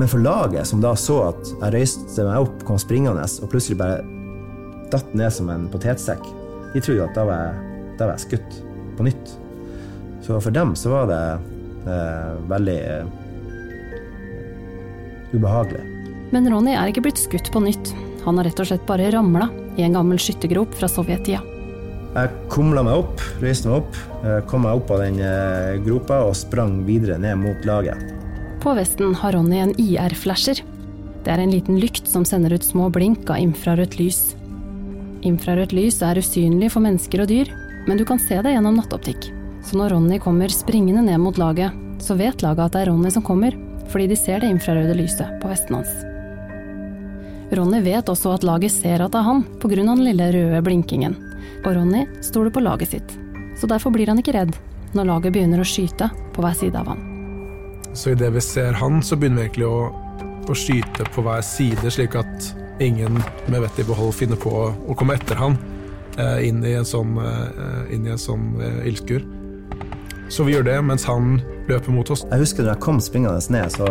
Men 0.00 0.08
for 0.08 0.22
laget, 0.22 0.68
som 0.68 0.82
da 0.82 0.94
så 0.96 1.18
at 1.28 1.50
jeg 1.50 1.74
røyste 1.74 2.24
meg 2.24 2.46
opp, 2.46 2.64
kom 2.68 2.78
springende 2.80 3.26
og 3.26 3.52
plutselig 3.52 3.78
bare 3.80 4.00
datt 4.92 5.14
ned 5.14 5.32
som 5.34 5.50
en 5.52 5.68
potetsekk, 5.70 6.22
de 6.72 6.82
trodde 6.82 7.00
jo 7.00 7.06
at 7.06 7.16
da 7.18 7.26
var, 7.28 7.46
jeg, 7.46 7.94
da 7.98 8.08
var 8.08 8.16
jeg 8.16 8.26
skutt 8.28 8.60
på 8.98 9.06
nytt. 9.06 9.34
Så 10.24 10.38
for 10.40 10.54
dem 10.54 10.74
så 10.78 10.92
var 10.92 11.10
det 11.10 11.22
eh, 11.90 12.32
veldig 12.50 12.78
eh, 12.80 13.06
ubehagelig. 15.34 15.84
Men 16.30 16.46
Ronny 16.52 16.76
er 16.78 16.90
ikke 16.90 17.04
blitt 17.08 17.20
skutt 17.20 17.50
på 17.52 17.62
nytt. 17.64 17.92
Han 18.24 18.38
har 18.38 18.46
rett 18.46 18.60
og 18.62 18.68
slett 18.70 18.86
bare 18.86 19.10
ramla 19.14 19.48
i 19.76 19.86
en 19.86 19.96
gammel 19.96 20.20
skyttergrop 20.22 20.76
fra 20.78 20.90
sovjettida. 20.90 21.42
Jeg 22.10 22.30
kumla 22.50 22.82
meg 22.82 23.04
opp, 23.04 23.20
reiste 23.38 23.70
meg 23.70 23.84
opp, 23.84 23.98
eh, 24.26 24.40
kom 24.50 24.64
meg 24.66 24.80
opp 24.80 24.88
av 24.90 25.04
den 25.04 25.20
eh, 25.22 25.76
gropa 25.84 26.24
og 26.26 26.34
sprang 26.34 26.80
videre 26.82 27.20
ned 27.22 27.38
mot 27.38 27.68
laget. 27.68 28.02
På 28.60 28.74
vesten 28.74 29.14
har 29.14 29.36
Ronny 29.36 29.60
en 29.62 29.74
IR-flasher. 29.78 30.58
Det 31.22 31.30
er 31.30 31.38
en 31.38 31.54
liten 31.54 31.78
lykt 31.78 32.10
som 32.10 32.26
sender 32.26 32.56
ut 32.56 32.66
små 32.66 32.88
blink 32.90 33.30
av 33.30 33.38
infrarødt 33.38 33.94
lys. 34.00 34.34
Infrarødt 35.22 35.76
lys 35.76 36.00
er 36.02 36.18
usynlig 36.18 36.72
for 36.74 36.82
mennesker 36.82 37.22
og 37.22 37.30
dyr, 37.30 37.54
men 37.86 38.00
du 38.00 38.04
kan 38.08 38.18
se 38.18 38.40
det 38.42 38.56
gjennom 38.56 38.80
nattoptikk. 38.80 39.30
Så 39.62 39.78
når 39.78 39.94
Ronny 39.94 40.18
kommer 40.18 40.50
springende 40.50 41.06
ned 41.06 41.22
mot 41.22 41.38
laget, 41.38 41.70
så 42.02 42.18
vet 42.18 42.42
laget 42.42 42.66
at 42.66 42.74
det 42.74 42.82
er 42.82 42.90
Ronny 42.90 43.14
som 43.14 43.22
kommer, 43.22 43.54
fordi 43.92 44.10
de 44.10 44.18
ser 44.18 44.42
det 44.42 44.50
infrarøde 44.50 44.98
lyset 44.98 45.38
på 45.38 45.54
vesten 45.54 45.78
hans. 45.78 45.94
Ronny 47.54 47.84
vet 47.86 48.10
også 48.10 48.34
at 48.34 48.46
laget 48.46 48.74
ser 48.74 48.98
at 48.98 49.14
det 49.14 49.22
er 49.22 49.30
han, 49.30 49.46
pga. 49.62 49.76
den 49.78 50.08
lille 50.10 50.32
røde 50.34 50.62
blinkingen. 50.66 51.29
Og 51.64 51.74
Ronny 51.76 52.06
stoler 52.24 52.52
på 52.54 52.62
laget 52.64 52.94
sitt. 52.94 53.16
Så 53.60 53.68
derfor 53.70 53.92
blir 53.94 54.08
han 54.08 54.20
ikke 54.20 54.34
redd 54.36 54.56
når 54.96 55.08
laget 55.10 55.34
begynner 55.34 55.62
å 55.62 55.68
skyte 55.68 56.10
på 56.34 56.42
hver 56.42 56.56
side 56.56 56.78
av 56.80 56.90
han. 56.92 57.02
Så 57.94 58.14
idet 58.14 58.30
vi 58.34 58.42
ser 58.42 58.76
han, 58.78 59.02
så 59.02 59.18
begynner 59.18 59.42
vi 59.42 59.48
egentlig 59.48 59.68
å, 59.68 59.90
å 60.46 60.56
skyte 60.56 61.06
på 61.14 61.24
hver 61.26 61.42
side, 61.46 61.90
slik 61.90 62.16
at 62.18 62.52
ingen 62.80 63.18
med 63.50 63.60
vettet 63.60 63.84
i 63.84 63.88
behold 63.90 64.14
finner 64.16 64.38
på 64.40 64.52
å, 64.54 64.70
å 64.72 64.96
komme 64.96 65.18
etter 65.18 65.38
han 65.40 65.58
eh, 66.16 66.46
inn 66.48 66.62
i 66.64 66.76
en 66.78 66.86
sånn, 66.86 67.18
eh, 67.20 67.92
i 67.96 68.00
en 68.00 68.20
sånn 68.20 68.54
eh, 68.62 68.80
ildskur. 68.90 69.26
Så 70.30 70.46
vi 70.46 70.54
gjør 70.54 70.68
det 70.68 70.78
mens 70.86 71.04
han 71.10 71.40
løper 71.68 71.92
mot 71.92 72.10
oss. 72.14 72.24
Jeg 72.30 72.44
husker 72.44 72.64
når 72.64 72.76
jeg 72.76 72.84
kom 72.86 73.02
springende 73.02 73.42
ned, 73.52 73.74
så 73.74 73.90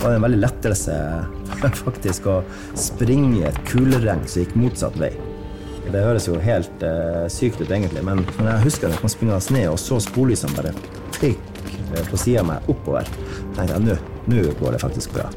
var 0.00 0.10
det 0.10 0.16
en 0.16 0.26
veldig 0.26 0.40
lettelse 0.42 0.98
faktisk 1.84 2.26
å 2.32 2.40
springe 2.78 3.42
i 3.42 3.46
et 3.50 3.62
kuleregn 3.68 4.24
som 4.26 4.42
gikk 4.42 4.56
motsatt 4.58 4.98
vei. 5.00 5.12
Det 5.84 6.00
høres 6.00 6.26
jo 6.28 6.38
helt 6.40 6.82
eh, 6.82 7.24
sykt 7.32 7.60
ut, 7.60 7.68
egentlig, 7.68 8.02
men 8.06 8.22
når 8.38 8.48
jeg 8.48 8.64
husker 8.64 8.88
at 8.88 8.96
jeg 8.96 9.02
kom 9.02 9.12
springende 9.12 9.56
ned 9.56 9.68
og 9.68 9.78
så 9.80 10.00
sporlysene 10.02 10.56
bare 10.56 10.72
fikk 11.18 11.40
eh, 11.92 12.04
på 12.08 12.20
sida 12.20 12.40
av 12.40 12.48
meg 12.48 12.70
oppover, 12.72 13.08
tenkte 13.54 13.74
jeg 13.74 13.84
nå, 13.84 13.98
nå 14.32 14.44
går 14.60 14.76
det 14.76 14.80
faktisk 14.82 15.14
bra. 15.16 15.28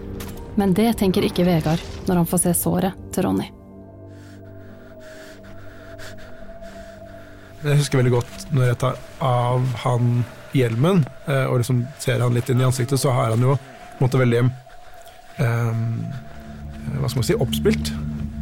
Men 0.58 0.74
det 0.78 0.90
tenker 0.98 1.28
ikke 1.28 1.46
Vegard 1.46 1.84
når 2.08 2.24
han 2.24 2.30
får 2.30 2.46
se 2.48 2.56
såret 2.58 2.98
til 3.14 3.28
Ronny. 3.28 3.52
Jeg 7.68 7.82
husker 7.82 8.00
veldig 8.00 8.14
godt 8.16 8.48
når 8.54 8.70
jeg 8.70 8.80
tar 8.82 8.98
av 9.26 9.64
han 9.84 10.22
hjelmen 10.56 11.04
eh, 11.28 11.46
og 11.50 11.60
liksom 11.60 11.84
ser 12.02 12.24
han 12.24 12.36
litt 12.36 12.50
inn 12.54 12.62
i 12.64 12.68
ansiktet, 12.68 13.02
så 13.02 13.12
har 13.14 13.34
han 13.36 13.44
jo 13.44 13.58
på 13.58 14.00
en 14.00 14.06
måte 14.06 14.22
veldig 14.22 14.44
um, 15.42 15.86
Hva 17.02 17.10
skal 17.10 17.20
man 17.20 17.26
si 17.28 17.36
oppspilt. 17.36 17.92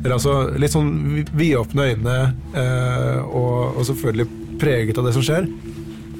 Eller 0.05 0.19
altså 0.19 0.35
litt 0.61 0.69
sånn 0.69 1.23
vidåpne 1.33 1.87
øyne 1.89 2.15
eh, 2.53 3.23
og, 3.25 3.79
og 3.79 3.87
selvfølgelig 3.87 4.27
preget 4.61 4.99
av 5.01 5.07
det 5.07 5.13
som 5.15 5.25
skjer. 5.25 5.47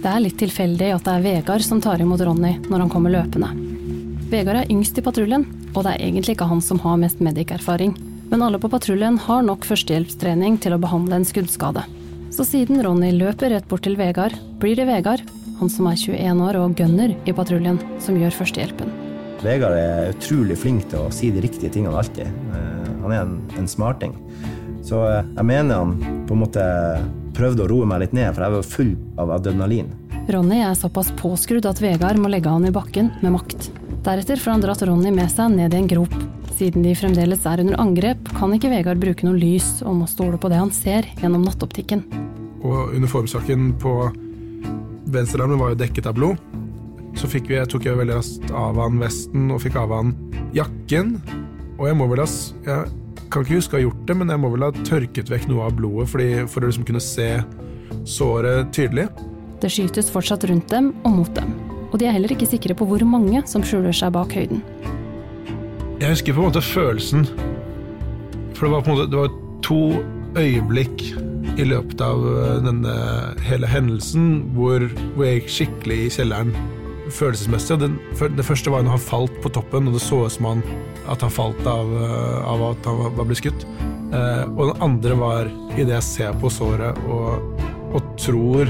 Det 0.02 0.10
er 0.10 0.24
litt 0.24 0.40
tilfeldig 0.42 0.88
at 0.96 1.06
det 1.06 1.14
er 1.14 1.22
Vegard 1.22 1.66
som 1.66 1.78
tar 1.82 2.02
imot 2.02 2.24
Ronny 2.26 2.56
når 2.66 2.82
han 2.82 2.90
kommer 2.90 3.14
løpende. 3.14 3.52
Vegard 4.32 4.64
er 4.64 4.72
yngst 4.74 4.98
i 4.98 5.04
patruljen, 5.06 5.46
og 5.76 5.86
det 5.86 5.94
er 5.94 6.02
egentlig 6.08 6.34
ikke 6.34 6.50
han 6.50 6.64
som 6.66 6.82
har 6.82 6.98
mest 6.98 7.22
medic-erfaring. 7.22 7.94
Men 8.32 8.42
alle 8.42 8.58
på 8.62 8.72
patruljen 8.74 9.20
har 9.22 9.46
nok 9.46 9.68
førstehjelpstrening 9.70 10.58
til 10.66 10.74
å 10.74 10.82
behandle 10.82 11.20
en 11.20 11.28
skuddskade. 11.30 11.86
Så 12.34 12.48
siden 12.50 12.82
Ronny 12.82 13.12
løper 13.14 13.54
rett 13.54 13.70
bort 13.70 13.86
til 13.86 14.00
Vegard, 14.02 14.34
blir 14.62 14.82
det 14.82 14.90
Vegard, 14.90 15.22
han 15.60 15.70
som 15.70 15.86
er 15.92 16.02
21 16.02 16.42
år 16.48 16.58
og 16.64 16.74
gunner 16.82 17.14
i 17.14 17.38
patruljen, 17.38 17.78
som 18.02 18.18
gjør 18.18 18.34
førstehjelpen. 18.42 18.90
Vegard 19.46 19.78
er 19.78 20.10
utrolig 20.16 20.58
flink 20.58 20.90
til 20.90 21.06
å 21.06 21.14
si 21.14 21.30
de 21.30 21.46
riktige 21.46 21.70
tingene 21.70 22.02
alltid. 22.02 22.34
Han 23.06 23.14
er 23.16 23.24
en, 23.24 23.38
en 23.60 23.70
smarting. 23.70 24.16
Så 24.86 25.02
eh, 25.08 25.22
jeg 25.36 25.48
mener 25.48 25.82
han 25.82 26.26
på 26.28 26.36
en 26.36 26.44
måte 26.44 26.66
prøvde 27.36 27.66
å 27.66 27.70
roe 27.70 27.88
meg 27.90 28.06
litt 28.06 28.16
ned, 28.16 28.32
for 28.34 28.46
jeg 28.46 28.56
var 28.56 28.70
full 28.76 28.94
av 29.22 29.34
adrenalin. 29.38 29.92
Ronny 30.32 30.62
er 30.66 30.78
såpass 30.78 31.12
påskrudd 31.20 31.68
at 31.70 31.82
Vegard 31.84 32.18
må 32.18 32.32
legge 32.32 32.50
han 32.50 32.66
i 32.66 32.74
bakken 32.74 33.12
med 33.22 33.36
makt. 33.36 33.70
Deretter 34.06 34.42
får 34.42 34.56
han 34.56 34.64
dratt 34.64 34.82
Ronny 34.86 35.12
med 35.14 35.30
seg 35.34 35.54
ned 35.54 35.74
i 35.74 35.82
en 35.84 35.90
grop. 35.90 36.14
Siden 36.56 36.86
de 36.86 36.94
fremdeles 36.96 37.44
er 37.46 37.62
under 37.62 37.78
angrep, 37.82 38.30
kan 38.38 38.54
ikke 38.56 38.72
Vegard 38.72 39.02
bruke 39.02 39.28
noe 39.28 39.38
lys 39.38 39.82
og 39.84 39.98
må 40.00 40.10
stole 40.10 40.40
på 40.42 40.50
det 40.50 40.62
han 40.62 40.72
ser 40.74 41.10
gjennom 41.20 41.44
nattoptikken. 41.46 42.06
Og 42.66 42.96
uniformsaken 42.96 43.74
på 43.82 43.96
venstrearmen 45.14 45.60
var 45.62 45.74
jo 45.74 45.82
dekket 45.84 46.08
av 46.10 46.16
blod. 46.18 46.40
Så 47.20 47.30
fikk 47.32 47.52
vi, 47.52 47.60
tok 47.70 47.86
jeg 47.88 48.00
veldig 48.00 48.18
raskt 48.18 48.54
av 48.56 48.80
han 48.82 48.98
vesten 49.00 49.52
og 49.54 49.62
fikk 49.64 49.78
av 49.80 49.94
han 49.94 50.16
jakken. 50.56 51.18
Og 51.76 51.90
jeg 51.90 51.98
må 52.00 52.08
vel 52.08 52.24
ha 52.24 52.28
Jeg 52.66 53.30
kan 53.34 53.44
ikke 53.44 53.60
huske 53.60 53.76
å 53.76 53.80
ha 53.80 53.86
gjort 53.86 54.04
det, 54.08 54.16
men 54.16 54.32
jeg 54.32 54.42
må 54.42 54.52
vel 54.54 54.66
ha 54.68 54.72
tørket 54.88 55.32
vekk 55.32 55.48
noe 55.52 55.68
av 55.68 55.76
blodet 55.76 56.08
fordi, 56.12 56.30
for 56.48 56.64
å 56.64 56.70
liksom 56.70 56.86
kunne 56.88 57.04
se 57.04 57.30
såret 58.08 58.72
tydelig. 58.76 59.10
Det 59.64 59.72
skytes 59.74 60.12
fortsatt 60.14 60.46
rundt 60.48 60.70
dem 60.72 60.94
og 61.04 61.18
mot 61.20 61.32
dem. 61.36 61.52
Og 61.92 62.00
de 62.00 62.08
er 62.08 62.16
heller 62.16 62.32
ikke 62.32 62.48
sikre 62.48 62.76
på 62.78 62.88
hvor 62.88 63.04
mange 63.08 63.42
som 63.50 63.64
skjuler 63.66 63.96
seg 63.96 64.14
bak 64.16 64.34
høyden. 64.36 64.62
Jeg 66.00 66.12
husker 66.12 66.36
på 66.36 66.44
en 66.44 66.50
måte 66.50 66.60
følelsen 66.60 67.22
For 68.56 68.66
det 68.66 68.72
var 68.74 68.82
på 68.84 68.92
en 68.92 68.98
måte 68.98 69.06
Det 69.14 69.20
var 69.22 69.36
to 69.64 69.78
øyeblikk 70.36 71.06
i 71.56 71.64
løpet 71.64 72.02
av 72.04 72.20
øh, 72.28 72.58
denne 72.66 72.96
hele 73.46 73.70
hendelsen 73.72 74.26
hvor, 74.58 74.84
hvor 75.16 75.24
jeg 75.24 75.40
gikk 75.40 75.54
skikkelig 75.56 76.00
i 76.04 76.10
kjelleren 76.18 76.52
følelsesmessig. 77.14 77.78
Den, 77.82 78.00
det 78.38 78.46
første 78.46 78.72
var 78.74 78.84
når 78.86 78.98
han 78.98 79.04
falt 79.04 79.38
på 79.44 79.52
toppen, 79.54 79.88
og 79.90 79.94
det 79.98 80.04
så 80.04 80.24
ut 80.26 80.34
som 80.34 80.50
han, 80.50 80.64
at 81.12 81.22
han 81.22 81.34
falt 81.34 81.66
av, 81.70 81.92
øh, 81.92 82.50
av 82.54 82.66
at 82.72 82.90
han 82.90 82.98
var- 83.18 83.26
blitt 83.26 83.44
skutt. 83.44 83.66
Eh, 84.14 84.44
og 84.56 84.74
den 84.74 84.82
andre 84.82 85.16
var 85.20 85.52
idet 85.76 85.98
jeg 85.98 86.04
ser 86.04 86.34
på 86.42 86.50
såret 86.50 86.98
og, 87.10 87.42
og 87.94 88.04
tror 88.18 88.70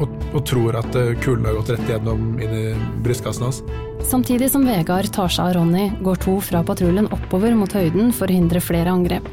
og, 0.00 0.08
og 0.34 0.44
tror 0.46 0.76
at 0.80 0.96
øh, 0.98 1.14
kulen 1.22 1.44
har 1.46 1.54
gått 1.54 1.70
rett 1.74 1.88
igjennom 1.88 2.38
inn 2.42 2.54
i 2.54 2.64
brystkassen 3.04 3.46
hans. 3.46 3.62
Samtidig 4.04 4.50
som 4.50 4.66
Vegard 4.66 5.08
tar 5.14 5.30
seg 5.32 5.46
av 5.46 5.54
Ronny, 5.58 5.88
går 6.04 6.18
to 6.24 6.40
fra 6.44 6.64
patruljen 6.66 7.06
oppover 7.14 7.54
mot 7.56 7.72
høyden 7.72 8.10
for 8.12 8.26
å 8.26 8.36
hindre 8.36 8.60
flere 8.60 8.90
angrep. 8.92 9.28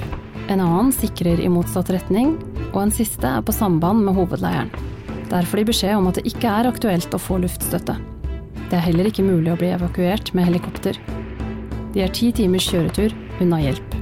En 0.52 0.62
annen 0.62 0.92
sikrer 0.94 1.42
i 1.42 1.50
motsatt 1.52 1.90
retning, 1.94 2.36
og 2.72 2.82
en 2.84 2.94
siste 2.94 3.28
er 3.28 3.44
på 3.46 3.56
samband 3.56 4.06
med 4.06 4.16
hovedleiren. 4.18 4.72
Der 5.32 5.48
får 5.48 5.62
de 5.62 5.68
beskjed 5.70 5.96
om 5.96 6.10
at 6.10 6.18
det 6.20 6.28
ikke 6.28 6.50
er 6.52 6.68
aktuelt 6.68 7.14
å 7.16 7.20
få 7.22 7.38
luftstøtte. 7.40 7.96
Det 8.68 8.76
er 8.76 8.84
heller 8.84 9.08
ikke 9.08 9.24
mulig 9.24 9.54
å 9.54 9.60
bli 9.60 9.70
evakuert 9.72 10.34
med 10.36 10.50
helikopter. 10.50 11.00
De 11.96 12.04
er 12.04 12.12
ti 12.16 12.34
timers 12.36 12.68
kjøretur 12.68 13.16
unna 13.44 13.62
hjelp. 13.64 13.96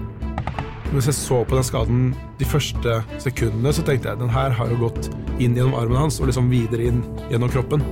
Mens 0.89 1.06
jeg 1.06 1.18
så 1.20 1.44
på 1.46 1.54
den 1.54 1.65
skaden 1.68 2.00
de 2.39 2.48
første 2.50 2.96
sekundene, 3.22 3.74
så 3.74 3.86
tenkte 3.86 4.10
jeg 4.10 4.22
den 4.24 4.34
her 4.34 4.54
har 4.58 4.72
jo 4.74 4.80
gått 4.88 5.12
inn 5.38 5.54
gjennom 5.54 5.78
armen 5.78 6.02
hans 6.02 6.18
og 6.18 6.32
liksom 6.32 6.50
videre 6.50 6.89
inn 6.89 7.04
gjennom 7.30 7.52
kroppen. 7.54 7.86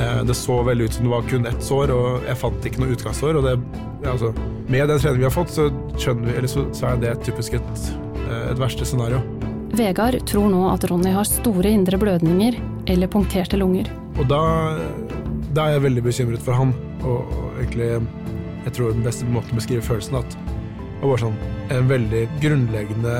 Eh, 0.00 0.22
Det 0.24 0.36
så 0.36 0.62
veldig 0.64 0.88
ut 0.88 0.96
som 0.96 1.04
det 1.04 1.12
var 1.12 1.28
kun 1.28 1.46
ett 1.46 1.62
sår, 1.62 1.92
og 1.92 2.24
jeg 2.24 2.40
fant 2.40 2.64
ikke 2.64 2.80
noe 2.80 2.96
utgangssår. 2.96 3.36
Og 3.36 3.44
det, 3.44 3.58
altså, 4.08 4.32
med 4.68 4.88
den 4.88 4.98
treningen 4.98 5.20
vi 5.20 5.28
har 5.28 5.36
fått, 5.36 5.52
så, 5.52 5.68
vi, 6.00 6.48
så, 6.48 6.64
så 6.72 6.94
er 6.94 6.96
det 7.04 7.18
typisk 7.28 7.60
et, 7.60 7.92
eh, 8.24 8.50
et 8.54 8.60
verste 8.60 8.88
scenario. 8.88 9.20
Vegard 9.76 10.18
tror 10.26 10.50
nå 10.50 10.64
at 10.72 10.84
Ronny 10.90 11.12
har 11.14 11.28
store 11.28 11.70
indre 11.70 11.98
blødninger 12.00 12.58
eller 12.90 13.10
punkterte 13.10 13.58
lunger. 13.60 13.90
Og 14.18 14.26
da, 14.30 14.40
da 15.54 15.66
er 15.66 15.76
jeg 15.76 15.84
veldig 15.86 16.04
bekymret 16.04 16.42
for 16.44 16.58
han. 16.58 16.74
Og, 17.00 17.30
og 17.30 17.60
egentlig, 17.62 17.92
jeg 18.66 18.74
tror 18.76 18.94
den 18.96 19.06
beste 19.06 19.28
måten 19.30 19.54
å 19.54 19.60
beskrive 19.60 19.86
følelsen 19.86 20.20
at 20.20 20.36
det 21.00 21.08
var 21.08 21.22
sånn 21.22 21.38
en 21.72 21.86
veldig 21.88 22.26
grunnleggende 22.42 23.14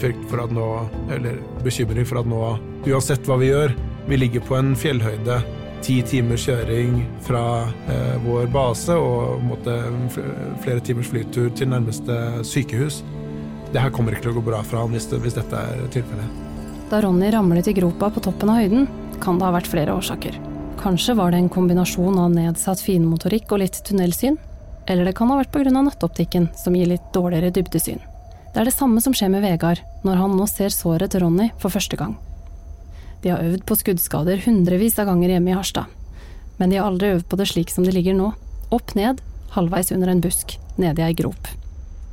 frykt 0.00 0.22
for 0.30 0.40
at 0.46 0.54
nå, 0.56 0.66
eller 1.12 1.42
bekymring 1.66 2.06
for 2.08 2.22
at 2.22 2.30
nå, 2.30 2.40
uansett 2.86 3.28
hva 3.28 3.36
vi 3.42 3.50
gjør, 3.50 3.74
vi 4.06 4.18
ligger 4.20 4.44
på 4.46 4.56
en 4.56 4.72
fjellhøyde, 4.78 5.40
ti 5.84 5.98
timers 6.06 6.46
kjøring 6.46 7.02
fra 7.26 7.42
eh, 7.92 8.16
vår 8.24 8.48
base 8.54 8.96
og 8.96 9.42
måtte, 9.44 9.74
flere 10.64 10.80
timers 10.86 11.10
flytur 11.12 11.50
til 11.58 11.70
nærmeste 11.74 12.16
sykehus. 12.46 13.02
Det 13.72 13.82
her 13.82 13.92
kommer 13.94 14.14
ikke 14.14 14.28
til 14.28 14.34
å 14.34 14.38
gå 14.38 14.44
bra 14.46 14.62
for 14.64 14.80
han 14.80 14.92
hvis, 14.94 15.08
det, 15.10 15.20
hvis 15.24 15.36
dette 15.36 15.60
er 15.60 15.86
tilfellet. 15.94 16.42
Da 16.90 17.00
Ronny 17.02 17.30
ramlet 17.34 17.66
i 17.66 17.74
gropa 17.74 18.12
på 18.14 18.22
toppen 18.22 18.52
av 18.52 18.60
høyden, 18.62 18.86
kan 19.22 19.40
det 19.40 19.46
ha 19.48 19.54
vært 19.54 19.70
flere 19.70 19.94
årsaker. 19.96 20.36
Kanskje 20.78 21.16
var 21.18 21.32
det 21.32 21.40
en 21.40 21.50
kombinasjon 21.50 22.18
av 22.20 22.30
nedsatt 22.30 22.82
finmotorikk 22.84 23.50
og 23.52 23.64
litt 23.64 23.80
tunnelsyn? 23.88 24.36
Eller 24.86 25.08
det 25.08 25.16
kan 25.18 25.32
ha 25.32 25.40
vært 25.40 25.50
pga. 25.50 25.72
nattoptikken, 25.74 26.48
som 26.54 26.76
gir 26.76 26.86
litt 26.86 27.08
dårligere 27.14 27.50
dybdesyn. 27.50 27.98
Det 28.54 28.60
er 28.60 28.68
det 28.70 28.76
samme 28.76 29.02
som 29.02 29.12
skjer 29.12 29.32
med 29.32 29.42
Vegard 29.42 29.82
når 30.06 30.20
han 30.20 30.36
nå 30.38 30.46
ser 30.46 30.70
såret 30.70 31.10
til 31.10 31.24
Ronny 31.24 31.50
for 31.58 31.74
første 31.74 31.96
gang. 31.96 32.14
De 33.22 33.32
har 33.32 33.42
øvd 33.42 33.64
på 33.66 33.76
skuddskader 33.80 34.44
hundrevis 34.46 34.98
av 35.02 35.10
ganger 35.10 35.34
hjemme 35.34 35.50
i 35.50 35.56
Harstad. 35.58 35.90
Men 36.56 36.70
de 36.70 36.78
har 36.78 36.86
aldri 36.86 37.16
øvd 37.16 37.26
på 37.28 37.36
det 37.40 37.48
slik 37.50 37.72
som 37.74 37.84
det 37.84 37.96
ligger 37.96 38.14
nå. 38.14 38.30
Opp 38.70 38.94
ned, 38.94 39.20
halvveis 39.56 39.90
under 39.92 40.12
en 40.12 40.22
busk, 40.22 40.56
nede 40.78 41.02
i 41.02 41.08
ei 41.08 41.16
grop. 41.18 41.50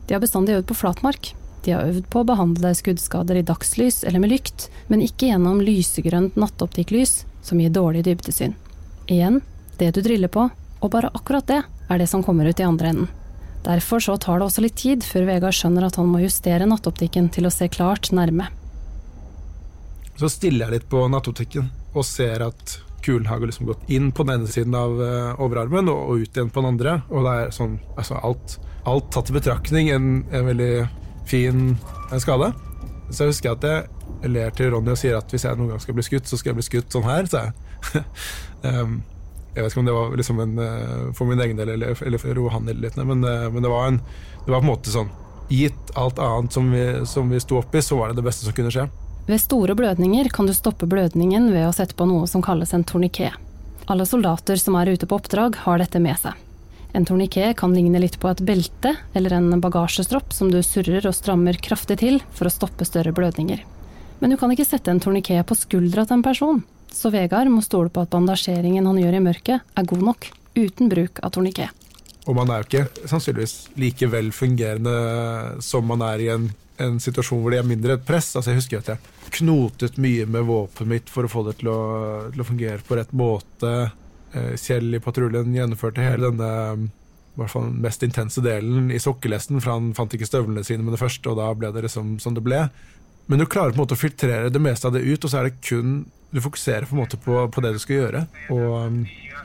De 0.07 0.15
har 0.15 0.23
bestandig 0.23 0.57
øvd 0.57 0.71
på 0.71 0.79
flatmark. 0.81 1.31
De 1.63 1.71
har 1.71 1.87
øvd 1.87 2.09
på 2.11 2.21
å 2.21 2.27
behandle 2.27 2.73
skuddskader 2.75 3.39
i 3.39 3.45
dagslys 3.47 4.01
eller 4.03 4.19
med 4.19 4.33
lykt, 4.33 4.67
men 4.91 5.03
ikke 5.05 5.29
gjennom 5.29 5.61
lysegrønt 5.63 6.35
nattoptikklys 6.39 7.23
som 7.43 7.61
gir 7.61 7.71
dårlig 7.71 8.03
dybdesyn. 8.07 8.55
Igjen, 9.07 9.39
det 9.79 9.93
du 9.95 10.01
driller 10.03 10.31
på, 10.31 10.49
og 10.83 10.91
bare 10.91 11.11
akkurat 11.15 11.47
det, 11.47 11.61
er 11.89 11.99
det 11.99 12.09
som 12.11 12.23
kommer 12.23 12.49
ut 12.49 12.59
i 12.59 12.67
andre 12.67 12.91
enden. 12.91 13.11
Derfor 13.63 14.03
så 14.03 14.17
tar 14.19 14.39
det 14.39 14.47
også 14.49 14.63
litt 14.65 14.75
tid 14.75 15.05
før 15.07 15.29
Vegard 15.29 15.55
skjønner 15.55 15.87
at 15.87 15.95
han 15.99 16.09
må 16.11 16.19
justere 16.19 16.67
nattoptikken 16.67 17.29
til 17.31 17.47
å 17.47 17.53
se 17.53 17.69
klart 17.71 18.11
nærme. 18.11 18.49
Så 20.19 20.27
stiller 20.29 20.67
jeg 20.67 20.81
litt 20.81 20.89
på 20.91 21.05
nattoptikken 21.09 21.69
og 21.93 22.03
ser 22.05 22.43
at 22.43 22.75
kulen 23.03 23.27
har 23.27 23.39
liksom 23.39 23.67
gått 23.67 23.87
inn 23.91 24.11
på 24.15 24.23
den 24.27 24.41
ene 24.41 24.51
siden 24.51 24.75
av 24.75 24.99
eh, 25.03 25.39
overarmen 25.43 25.91
og, 25.91 26.19
ut 26.19 26.35
igjen 26.35 26.51
på 26.51 26.61
den 26.61 26.73
andre. 26.73 26.97
Og 27.11 27.23
det 27.23 27.37
er 27.39 27.55
sånn, 27.55 27.77
altså 27.95 28.19
alt, 28.19 28.57
alt 28.89 29.09
tatt 29.15 29.31
i 29.31 29.37
betraktning 29.37 29.91
en, 29.95 30.11
en 30.31 30.47
veldig 30.51 30.73
fin 31.29 31.73
eh, 32.11 32.19
skade. 32.21 32.51
Så 33.09 33.25
jeg 33.25 33.33
husker 33.33 33.55
at 33.55 33.65
jeg 33.67 34.31
ler 34.31 34.53
til 34.55 34.71
Ronny 34.73 34.93
og 34.93 34.99
sier 34.99 35.17
at 35.19 35.31
hvis 35.31 35.45
jeg 35.45 35.59
noen 35.59 35.73
gang 35.73 35.81
skal 35.83 35.97
bli 35.97 36.05
skutt, 36.05 36.29
så 36.29 36.39
skal 36.39 36.53
jeg 36.53 36.61
bli 36.61 36.67
skutt 36.69 36.95
sånn 36.95 37.07
her, 37.07 37.27
sa 37.29 37.47
jeg. 37.47 38.05
um, 38.69 39.01
jeg 39.53 39.65
vet 39.65 39.73
ikke 39.73 39.81
om 39.83 39.89
det 39.89 39.95
var 39.97 40.15
liksom 40.17 40.39
en, 40.41 40.53
uh, 40.57 41.09
for 41.17 41.29
min 41.29 41.41
egen 41.43 41.59
del 41.59 41.75
eller, 41.75 41.99
eller 41.99 42.21
for 42.21 42.53
han 42.55 42.71
litt 42.71 42.95
men, 42.97 43.21
uh, 43.21 43.49
men 43.53 43.61
det, 43.61 43.69
var 43.69 43.91
en, 43.91 43.99
det 44.45 44.49
var 44.49 44.63
på 44.63 44.65
en 44.65 44.71
måte 44.71 44.93
sånn 44.93 45.11
Gitt 45.51 45.91
alt 45.99 46.17
annet 46.23 46.55
som 46.55 46.69
vi, 46.71 46.83
som 47.05 47.27
vi 47.29 47.39
sto 47.43 47.59
oppi, 47.59 47.81
så 47.83 47.97
var 47.99 48.09
det 48.09 48.21
det 48.21 48.23
beste 48.25 48.47
som 48.47 48.55
kunne 48.55 48.71
skje. 48.73 48.87
Ved 49.27 49.41
store 49.43 49.75
blødninger 49.77 50.29
kan 50.33 50.47
du 50.47 50.53
stoppe 50.55 50.87
blødningen 50.89 51.51
ved 51.53 51.67
å 51.67 51.73
sette 51.75 51.97
på 51.99 52.07
noe 52.09 52.25
som 52.31 52.41
kalles 52.41 52.71
en 52.73 52.85
torniké. 52.87 53.27
Alle 53.91 54.07
soldater 54.07 54.57
som 54.57 54.79
er 54.79 54.95
ute 54.95 55.05
på 55.05 55.19
oppdrag, 55.19 55.59
har 55.67 55.83
dette 55.83 55.99
med 56.01 56.17
seg. 56.23 56.39
En 56.93 57.05
torniké 57.09 57.47
kan 57.57 57.73
ligne 57.73 57.97
litt 57.97 58.19
på 58.21 58.29
et 58.29 58.41
belte 58.45 58.91
eller 59.17 59.33
en 59.33 59.61
bagasjestropp 59.61 60.33
som 60.35 60.51
du 60.53 60.59
surrer 60.61 61.07
og 61.09 61.15
strammer 61.17 61.57
kraftig 61.57 61.97
til 62.03 62.19
for 62.37 62.45
å 62.45 62.53
stoppe 62.53 62.85
større 62.85 63.15
blødninger. 63.17 63.63
Men 64.21 64.29
du 64.29 64.37
kan 64.37 64.53
ikke 64.53 64.67
sette 64.67 64.93
en 64.93 65.01
torniké 65.01 65.39
på 65.41 65.57
skuldra 65.57 66.05
til 66.05 66.19
en 66.19 66.25
person, 66.25 66.61
så 66.93 67.09
Vegard 67.09 67.49
må 67.49 67.63
stole 67.65 67.89
på 67.89 68.03
at 68.05 68.11
bandasjeringen 68.13 68.85
han 68.85 68.99
gjør 69.01 69.17
i 69.17 69.23
mørket, 69.25 69.63
er 69.73 69.87
god 69.89 70.03
nok, 70.05 70.29
uten 70.53 70.91
bruk 70.93 71.17
av 71.25 71.33
torniké. 71.33 71.71
Og 72.29 72.37
man 72.37 72.53
er 72.53 72.61
jo 72.61 72.69
ikke 72.69 73.09
sannsynligvis 73.09 73.55
like 73.81 74.11
vel 74.13 74.29
fungerende 74.31 74.93
som 75.65 75.89
man 75.89 76.05
er 76.05 76.21
i 76.21 76.29
en, 76.31 76.45
en 76.77 77.01
situasjon 77.01 77.41
hvor 77.41 77.51
det 77.51 77.59
er 77.63 77.67
mindre 77.67 77.97
press. 77.97 78.29
Altså 78.37 78.53
Jeg 78.53 78.61
husker 78.61 78.83
at 78.83 78.93
jeg 78.93 79.33
knotet 79.41 79.97
mye 79.97 80.29
med 80.29 80.45
våpenet 80.45 80.93
mitt 80.93 81.11
for 81.11 81.25
å 81.25 81.33
få 81.33 81.43
det 81.49 81.57
til 81.59 81.73
å, 81.73 81.81
til 82.29 82.45
å 82.45 82.47
fungere 82.47 82.85
på 82.85 83.01
rett 83.01 83.11
måte. 83.17 83.73
Eh, 84.33 84.53
Kjell 84.59 84.97
i 84.97 85.01
patruljen 85.03 85.53
gjennomførte 85.55 86.03
hele 86.03 86.31
denne 86.31 86.91
i 87.33 87.39
hvert 87.41 87.49
fall 87.49 87.71
mest 87.81 88.03
intense 88.05 88.41
delen 88.45 88.91
i 88.93 88.99
sokkelesten, 89.01 89.57
for 89.61 89.73
han 89.73 89.93
fant 89.97 90.13
ikke 90.13 90.27
støvlene 90.29 90.61
sine 90.65 90.85
med 90.85 90.93
det 90.93 91.01
første, 91.01 91.31
og 91.31 91.39
da 91.39 91.47
ble 91.57 91.71
det 91.73 91.81
liksom 91.87 92.19
som 92.21 92.35
det 92.37 92.43
ble. 92.45 92.67
Men 93.25 93.41
du 93.41 93.47
klarer 93.49 93.73
på 93.73 93.79
en 93.79 93.83
måte 93.87 93.97
å 93.97 94.01
filtrere 94.01 94.51
det 94.53 94.61
meste 94.61 94.85
av 94.85 94.93
det 94.93 95.01
ut, 95.01 95.23
og 95.23 95.31
så 95.31 95.39
er 95.39 95.49
det 95.49 95.63
kun 95.63 96.03
Du 96.33 96.41
fokuserer 96.41 96.87
på 96.89 96.95
en 96.95 97.03
måte 97.03 97.17
på, 97.21 97.35
på 97.53 97.61
det 97.61 97.75
du 97.75 97.81
skal 97.81 97.95
gjøre. 97.95 98.21
Og 98.49 99.03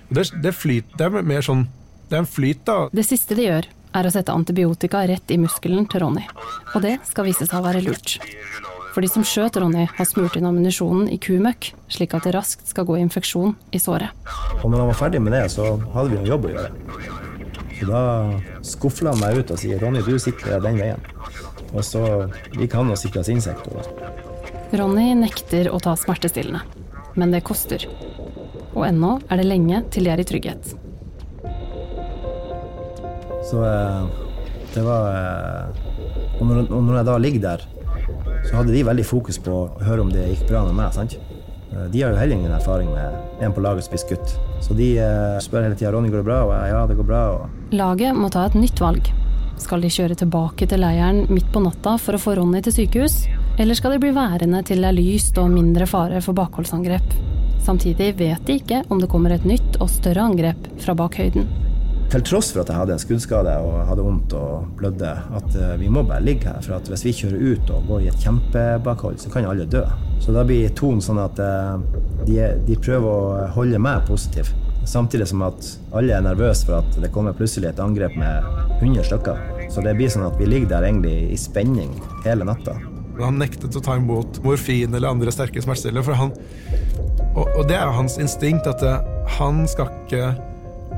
det, 0.08 0.22
det, 0.40 0.54
flyt, 0.56 0.94
det 0.96 1.04
er 1.04 1.18
mer 1.20 1.44
sånn 1.44 1.66
det 2.08 2.16
er 2.16 2.22
en 2.22 2.28
flyt, 2.28 2.62
da. 2.64 2.76
Det 2.88 3.04
siste 3.04 3.36
de 3.36 3.44
gjør, 3.44 3.66
er 3.98 4.08
å 4.08 4.12
sette 4.12 4.32
antibiotika 4.32 5.02
rett 5.08 5.32
i 5.34 5.36
muskelen 5.40 5.84
til 5.92 6.00
Ronny. 6.00 6.24
Og 6.72 6.80
det 6.80 6.94
skal 7.04 7.28
vise 7.28 7.44
seg 7.44 7.58
å 7.60 7.66
være 7.66 7.82
lurt. 7.84 8.16
For 8.94 9.04
de 9.04 9.10
som 9.10 9.24
skjøt 9.26 9.58
Ronny, 9.60 9.84
har 9.94 10.08
smurt 10.08 10.36
inn 10.38 10.46
ammunisjonen 10.48 11.08
i 11.12 11.18
kumøkk, 11.22 11.72
slik 11.92 12.16
at 12.16 12.26
det 12.26 12.34
raskt 12.36 12.70
skal 12.70 12.86
gå 12.88 12.96
infeksjon 13.02 13.54
i 13.74 13.80
såret. 13.82 14.14
Og 14.62 14.70
når 14.70 14.82
han 14.82 14.90
var 14.90 14.98
ferdig 14.98 15.20
med 15.22 15.36
det, 15.36 15.44
så 15.54 15.76
hadde 15.94 16.14
vi 16.14 16.20
en 16.20 16.28
jobb 16.28 16.48
å 16.48 16.54
gjøre. 16.54 16.72
Så 17.78 17.86
da 17.86 18.02
skufla 18.66 19.14
han 19.14 19.22
meg 19.22 19.38
ut 19.38 19.52
og 19.54 19.60
sier 19.60 19.78
Ronny, 19.82 20.02
du 20.02 20.18
sikrer 20.22 20.62
den 20.64 20.80
veien. 20.80 21.04
Og 21.74 21.84
så 21.84 22.02
gikk 22.56 22.74
han 22.78 22.90
og 22.90 22.98
sikra 22.98 23.22
sin 23.26 23.42
sektor. 23.44 23.86
Ronny 24.78 25.12
nekter 25.16 25.70
å 25.72 25.80
ta 25.82 25.94
smertestillende. 25.96 26.64
Men 27.18 27.32
det 27.34 27.44
koster. 27.46 27.84
Og 28.74 28.84
ennå 28.86 29.16
er 29.28 29.40
det 29.40 29.46
lenge 29.48 29.82
til 29.94 30.06
de 30.06 30.12
er 30.12 30.22
i 30.22 30.26
trygghet. 30.28 30.74
Så 33.48 33.62
eh, 33.64 34.24
det 34.74 34.82
var 34.84 35.08
eh, 35.08 35.86
og 36.38 36.46
når, 36.46 36.60
og 36.68 36.82
når 36.86 36.98
jeg 36.98 37.08
da 37.08 37.16
ligger 37.18 37.44
der, 37.44 37.64
så 38.48 38.56
hadde 38.56 38.72
de 38.72 38.84
veldig 38.86 39.04
fokus 39.06 39.38
på 39.44 39.52
å 39.52 39.84
høre 39.84 40.04
om 40.04 40.12
det 40.12 40.24
gikk 40.30 40.46
bra 40.48 40.64
med 40.64 40.78
meg. 40.78 40.92
sant? 40.96 41.18
Eh, 41.72 41.86
de 41.92 42.02
har 42.02 42.14
jo 42.14 42.20
heller 42.20 42.36
ingen 42.36 42.54
erfaring 42.56 42.90
med 42.94 43.44
en 43.44 43.54
på 43.54 43.62
laget 43.64 43.84
spist 43.84 44.08
gutt. 44.08 44.34
Så 44.64 44.74
de 44.74 44.94
spør 45.44 45.66
hele 45.66 45.76
tida 45.76 45.92
Ronny 45.92 46.10
går 46.10 46.22
det 46.22 46.28
bra, 46.30 46.40
og 46.46 46.54
jeg 46.56 46.72
ja, 46.72 46.82
det 46.88 46.98
går 46.98 47.08
bra. 47.12 47.22
Og... 47.36 47.74
Laget 47.76 48.16
må 48.16 48.32
ta 48.32 48.46
et 48.48 48.58
nytt 48.58 48.80
valg. 48.80 49.12
Skal 49.58 49.82
de 49.82 49.90
kjøre 49.90 50.16
tilbake 50.18 50.68
til 50.70 50.80
leiren 50.80 51.24
midt 51.28 51.52
på 51.52 51.62
natta 51.62 51.96
for 52.00 52.16
å 52.16 52.22
få 52.22 52.38
Ronny 52.38 52.62
til 52.64 52.76
sykehus? 52.80 53.20
Eller 53.58 53.74
skal 53.74 53.96
de 53.96 54.02
bli 54.02 54.14
værende 54.14 54.62
til 54.66 54.84
det 54.84 54.92
er 54.92 54.98
lyst 54.98 55.38
og 55.42 55.50
mindre 55.52 55.86
fare 55.90 56.22
for 56.24 56.38
bakholdsangrep? 56.38 57.16
Samtidig 57.66 58.14
vet 58.16 58.44
de 58.46 58.60
ikke 58.62 58.84
om 58.88 59.02
det 59.02 59.10
kommer 59.12 59.34
et 59.34 59.48
nytt 59.48 59.80
og 59.82 59.90
større 59.92 60.24
angrep 60.30 60.70
fra 60.80 60.94
bakhøyden 60.96 61.67
til 62.08 62.22
tross 62.24 62.50
for 62.54 62.62
at 62.62 62.70
jeg 62.72 62.78
hadde 62.78 62.94
en 62.94 63.02
skuddskade 63.02 63.54
og 63.64 63.74
hadde 63.88 64.04
vondt 64.04 64.34
og 64.36 64.68
blødde, 64.78 65.10
at 65.38 65.56
eh, 65.60 65.74
vi 65.80 65.90
må 65.92 66.02
bare 66.08 66.24
ligge 66.24 66.48
her. 66.48 66.62
For 66.64 66.92
hvis 66.92 67.04
vi 67.04 67.12
kjører 67.20 67.42
ut 67.52 67.72
og 67.74 67.90
går 67.90 68.06
i 68.06 68.08
et 68.12 68.24
kjempebakhold, 68.24 69.18
så 69.20 69.32
kan 69.32 69.48
alle 69.48 69.68
dø. 69.68 69.82
Så 70.24 70.32
da 70.34 70.44
blir 70.48 70.72
tonen 70.78 71.04
sånn 71.04 71.20
at 71.20 71.40
eh, 71.42 71.74
de, 72.24 72.40
de, 72.64 72.78
prøver 72.80 73.08
å 73.12 73.46
holde 73.58 73.80
meg 73.82 74.08
positiv. 74.08 74.54
Samtidig 74.88 75.28
som 75.28 75.44
at 75.44 75.72
alle 75.92 76.16
er 76.16 76.24
nervøse 76.24 76.64
for 76.64 76.80
at 76.80 77.00
det 77.02 77.12
kommer 77.12 77.36
plutselig 77.36 77.74
et 77.74 77.82
angrep 77.84 78.16
med 78.16 78.46
100 78.80 79.04
stykker. 79.10 79.44
Så 79.68 79.84
det 79.84 79.98
blir 79.98 80.08
sånn 80.08 80.24
at 80.24 80.38
vi 80.40 80.48
ligger 80.48 80.72
der 80.72 80.88
egentlig 80.88 81.34
i 81.34 81.40
spenning 81.40 81.92
hele 82.24 82.48
natta. 82.48 82.78
Han 83.20 83.40
nektet 83.42 83.76
å 83.76 83.82
ta 83.84 83.98
imot 83.98 84.40
morfin 84.44 84.94
eller 84.94 85.10
andre 85.10 85.32
sterke 85.34 85.60
han, 85.60 86.32
og, 87.34 87.46
og 87.54 87.64
det 87.68 87.76
er 87.76 87.84
jo 87.84 87.96
hans 87.98 88.16
instinkt, 88.22 88.66
at 88.70 88.82
eh, 88.82 89.02
han 89.38 89.66
skal 89.68 89.90
ikke 90.06 90.30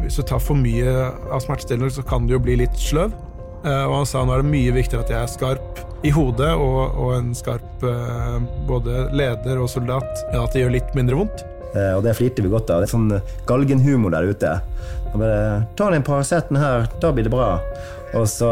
hvis 0.03 0.17
du 0.21 0.25
tar 0.27 0.41
for 0.43 0.59
mye 0.59 0.95
av 1.31 1.43
smertestillende, 1.45 1.93
så 1.95 2.05
kan 2.07 2.27
du 2.27 2.35
jo 2.37 2.43
bli 2.43 2.57
litt 2.63 2.79
sløv. 2.81 3.13
Eh, 3.61 3.85
og 3.85 3.99
han 3.99 4.09
sa 4.09 4.23
nå 4.25 4.33
er 4.33 4.41
det 4.41 4.53
mye 4.55 4.73
viktigere 4.73 5.05
at 5.05 5.11
jeg 5.13 5.21
er 5.21 5.33
skarp 5.35 5.81
i 6.07 6.13
hodet 6.17 6.49
og, 6.55 6.95
og 6.97 7.11
en 7.19 7.35
skarp 7.37 7.83
eh, 7.85 8.39
både 8.69 9.11
leder 9.13 9.61
og 9.61 9.69
soldat, 9.69 10.25
enn 10.31 10.41
at 10.41 10.57
det 10.57 10.63
gjør 10.63 10.77
litt 10.79 10.97
mindre 10.97 11.21
vondt. 11.21 11.45
Eh, 11.75 11.93
og 11.99 12.03
det 12.07 12.17
flirte 12.17 12.45
vi 12.45 12.53
godt 12.53 12.73
av. 12.73 12.83
Det 12.83 12.89
er 12.89 12.95
sånn 12.95 13.13
galgenhumor 13.51 14.17
der 14.17 14.33
ute. 14.33 14.57
Og 15.13 15.21
bare 15.21 15.45
Ta 15.77 15.91
den 15.93 16.07
Paraceten 16.07 16.59
her, 16.61 16.89
da 17.03 17.13
blir 17.13 17.29
det 17.29 17.35
bra. 17.35 17.53
Og 18.17 18.27
så 18.27 18.49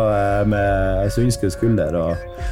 med 0.46 1.09
sunnskudd 1.11 1.51
skulder. 1.57 1.96
Og... 1.99 2.44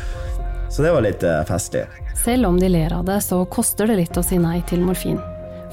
Så 0.73 0.83
det 0.83 0.91
var 0.91 1.05
litt 1.05 1.23
festlig. 1.47 1.85
Selv 2.19 2.49
om 2.49 2.59
de 2.59 2.73
ler 2.73 2.97
av 2.97 3.07
det, 3.07 3.21
så 3.23 3.45
koster 3.47 3.87
det 3.87 4.01
litt 4.01 4.19
å 4.19 4.25
si 4.27 4.41
nei 4.43 4.59
til 4.67 4.83
morfin. 4.83 5.21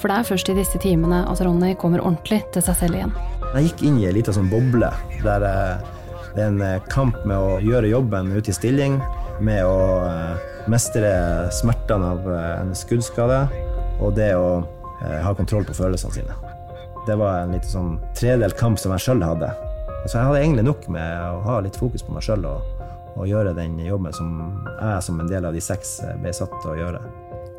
For 0.01 0.09
det 0.09 0.17
er 0.17 0.27
først 0.27 0.49
i 0.51 0.55
disse 0.57 0.79
timene 0.81 1.23
at 1.29 1.41
Ronny 1.45 1.73
kommer 1.79 2.01
ordentlig 2.03 2.41
til 2.53 2.65
seg 2.65 2.77
selv 2.79 2.97
igjen. 2.97 3.13
Jeg 3.53 3.69
gikk 3.69 3.83
inn 3.87 3.99
i 4.01 4.07
ei 4.09 4.15
lita 4.15 4.33
sånn 4.33 4.49
boble 4.51 4.89
der 5.21 5.45
eh, 5.47 5.91
det 6.33 6.41
er 6.41 6.47
en 6.49 6.63
eh, 6.65 6.79
kamp 6.89 7.19
med 7.29 7.37
å 7.37 7.59
gjøre 7.61 7.91
jobben 7.91 8.31
ute 8.33 8.49
i 8.49 8.55
stilling, 8.57 8.97
med 9.45 9.61
å 9.67 9.77
eh, 10.07 10.47
mestre 10.71 11.11
smertene 11.53 12.13
av 12.15 12.29
en 12.33 12.73
skuddskade 12.77 13.43
og 14.01 14.15
det 14.17 14.31
å 14.39 14.63
ha 15.03 15.33
kontroll 15.35 15.65
på 15.67 15.75
følelsene 15.75 16.15
sine. 16.15 16.35
Det 17.03 17.17
var 17.19 17.41
en 17.41 17.51
litt 17.51 17.65
sånn 17.67 17.97
tredelt 18.15 18.55
kamp 18.55 18.79
som 18.79 18.93
jeg 18.95 19.03
sjøl 19.03 19.25
hadde. 19.25 19.49
Så 20.05 20.15
jeg 20.15 20.29
hadde 20.29 20.39
egentlig 20.39 20.63
nok 20.69 20.87
med 20.95 21.25
å 21.27 21.41
ha 21.43 21.57
litt 21.65 21.75
fokus 21.75 22.05
på 22.07 22.15
meg 22.15 22.23
sjøl 22.23 22.47
og, 22.47 22.63
og 23.17 23.27
gjøre 23.27 23.51
den 23.57 23.75
jobben 23.83 24.15
som 24.15 24.31
jeg 24.77 25.03
som 25.03 25.19
en 25.19 25.29
del 25.31 25.49
av 25.49 25.55
de 25.55 25.63
seks 25.63 25.97
ble 26.23 26.31
satt 26.35 26.55
til 26.63 26.71
å 26.71 26.79
gjøre. 26.79 27.03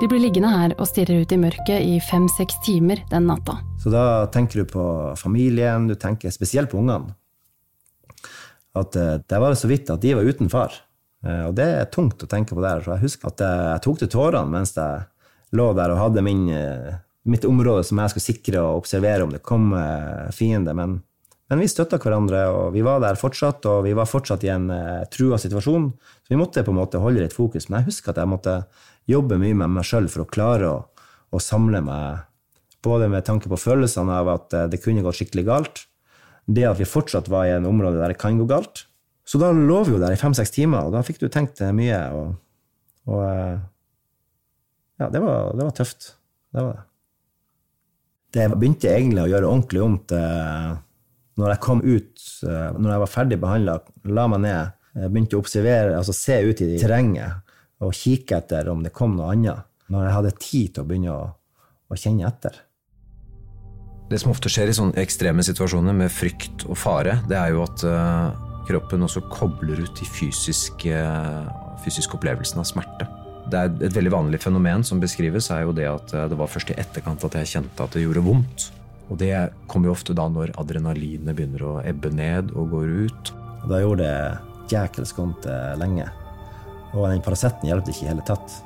De 0.01 0.09
blir 0.11 0.19
liggende 0.19 0.51
her 0.51 0.73
og 0.75 0.89
stirrer 0.91 1.23
ut 1.23 1.33
i 1.33 1.37
mørket 1.39 1.85
i 1.87 1.99
fem-seks 2.03 2.57
timer 2.67 3.05
den 3.13 3.29
natta. 3.31 3.61
Så 3.79 3.93
da 3.95 4.27
tenker 4.35 4.61
du 4.65 4.73
på 4.73 4.87
familien, 5.21 5.87
du 5.87 5.95
tenker 5.95 6.35
spesielt 6.35 6.73
på 6.73 6.81
ungene. 6.81 7.15
At 8.75 8.99
uh, 8.99 9.21
det 9.23 9.39
var 9.39 9.55
så 9.55 9.71
vidt 9.71 9.93
at 9.95 10.03
de 10.03 10.17
var 10.19 10.27
uten 10.27 10.51
far. 10.51 10.75
Uh, 11.25 11.47
og 11.47 11.55
det 11.61 11.69
er 11.77 11.91
tungt 11.95 12.27
å 12.27 12.29
tenke 12.31 12.57
på 12.57 12.65
der. 12.65 12.83
Så 12.83 12.97
jeg 12.97 13.05
husker 13.05 13.31
at 13.31 13.45
jeg, 13.47 13.83
tok 13.87 14.01
til 14.03 14.11
tårene 14.11 14.51
mens 14.51 14.75
jeg 14.75 15.07
lå 15.55 15.69
der 15.79 15.95
og 15.95 16.01
hadde 16.03 16.25
min, 16.27 16.49
uh, 16.51 16.97
mitt 17.31 17.47
område 17.47 17.87
som 17.87 18.03
jeg 18.03 18.17
skulle 18.17 18.27
sikre 18.27 18.65
og 18.65 18.83
observere 18.83 19.29
om 19.29 19.35
det 19.37 19.45
kom 19.47 19.71
fiende. 20.35 20.75
Men, 20.75 20.97
men 21.53 21.63
vi 21.63 21.71
støtta 21.71 22.01
hverandre, 22.03 22.49
og 22.51 22.75
vi 22.75 22.83
var 22.83 22.99
der 23.05 23.21
fortsatt, 23.21 23.63
og 23.71 23.87
vi 23.87 23.95
var 23.95 24.11
fortsatt 24.11 24.43
i 24.43 24.51
en 24.57 24.67
trua 25.15 25.39
situasjon. 25.39 25.87
Så 26.27 26.35
vi 26.35 26.41
måtte 26.41 26.67
på 26.67 26.75
en 26.75 26.83
måte 26.83 27.01
holde 27.01 27.23
litt 27.23 27.37
fokus. 27.37 27.71
Men 27.71 27.85
jeg 27.85 27.93
husker 27.93 28.11
at 28.11 28.21
jeg 28.21 28.33
måtte 28.35 28.59
jobbe 29.11 29.39
mye 29.41 29.57
med 29.57 29.73
meg 29.77 29.87
sjøl 29.87 30.09
for 30.11 30.25
å 30.25 30.31
klare 30.31 30.71
å, 30.71 30.79
å, 31.35 31.41
samle 31.43 31.83
meg, 31.85 32.25
både 32.85 33.09
med 33.13 33.27
tanke 33.27 33.51
på 33.51 33.61
følelsene 33.61 34.21
av 34.21 34.31
at 34.33 34.57
eh, 34.57 34.71
det 34.73 34.81
kunne 34.85 35.05
gått 35.05 35.21
skikkelig 35.21 35.47
galt, 35.49 35.85
det 36.45 36.67
at 36.69 36.81
vi 36.81 36.89
fortsatt 36.89 37.31
var 37.33 37.49
i 37.49 37.55
en 37.55 37.69
område 37.69 38.01
der 38.01 38.13
det 38.13 38.21
kan 38.21 38.39
gå 38.41 38.49
galt. 38.49 38.85
Så 39.25 39.41
da 39.41 39.49
lå 39.57 39.79
vi 39.87 39.95
jo 39.95 40.01
der 40.03 40.13
i 40.13 40.21
fem-seks 40.21 40.53
timer, 40.53 40.85
og 40.85 40.93
da 40.93 41.01
fikk 41.05 41.23
du 41.23 41.31
tenkt 41.33 41.63
mye. 41.73 42.01
Og, 42.13 42.35
og 43.09 43.23
eh, 43.25 43.55
ja, 45.01 45.09
det 45.09 45.23
var, 45.25 45.55
det 45.57 45.65
var, 45.65 45.77
tøft. 45.77 46.11
Det 46.53 46.61
var 46.61 46.75
det. 46.77 46.85
Det 48.35 48.49
begynte 48.59 48.91
egentlig 48.91 49.23
å 49.23 49.31
gjøre 49.31 49.49
ordentlig 49.49 49.81
vondt 49.81 50.13
eh, 50.19 50.75
når 51.39 51.51
jeg 51.51 51.63
kom 51.65 51.81
ut, 51.83 52.25
når 52.47 52.91
jeg 52.93 53.03
var 53.03 53.11
ferdig 53.11 53.37
behandla, 53.43 53.73
la 54.15 54.25
meg 54.31 54.43
ned, 54.45 54.75
begynte 55.11 55.35
å 55.35 55.41
observere, 55.43 55.97
altså 55.99 56.15
se 56.15 56.37
ut 56.47 56.61
i 56.63 56.69
terrenget 56.79 57.44
og 57.85 57.97
kikke 57.97 58.41
etter 58.41 58.71
om 58.73 58.83
det 58.85 58.95
kom 58.95 59.17
noe 59.19 59.33
annet, 59.35 59.67
når 59.93 60.07
jeg 60.07 60.17
hadde 60.19 60.39
tid 60.41 60.71
til 60.75 60.85
å 60.85 60.89
begynne 60.89 61.17
å, 61.17 61.27
å 61.93 61.99
kjenne 61.99 62.29
etter. 62.29 62.63
Det 64.11 64.21
som 64.21 64.35
ofte 64.35 64.51
skjer 64.53 64.69
i 64.69 64.77
sånne 64.77 65.01
ekstreme 65.01 65.45
situasjoner 65.45 65.97
med 65.97 66.13
frykt 66.13 66.67
og 66.69 66.77
fare, 66.77 67.19
det 67.29 67.39
er 67.41 67.55
jo 67.55 67.63
at 67.65 67.85
uh, 67.89 68.35
kroppen 68.69 69.07
også 69.07 69.25
kobler 69.33 69.81
ut 69.81 69.95
de 69.97 70.09
fysiske, 70.09 70.93
uh, 70.93 71.77
fysiske 71.85 72.19
opplevelsene 72.19 72.61
av 72.61 72.69
smerte. 72.69 73.09
Det 73.49 73.61
er 73.61 73.73
Et 73.89 73.97
veldig 73.97 74.13
vanlig 74.13 74.41
fenomen 74.45 74.85
som 74.85 75.01
beskrives, 75.01 75.51
er 75.53 75.65
jo 75.65 75.77
det 75.77 75.89
at 75.89 76.13
uh, 76.17 76.27
det 76.29 76.39
var 76.41 76.53
først 76.53 76.73
i 76.75 76.79
etterkant 76.81 77.25
at 77.25 77.39
jeg 77.41 77.53
kjente 77.57 77.85
at 77.85 77.97
det 77.97 78.05
gjorde 78.05 78.25
vondt. 78.29 78.69
Og 79.13 79.21
det 79.21 79.33
kommer 79.69 79.91
jo 79.91 79.97
ofte 79.97 80.17
da 80.17 80.29
når 80.33 80.55
adrenalinet 80.61 81.37
begynner 81.37 81.65
å 81.65 81.79
ebbe 81.85 82.13
ned 82.13 82.53
og 82.57 82.77
går 82.77 82.93
ut. 83.09 83.33
Da 83.69 83.81
gjorde 83.81 84.05
det 84.05 84.73
jækels 84.73 85.13
vondt 85.17 85.49
lenge. 85.81 86.09
Og 86.95 87.09
den 87.11 87.23
Paraceten 87.25 87.69
hjalp 87.69 87.89
ikke 87.91 88.07
i 88.07 88.11
hele 88.13 88.25
tatt. 88.27 88.61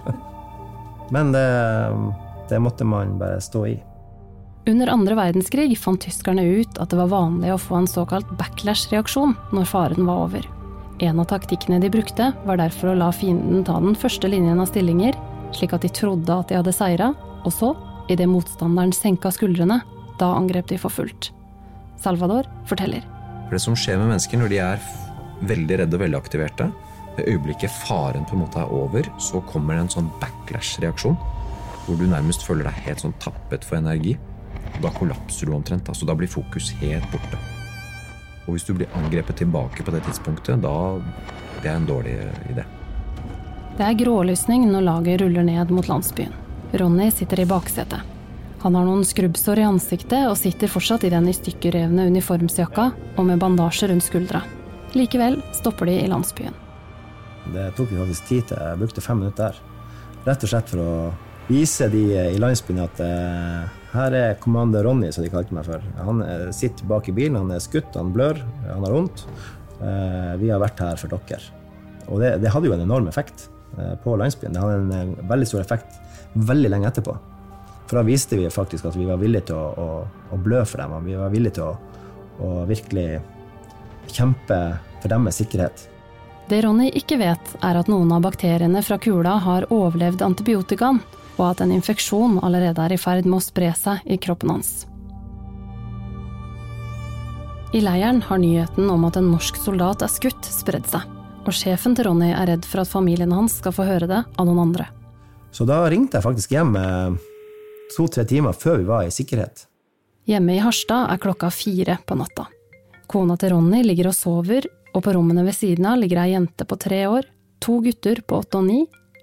Men 1.14 1.32
det, 1.34 1.46
det 2.50 2.60
måtte 2.62 2.86
man 2.86 3.16
bare 3.18 3.40
stå 3.42 3.64
i. 3.66 3.76
Under 4.68 4.92
andre 4.92 5.16
verdenskrig 5.16 5.72
fant 5.80 6.02
tyskerne 6.04 6.44
ut 6.44 6.78
at 6.78 6.92
det 6.92 6.98
var 7.00 7.10
vanlig 7.10 7.54
å 7.54 7.58
få 7.58 7.80
en 7.80 7.88
såkalt 7.90 8.28
backlash-reaksjon 8.38 9.32
når 9.56 9.68
faren 9.70 10.06
var 10.06 10.26
over. 10.28 10.46
En 11.00 11.22
av 11.22 11.30
taktikkene 11.30 11.80
de 11.80 11.88
brukte, 11.88 12.26
var 12.44 12.60
derfor 12.60 12.92
å 12.92 12.98
la 13.00 13.08
fienden 13.16 13.64
ta 13.64 13.78
den 13.80 13.96
første 13.96 14.28
linjen 14.28 14.60
av 14.60 14.68
stillinger, 14.68 15.16
slik 15.56 15.72
at 15.72 15.86
de 15.86 15.88
trodde 15.96 16.34
at 16.34 16.52
de 16.52 16.58
hadde 16.58 16.74
seira, 16.76 17.14
og 17.40 17.54
så, 17.56 17.72
idet 18.12 18.28
motstanderen 18.28 18.92
senka 18.92 19.32
skuldrene, 19.32 19.80
da 20.20 20.28
angrep 20.36 20.68
de 20.68 20.76
for 20.78 20.92
fullt. 20.92 21.30
Salvador 22.00 22.44
forteller. 22.68 23.00
For 23.48 23.56
det 23.56 23.64
som 23.64 23.78
skjer 23.78 23.96
med 23.96 24.12
mennesker 24.12 24.40
når 24.40 24.52
de 24.52 24.60
er 24.62 24.84
veldig 25.48 25.80
redde 25.80 25.96
og 25.96 26.04
veldig 26.04 26.20
aktiverte, 26.20 26.68
det 27.20 27.28
øyeblikket 27.28 27.72
faren 27.84 28.26
på 28.26 28.36
en 28.36 28.42
måte 28.44 28.62
er 28.62 28.72
over, 28.72 29.06
så 29.20 29.42
kommer 29.52 29.76
det 29.76 29.84
en 29.84 29.94
sånn 29.96 30.10
backlash-reaksjon. 30.22 31.16
Hvor 31.86 31.98
du 31.98 32.06
nærmest 32.08 32.44
føler 32.46 32.68
deg 32.68 32.84
helt 32.86 33.04
sånn 33.04 33.16
tappet 33.22 33.64
for 33.66 33.80
energi. 33.80 34.16
Da 34.80 34.92
kollapser 34.94 35.48
du 35.48 35.54
omtrent. 35.56 35.88
altså 35.88 36.06
Da 36.06 36.14
blir 36.14 36.30
fokus 36.30 36.70
helt 36.80 37.06
borte. 37.12 37.40
Og 38.46 38.54
hvis 38.54 38.64
du 38.64 38.74
blir 38.74 38.88
angrepet 38.96 39.36
tilbake 39.36 39.84
på 39.84 39.92
det 39.94 40.04
tidspunktet, 40.06 40.62
da 40.62 41.00
Det 41.60 41.68
er 41.68 41.76
en 41.76 41.86
dårlig 41.86 42.14
idé. 42.48 42.64
Det 43.76 43.84
er 43.84 43.98
grålysning 44.00 44.64
når 44.70 44.80
laget 44.80 45.20
ruller 45.20 45.42
ned 45.44 45.70
mot 45.70 45.88
landsbyen. 45.88 46.32
Ronny 46.72 47.10
sitter 47.10 47.40
i 47.40 47.44
baksetet. 47.44 48.00
Han 48.62 48.74
har 48.74 48.84
noen 48.84 49.04
skrubbsår 49.04 49.58
i 49.58 49.66
ansiktet 49.68 50.24
og 50.28 50.38
sitter 50.38 50.68
fortsatt 50.68 51.04
i 51.04 51.10
den 51.12 51.28
i 51.28 51.36
stykkerrevne 51.36 52.06
uniformsjakka 52.08 52.90
og 53.16 53.24
med 53.28 53.40
bandasje 53.40 53.88
rundt 53.88 54.04
skuldra. 54.04 54.42
Likevel 54.96 55.42
stopper 55.52 55.86
de 55.86 56.00
i 56.00 56.08
landsbyen. 56.08 56.69
Det 57.54 57.66
tok 57.78 57.90
vi 57.92 58.00
faktisk 58.00 58.30
tid 58.30 58.48
til. 58.50 58.62
Jeg 58.62 58.80
brukte 58.80 59.04
fem 59.04 59.20
minutter 59.22 59.50
der. 59.50 59.60
Rett 60.26 60.46
og 60.46 60.52
slett 60.52 60.72
for 60.72 60.82
å 60.84 60.94
vise 61.50 61.88
de 61.90 62.02
i 62.34 62.40
landsbyen 62.40 62.82
at 62.84 63.00
eh, 63.02 63.78
her 63.94 64.14
er 64.14 64.36
kommander 64.42 64.84
Ronny, 64.86 65.08
som 65.10 65.24
de 65.24 65.32
kalte 65.32 65.54
meg 65.56 65.66
for. 65.66 65.82
Han 66.06 66.22
eh, 66.22 66.50
sitter 66.54 66.86
bak 66.90 67.08
i 67.10 67.14
bilen, 67.16 67.40
han 67.40 67.50
er 67.54 67.62
skutt, 67.64 67.96
han 67.98 68.12
blør, 68.14 68.38
han 68.68 68.84
har 68.86 68.94
vondt. 68.94 69.24
Eh, 69.80 70.34
vi 70.42 70.52
har 70.52 70.62
vært 70.62 70.82
her 70.84 71.00
for 71.00 71.10
dere. 71.16 71.40
Og 72.10 72.20
det, 72.22 72.36
det 72.42 72.52
hadde 72.52 72.70
jo 72.70 72.76
en 72.76 72.84
enorm 72.84 73.08
effekt 73.10 73.48
eh, 73.78 73.96
på 74.04 74.14
landsbyen. 74.20 74.54
Det 74.54 74.62
hadde 74.62 74.78
en, 74.82 74.94
eh, 74.94 75.26
veldig 75.30 75.48
stor 75.48 75.64
effekt 75.64 75.98
veldig 76.34 76.70
lenge 76.70 76.90
etterpå. 76.90 77.16
For 77.90 77.98
da 77.98 78.06
viste 78.06 78.38
vi 78.38 78.46
faktisk 78.52 78.86
at 78.86 78.98
vi 78.98 79.08
var 79.08 79.18
villige 79.18 79.48
til 79.50 79.58
å, 79.58 79.66
å, 79.74 79.88
å 80.30 80.38
blø 80.38 80.62
for 80.68 80.82
dem, 80.82 80.94
og 80.94 81.08
vi 81.08 81.18
var 81.18 81.32
villige 81.32 81.58
til 81.58 81.66
å, 81.66 81.72
å 82.46 82.50
virkelig 82.70 83.08
kjempe 84.10 84.60
for 85.00 85.10
deres 85.10 85.40
sikkerhet. 85.42 85.89
Det 86.50 86.64
Ronny 86.64 86.88
ikke 86.98 87.14
vet, 87.20 87.50
er 87.62 87.76
at 87.78 87.86
noen 87.86 88.10
av 88.10 88.24
bakteriene 88.24 88.80
fra 88.82 88.96
kula 88.98 89.36
har 89.44 89.68
overlevd 89.70 90.24
antibiotikaen, 90.26 90.96
og 91.36 91.44
at 91.46 91.60
en 91.62 91.70
infeksjon 91.70 92.40
allerede 92.42 92.82
er 92.82 92.94
i 92.96 92.98
ferd 92.98 93.28
med 93.28 93.38
å 93.38 93.44
spre 93.44 93.68
seg 93.78 94.02
i 94.10 94.18
kroppen 94.18 94.50
hans. 94.56 94.72
I 97.70 97.84
leiren 97.86 98.18
har 98.26 98.42
nyheten 98.42 98.90
om 98.90 99.06
at 99.06 99.20
en 99.20 99.30
norsk 99.30 99.60
soldat 99.62 100.02
er 100.02 100.10
skutt, 100.10 100.42
spredd 100.50 100.90
seg, 100.90 101.04
og 101.46 101.54
sjefen 101.54 101.94
til 101.94 102.08
Ronny 102.08 102.32
er 102.32 102.50
redd 102.50 102.66
for 102.66 102.82
at 102.82 102.90
familien 102.90 103.30
hans 103.30 103.60
skal 103.62 103.76
få 103.76 103.86
høre 103.86 104.10
det 104.10 104.24
av 104.26 104.48
noen 104.48 104.64
andre. 104.64 104.88
Så 105.54 105.62
da 105.70 105.84
ringte 105.86 106.18
jeg 106.18 106.26
faktisk 106.26 106.56
hjem 106.56 106.74
eh, 106.80 107.14
to-tre 107.94 108.26
timer 108.26 108.58
før 108.58 108.82
vi 108.82 108.90
var 108.90 109.06
i 109.06 109.14
sikkerhet. 109.14 109.68
Hjemme 110.26 110.58
i 110.58 110.64
Harstad 110.66 111.14
er 111.14 111.22
klokka 111.22 111.54
fire 111.54 112.00
på 112.02 112.18
natta. 112.18 112.50
Kona 113.06 113.38
til 113.38 113.54
Ronny 113.54 113.84
ligger 113.86 114.10
og 114.10 114.18
sover, 114.18 114.66
og 114.94 115.04
på 115.04 115.14
rommene 115.14 115.44
ved 115.46 115.56
siden 115.56 115.86
av 115.86 116.00
ligger 116.00 116.22
ei 116.24 116.32
jente 116.34 116.66
på 116.66 116.78
tre 116.80 117.04
år, 117.10 117.28
to 117.62 117.78
gutter 117.84 118.22
på 118.26 118.40
åtte 118.42 118.58
og 118.58 118.66
ni, 118.66 118.80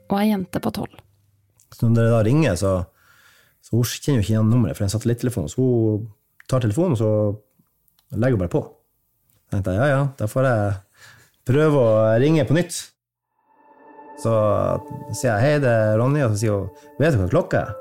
og 0.08 0.16
ei 0.20 0.30
jente 0.32 0.62
på 0.64 0.74
tolv. 0.76 1.00
Så 1.74 1.90
når 1.90 1.98
det 2.00 2.12
da 2.14 2.22
ringer, 2.26 2.56
så, 2.60 2.74
så 3.66 3.76
hun 3.76 3.88
kjenner 3.88 4.22
jo 4.22 4.26
ikke 4.26 4.34
igjen 4.36 4.52
nummeret, 4.52 4.78
for 4.78 4.84
det 4.84 4.88
er 4.88 4.92
en 4.92 4.96
satellittelefon. 4.96 5.50
Så 5.52 5.64
hun 5.64 6.06
tar 6.48 6.64
telefonen, 6.64 6.96
og 6.96 7.02
så 7.02 8.18
legger 8.18 8.38
hun 8.38 8.46
bare 8.46 8.54
på. 8.54 8.64
Så 9.48 9.56
tenkte 9.56 9.76
jeg 9.76 9.82
ja, 9.84 9.90
ja, 9.92 10.06
da 10.20 10.30
får 10.32 10.48
jeg 10.48 10.78
prøve 11.48 11.82
å 11.82 11.98
ringe 12.24 12.48
på 12.48 12.56
nytt. 12.58 12.80
Så 14.18 14.32
sier 15.14 15.34
jeg 15.36 15.44
hei, 15.44 15.58
det 15.62 15.70
er 15.70 16.00
Ronny, 16.00 16.24
og 16.26 16.34
så 16.34 16.42
sier 16.42 16.56
hun 16.64 16.72
vet 17.02 17.14
du 17.14 17.22
hva 17.22 17.30
klokka 17.36 17.66
er? 17.66 17.76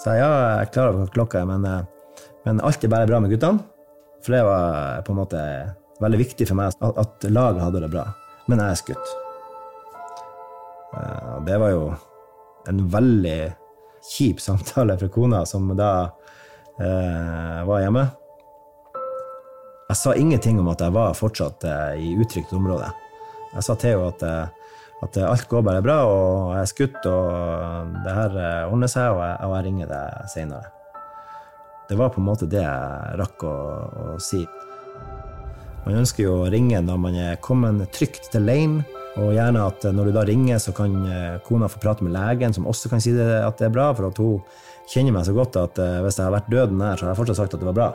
Så 0.00 0.14
jeg 0.14 0.22
ja, 0.22 0.28
jeg 0.30 0.68
er 0.68 0.70
klar 0.72 0.92
over 0.92 1.02
hva 1.02 1.14
klokka 1.16 1.42
er, 1.42 1.48
men, 1.48 1.66
eh, 1.66 2.28
men 2.46 2.62
alt 2.64 2.84
er 2.84 2.92
bare 2.92 3.08
bra 3.08 3.18
med 3.20 3.32
guttene. 3.34 3.64
For 4.20 4.36
det 4.36 4.44
var 4.44 5.02
på 5.04 5.14
en 5.14 5.18
måte 5.18 5.40
veldig 6.00 6.20
viktig 6.20 6.46
for 6.48 6.58
meg 6.58 6.72
at, 6.72 7.00
at 7.04 7.26
laget 7.30 7.64
hadde 7.64 7.82
det 7.84 7.90
bra. 7.92 8.06
Men 8.48 8.62
jeg 8.62 8.74
er 8.74 8.80
skutt. 8.80 9.10
Eh, 10.96 11.34
Det 11.46 11.58
var 11.60 11.74
jo 11.74 11.82
en 12.70 12.80
veldig 12.92 13.40
kjip 14.10 14.40
samtale 14.40 14.96
fra 15.00 15.08
kona, 15.12 15.44
som 15.46 15.68
da 15.76 15.90
eh, 16.80 17.60
var 17.68 17.84
hjemme. 17.84 18.06
Jeg 19.90 19.98
sa 19.98 20.14
ingenting 20.14 20.60
om 20.62 20.68
at 20.70 20.80
jeg 20.84 20.94
var 20.94 21.16
fortsatt 21.18 21.64
eh, 21.66 22.00
i 22.00 22.14
utrygt 22.22 22.52
område. 22.54 22.88
Jeg 23.56 23.66
sa 23.66 23.74
til 23.74 23.96
henne 23.96 24.10
at, 24.12 24.22
eh, 24.22 24.74
at 25.02 25.16
alt 25.26 25.48
går 25.50 25.64
bare 25.66 25.82
bra, 25.82 25.96
og 26.06 26.52
jeg 26.54 26.60
er 26.62 26.70
skutt, 26.70 27.00
og 27.10 27.96
det 28.04 28.14
her 28.14 28.36
eh, 28.38 28.68
ordner 28.70 28.92
seg, 28.92 29.08
og 29.16 29.22
jeg, 29.24 29.36
og 29.48 29.56
jeg 29.56 29.66
ringer 29.66 29.90
deg 29.90 30.30
seinere. 30.32 30.70
Det 31.90 31.98
var 31.98 32.12
på 32.14 32.20
en 32.22 32.28
måte 32.28 32.46
det 32.46 32.62
jeg 32.62 33.16
rakk 33.18 33.42
å, 33.48 33.54
å 34.14 34.18
si. 34.22 34.44
Man 35.86 36.00
ønsker 36.02 36.26
jo 36.26 36.38
å 36.42 36.48
ringe 36.52 36.80
når 36.84 36.98
man 37.00 37.16
er 37.18 37.38
kommet 37.42 37.86
trygt 37.96 38.30
til 38.32 38.44
leiren, 38.44 38.80
og 39.18 39.32
gjerne 39.34 39.62
at 39.66 39.84
når 39.90 40.10
du 40.10 40.14
da 40.14 40.22
ringer, 40.28 40.60
så 40.62 40.72
kan 40.76 40.92
eh, 41.08 41.38
kona 41.46 41.68
få 41.68 41.80
prate 41.82 42.06
med 42.06 42.14
legen, 42.14 42.54
som 42.54 42.68
også 42.70 42.92
kan 42.92 43.02
si 43.02 43.10
det, 43.16 43.26
at 43.42 43.58
det 43.58 43.66
er 43.66 43.74
bra, 43.74 43.88
for 43.96 44.10
at 44.10 44.20
hun 44.22 44.38
kjenner 44.90 45.16
meg 45.16 45.26
så 45.26 45.34
godt 45.34 45.58
at 45.58 45.80
eh, 45.82 45.98
hvis 46.04 46.20
jeg 46.20 46.28
har 46.28 46.36
vært 46.36 46.52
døden 46.52 46.78
nær, 46.78 46.94
så 46.98 47.06
har 47.06 47.12
jeg 47.12 47.20
fortsatt 47.22 47.40
sagt 47.42 47.56
at 47.56 47.64
det 47.64 47.68
var 47.72 47.78
bra. 47.80 47.90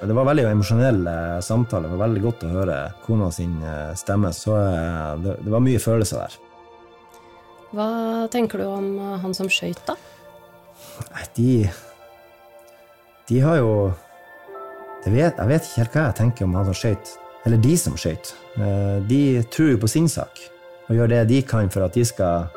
Det 0.00 0.14
var 0.16 0.28
veldig 0.30 0.46
emosjonell 0.48 1.02
eh, 1.10 1.40
samtale. 1.44 1.84
Det 1.84 1.92
var 1.92 2.06
veldig 2.06 2.22
godt 2.24 2.44
å 2.46 2.52
høre 2.54 2.76
kona 3.04 3.28
sin 3.34 3.58
eh, 3.60 3.90
stemme. 4.00 4.30
Så 4.32 4.54
eh, 4.56 5.10
det, 5.20 5.34
det 5.44 5.52
var 5.52 5.64
mye 5.64 5.82
følelser 5.82 6.22
der. 6.22 6.38
Hva 7.76 7.88
tenker 8.32 8.62
du 8.62 8.68
om 8.70 8.86
eh, 8.96 9.18
han 9.20 9.36
som 9.36 9.50
skøyt, 9.52 9.82
da? 9.90 9.98
Nei, 11.10 11.26
de 11.36 11.50
De 13.28 13.42
har 13.44 13.60
jo 13.60 13.74
det 15.04 15.12
vet, 15.12 15.36
Jeg 15.36 15.48
vet 15.48 15.66
ikke 15.66 15.80
helt 15.82 15.94
hva 15.94 16.06
jeg 16.08 16.16
tenker 16.18 16.48
om 16.48 16.56
han 16.58 16.70
som 16.70 16.76
skøyt. 16.76 17.12
Eller 17.46 17.60
de 17.60 17.76
som 17.78 17.96
skøyt. 17.96 18.34
Eh, 18.60 18.98
De 19.08 19.42
tror 19.52 19.72
jo 19.74 19.80
på 19.80 19.88
sin 19.88 20.08
sak 20.08 20.40
og 20.90 20.96
gjør 20.96 21.12
det 21.12 21.20
de 21.30 21.42
kan 21.46 21.68
for 21.70 21.86
at 21.86 21.94
de 21.94 22.02
skal 22.04 22.48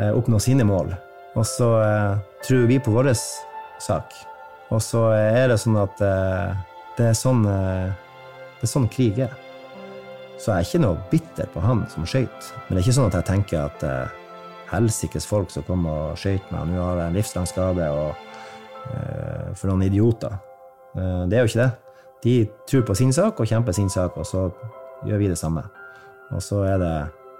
eh, 0.00 0.10
oppnå 0.10 0.40
sine 0.40 0.64
mål. 0.64 0.94
Og 1.36 1.44
så 1.46 1.68
eh, 1.84 2.18
tror 2.46 2.66
vi 2.70 2.80
på 2.80 2.94
vår 2.94 3.12
sak. 3.14 4.14
Og 4.72 4.80
så 4.82 5.10
er 5.14 5.52
det 5.52 5.60
sånn 5.62 5.76
at 5.78 6.00
det 6.00 7.04
er 7.06 7.14
sånn, 7.14 7.44
det 7.44 8.64
er 8.64 8.70
sånn 8.70 8.88
krig 8.90 9.20
er. 9.22 9.34
Så 10.40 10.50
jeg 10.50 10.56
er 10.56 10.66
ikke 10.66 10.80
noe 10.82 11.04
bitter 11.12 11.46
på 11.52 11.62
han 11.62 11.84
som 11.92 12.08
skøyt. 12.08 12.48
Men 12.66 12.72
det 12.72 12.80
er 12.80 12.86
ikke 12.86 12.96
sånn 12.96 13.10
at 13.12 13.18
jeg 13.20 13.28
tenker 13.28 13.68
at 13.68 13.84
eh, 13.86 14.16
helsikes 14.72 15.28
folk 15.28 15.52
som 15.54 15.62
kom 15.68 15.86
og 15.86 16.18
skøyt 16.18 16.50
meg, 16.50 16.72
nå 16.72 16.82
har 16.82 17.04
jeg 17.04 17.12
en 17.12 17.20
livslang 17.20 17.46
skade, 17.46 17.86
og 17.92 18.24
for 19.58 19.66
noen 19.66 19.82
idioter. 19.88 20.36
Det 20.94 21.34
er 21.34 21.42
jo 21.42 21.48
ikke 21.50 21.64
det. 21.64 21.85
De 22.24 22.46
tror 22.68 22.86
på 22.88 22.96
sin 22.98 23.12
sak 23.12 23.40
og 23.40 23.48
kjemper 23.48 23.76
sin 23.76 23.90
sak, 23.92 24.16
og 24.16 24.26
så 24.26 24.48
gjør 25.06 25.20
vi 25.20 25.30
det 25.30 25.38
samme. 25.38 25.62
Og 26.34 26.42
så 26.42 26.62
er 26.66 26.80
det 26.82 26.94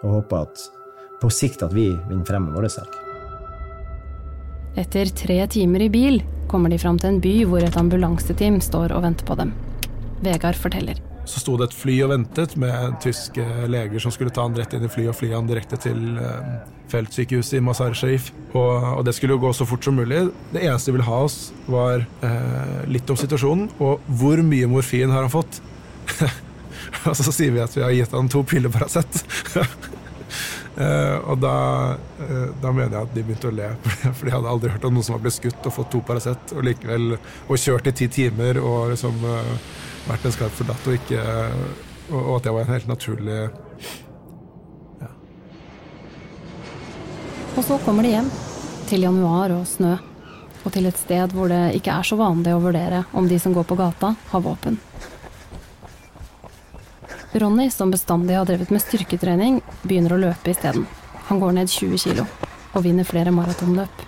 å 0.05 0.13
håpe 0.19 0.45
at 0.47 0.69
på 1.21 1.31
sikt 1.33 1.65
at 1.65 1.75
vi 1.75 1.89
vinner 2.09 2.27
frem 2.29 2.49
med 2.49 2.59
vår 2.59 2.69
sak. 2.77 3.01
Etter 4.77 5.09
tre 5.17 5.39
timer 5.49 5.87
i 5.87 5.93
bil 5.93 6.21
kommer 6.51 6.71
de 6.71 6.79
fram 6.79 7.01
til 7.01 7.15
en 7.15 7.23
by 7.25 7.35
hvor 7.49 7.65
et 7.65 7.79
ambulanseteam 7.81 8.61
står 8.61 8.93
og 8.93 9.07
venter 9.09 9.27
på 9.29 9.39
dem. 9.41 9.55
Vegard 10.25 10.59
forteller. 10.61 11.01
Så 11.27 11.43
sto 11.43 11.57
det 11.59 11.71
et 11.71 11.77
fly 11.77 11.97
og 12.07 12.13
ventet 12.13 12.55
med 12.61 12.97
tyske 13.03 13.45
leger 13.71 14.03
som 14.03 14.15
skulle 14.15 14.31
ta 14.35 14.45
han 14.47 14.55
rett 14.57 14.77
inn 14.77 14.87
i 14.87 14.91
flyet 14.91 15.11
og 15.11 15.19
fly 15.19 15.33
han 15.35 15.49
direkte 15.49 15.79
til 15.83 16.21
eh, 16.23 16.53
feltsykehuset 16.93 17.59
i 17.59 17.63
Mazar 17.67 17.97
Sharif. 17.99 18.31
Og, 18.53 18.71
og 18.95 19.03
det 19.07 19.17
skulle 19.17 19.35
jo 19.35 19.43
gå 19.43 19.53
så 19.57 19.67
fort 19.69 19.85
som 19.87 19.99
mulig. 19.99 20.29
Det 20.55 20.63
eneste 20.63 20.93
de 20.93 20.97
ville 20.97 21.09
ha 21.09 21.21
oss, 21.27 21.51
var 21.67 22.07
eh, 22.27 22.79
litt 22.91 23.11
om 23.11 23.19
situasjonen 23.19 23.69
og 23.83 24.07
hvor 24.21 24.43
mye 24.47 24.71
morfin 24.71 25.15
har 25.15 25.27
han 25.27 25.35
fått. 25.35 25.61
og 27.11 27.19
så 27.19 27.35
sier 27.35 27.55
vi 27.55 27.65
at 27.65 27.75
vi 27.75 27.83
har 27.83 27.95
gitt 27.97 28.15
han 28.15 28.31
to 28.31 28.47
piller 28.47 28.73
Paracet. 28.73 29.23
Eh, 30.77 31.19
og 31.25 31.39
da, 31.41 31.97
eh, 32.21 32.49
da 32.61 32.69
mener 32.69 32.93
jeg 32.93 33.07
at 33.07 33.13
de 33.15 33.23
begynte 33.25 33.49
å 33.49 33.55
le, 33.57 33.71
for 34.19 34.29
de 34.29 34.35
hadde 34.35 34.51
aldri 34.51 34.73
hørt 34.75 34.85
om 34.85 34.93
noen 34.93 35.07
som 35.07 35.15
var 35.15 35.23
blitt 35.25 35.39
skutt 35.39 35.65
og 35.65 35.73
fått 35.73 35.89
to 35.95 36.03
Paracet, 36.05 36.53
og 36.53 36.67
likevel 36.67 37.15
og 37.17 37.55
kjørt 37.57 37.89
i 37.89 37.95
ti 37.97 38.11
timer 38.13 38.61
og 38.61 38.91
liksom 38.93 39.25
eh, 39.25 39.71
vært 40.07 40.27
en 40.27 40.35
skarp 40.35 40.55
forlatt, 40.57 40.87
og 40.87 40.99
ikke 40.99 41.23
og, 42.11 42.21
og 42.21 42.35
at 42.37 42.47
det 42.47 42.53
var 42.55 42.67
en 42.67 42.75
helt 42.75 42.91
naturlig 42.91 43.39
ja. 45.01 45.09
Og 47.57 47.65
så 47.65 47.79
kommer 47.85 48.07
de 48.07 48.13
hjem. 48.15 48.29
Til 48.87 49.03
januar 49.03 49.51
og 49.57 49.65
snø. 49.67 49.97
Og 50.63 50.75
til 50.75 50.87
et 50.87 50.99
sted 50.99 51.33
hvor 51.35 51.51
det 51.51 51.79
ikke 51.79 51.95
er 51.95 52.07
så 52.07 52.19
vanlig 52.19 52.55
å 52.55 52.63
vurdere 52.63 53.05
om 53.19 53.27
de 53.31 53.39
som 53.43 53.55
går 53.55 53.67
på 53.67 53.79
gata, 53.79 54.13
har 54.31 54.45
våpen. 54.45 54.79
Ronny, 57.37 57.67
som 57.71 57.91
bestandig 57.91 58.37
har 58.39 58.47
drevet 58.49 58.71
med 58.73 58.81
styrketrening, 58.81 59.59
begynner 59.83 60.15
å 60.15 60.21
løpe 60.29 60.53
isteden. 60.53 60.87
Han 61.29 61.43
går 61.43 61.59
ned 61.59 61.73
20 61.73 61.99
kilo 62.01 62.27
og 62.77 62.85
vinner 62.85 63.09
flere 63.09 63.35
maratonløp. 63.35 64.05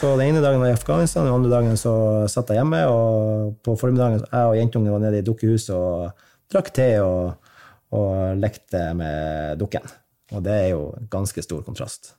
Så 0.00 0.14
den 0.16 0.30
ene 0.30 0.40
dagen 0.40 0.62
var 0.62 0.70
jeg 0.70 0.78
i 0.78 0.80
Afghanistan, 0.80 1.26
den 1.28 1.34
andre 1.36 1.50
dagen 1.52 1.74
så 1.76 1.90
satt 2.32 2.48
jeg 2.48 2.56
hjemme. 2.56 2.78
Og 2.88 3.50
på 3.60 3.74
formiddagen 3.76 4.22
jeg 4.22 4.46
og 4.48 4.56
jentungen 4.56 4.94
var 4.94 5.02
nede 5.02 5.18
i 5.20 5.26
dukkehuset 5.26 5.74
og 5.76 6.22
drakk 6.48 6.70
te 6.72 6.86
og, 7.04 7.50
og 7.92 8.38
lekte 8.40 8.80
med 8.96 9.60
dukken. 9.60 9.84
Og 10.32 10.40
det 10.46 10.54
er 10.56 10.68
jo 10.72 10.86
ganske 11.12 11.44
stor 11.44 11.60
kontrast. 11.66 12.14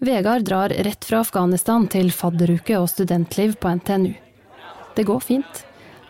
Vegard 0.00 0.46
drar 0.48 0.72
rett 0.72 1.04
fra 1.04 1.20
Afghanistan 1.26 1.84
til 1.92 2.08
fadderuke 2.12 2.80
og 2.80 2.88
studentliv 2.88 3.58
på 3.60 3.74
NTNU. 3.76 4.14
Det 4.96 5.04
går 5.04 5.20
fint. 5.24 5.60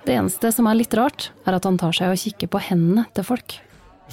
Det 0.07 0.15
eneste 0.15 0.53
som 0.55 0.71
er 0.71 0.79
litt 0.79 0.95
rart, 0.95 1.33
er 1.43 1.59
at 1.59 1.67
han 1.67 1.79
tar 1.83 1.95
seg 1.99 2.15
og 2.15 2.23
kikker 2.23 2.53
på 2.55 2.63
hendene 2.69 3.09
til 3.19 3.27
folk. 3.27 3.59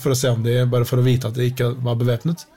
For 0.02 0.16
å 0.16 0.18
se 0.18 0.34
om 0.34 0.42
de, 0.42 0.64
bare 0.66 0.90
for 0.90 0.98
å 0.98 1.06
vite 1.06 1.30
at 1.30 1.38
de 1.38 1.52
ikke 1.52 1.76
var 1.86 2.02
bevæpnet. 2.02 2.48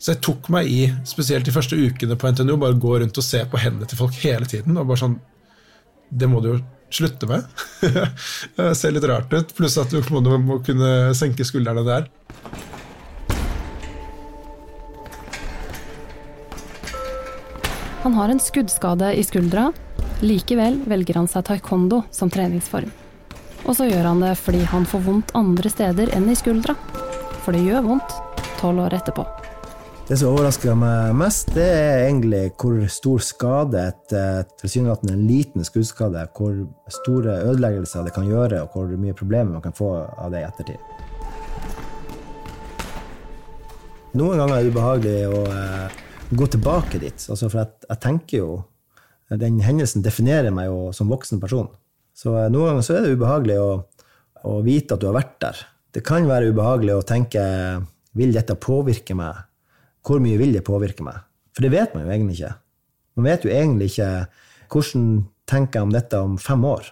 Så 0.00 0.14
jeg 0.14 0.22
tok 0.24 0.48
meg 0.52 0.68
i, 0.72 0.84
spesielt 1.04 1.44
de 1.44 1.52
første 1.52 1.76
ukene 1.76 2.16
på 2.16 2.30
NTNU, 2.32 2.54
bare 2.60 2.78
gå 2.80 2.94
rundt 3.02 3.18
og 3.20 3.24
se 3.24 3.42
på 3.44 3.60
hendene 3.60 3.88
til 3.88 4.00
folk 4.00 4.16
hele 4.22 4.48
tiden. 4.48 4.78
og 4.80 4.86
bare 4.88 5.02
sånn, 5.02 5.20
Det 6.10 6.26
må 6.26 6.40
du 6.40 6.48
jo 6.54 6.60
slutte 6.90 7.26
med. 7.28 7.44
det 8.56 8.74
ser 8.74 8.92
litt 8.96 9.04
rart 9.04 9.32
ut. 9.32 9.52
Pluss 9.54 9.76
at 9.78 9.92
du 9.92 10.00
må, 10.10 10.38
må 10.38 10.58
kunne 10.64 11.12
senke 11.14 11.44
skuldrene 11.44 11.84
der. 11.84 12.08
Han 18.02 18.16
har 18.16 18.32
en 18.32 18.40
skuddskade 18.40 19.12
i 19.14 19.22
skuldra. 19.22 19.68
Likevel 20.24 20.80
velger 20.88 21.20
han 21.20 21.28
seg 21.28 21.44
taekwondo 21.44 22.02
som 22.10 22.32
treningsform. 22.32 22.88
Og 23.68 23.76
så 23.76 23.86
gjør 23.86 24.08
han 24.08 24.24
det 24.24 24.32
fordi 24.40 24.64
han 24.64 24.88
får 24.88 25.04
vondt 25.04 25.36
andre 25.36 25.70
steder 25.70 26.16
enn 26.16 26.30
i 26.32 26.38
skuldra. 26.38 26.74
For 27.44 27.52
det 27.52 27.66
gjør 27.68 27.84
vondt 27.92 28.16
tolv 28.58 28.88
år 28.88 28.96
etterpå. 28.96 29.39
Det 30.10 30.16
som 30.18 30.32
overrasker 30.32 30.74
meg 30.74 31.12
mest, 31.14 31.52
det 31.54 31.62
er 31.70 32.00
egentlig 32.08 32.48
hvor 32.58 32.80
stor 32.90 33.20
skade 33.22 33.78
et 33.92 34.14
eh, 34.18 34.40
tilsynelatende 34.58 35.12
en 35.14 35.20
liten 35.28 35.62
skuddskade, 35.62 36.24
hvor 36.34 36.56
store 36.90 37.36
ødeleggelser 37.44 38.02
det 38.02 38.10
kan 38.16 38.24
gjøre, 38.26 38.64
og 38.64 38.72
hvor 38.74 38.88
mye 38.98 39.14
problemer 39.14 39.52
man 39.54 39.62
kan 39.62 39.76
få 39.76 39.92
av 40.02 40.32
det 40.32 40.40
i 40.40 40.48
ettertid. 40.48 40.80
Noen 44.18 44.42
ganger 44.42 44.56
er 44.56 44.66
det 44.66 44.72
ubehagelig 44.74 45.20
å 45.30 45.44
eh, 45.46 45.94
gå 46.40 46.48
tilbake 46.56 46.98
dit, 47.04 47.26
altså 47.30 47.46
for 47.46 47.60
jeg, 47.60 47.70
jeg 47.86 48.02
tenker 48.02 48.36
jo 48.40 48.48
Den 49.38 49.60
hendelsen 49.62 50.02
definerer 50.02 50.50
meg 50.50 50.72
jo 50.72 50.88
som 50.90 51.06
voksen 51.06 51.38
person. 51.38 51.68
Så 52.18 52.34
eh, 52.34 52.48
noen 52.50 52.72
ganger 52.72 52.88
så 52.88 52.96
er 52.96 53.06
det 53.06 53.14
ubehagelig 53.14 53.60
å, 53.62 53.70
å 54.42 54.56
vite 54.66 54.98
at 54.98 55.04
du 55.04 55.06
har 55.06 55.14
vært 55.20 55.38
der. 55.46 55.62
Det 55.94 56.02
kan 56.02 56.26
være 56.26 56.50
ubehagelig 56.50 56.98
å 56.98 57.06
tenke 57.06 57.46
vil 58.18 58.34
dette 58.34 58.58
påvirke 58.58 59.14
meg? 59.14 59.46
Hvor 60.06 60.22
mye 60.22 60.38
vil 60.40 60.54
det 60.56 60.64
påvirke 60.66 61.04
meg? 61.04 61.18
For 61.56 61.66
det 61.66 61.72
vet 61.74 61.94
man 61.94 62.06
jo 62.06 62.12
egentlig 62.14 62.38
ikke. 62.38 62.54
Man 63.18 63.28
vet 63.28 63.44
jo 63.44 63.52
egentlig 63.52 63.90
ikke 63.90 64.10
hvordan 64.70 65.06
tenker 65.50 65.80
jeg 65.80 65.88
om 65.88 65.94
dette 65.94 66.20
om 66.22 66.36
fem 66.40 66.64
år. 66.64 66.86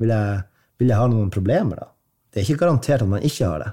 Vil 0.00 0.12
jeg, 0.14 0.40
vil 0.80 0.92
jeg 0.92 1.00
ha 1.00 1.08
noen 1.10 1.30
problemer 1.34 1.82
da? 1.82 1.90
Det 2.32 2.40
er 2.40 2.46
ikke 2.46 2.64
garantert 2.64 3.04
at 3.04 3.10
man 3.10 3.24
ikke 3.24 3.48
har 3.48 3.64
det. 3.64 3.70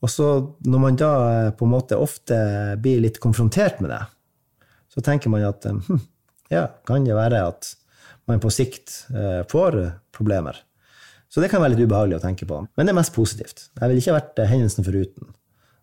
Og 0.00 0.12
så 0.12 0.28
når 0.64 0.82
man 0.82 0.96
da 1.00 1.10
eh, 1.28 1.50
på 1.56 1.66
en 1.66 1.74
måte 1.74 1.98
ofte 2.00 2.36
blir 2.80 3.02
litt 3.04 3.20
konfrontert 3.20 3.82
med 3.84 3.92
det, 3.92 4.00
så 4.90 5.04
tenker 5.04 5.32
man 5.32 5.44
at 5.48 5.66
hm, 5.68 6.00
ja, 6.54 6.66
kan 6.88 7.04
det 7.06 7.16
være 7.16 7.44
at 7.50 7.74
man 8.30 8.40
på 8.42 8.52
sikt 8.52 9.04
eh, 9.12 9.42
får 9.50 9.78
problemer? 10.16 10.56
Så 11.30 11.42
det 11.42 11.50
kan 11.52 11.62
være 11.62 11.76
litt 11.76 11.86
ubehagelig 11.86 12.18
å 12.18 12.24
tenke 12.24 12.48
på. 12.48 12.62
Men 12.74 12.88
det 12.88 12.94
er 12.94 12.98
mest 12.98 13.14
positivt. 13.14 13.68
Jeg 13.76 13.86
ville 13.86 14.02
ikke 14.02 14.16
vært 14.16 14.40
hendelsen 14.50 14.86
foruten 14.86 15.30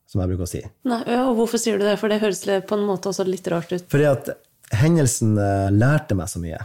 som 0.08 0.22
jeg 0.22 0.32
bruker 0.32 0.48
å 0.48 0.50
si. 0.50 0.62
Nei, 0.88 1.02
ja, 1.10 1.24
og 1.28 1.36
Hvorfor 1.42 1.62
sier 1.62 1.80
du 1.80 1.86
det? 1.88 1.98
For 2.00 2.12
det 2.12 2.22
høres 2.24 2.44
på 2.46 2.78
en 2.78 2.86
måte 2.88 3.12
også 3.12 3.26
litt 3.28 3.48
rart 3.52 3.74
ut. 3.74 3.88
Fordi 3.92 4.08
at 4.10 4.32
hendelsen 4.76 5.36
eh, 5.40 5.68
lærte 5.76 6.18
meg 6.18 6.32
så 6.32 6.42
mye. 6.44 6.62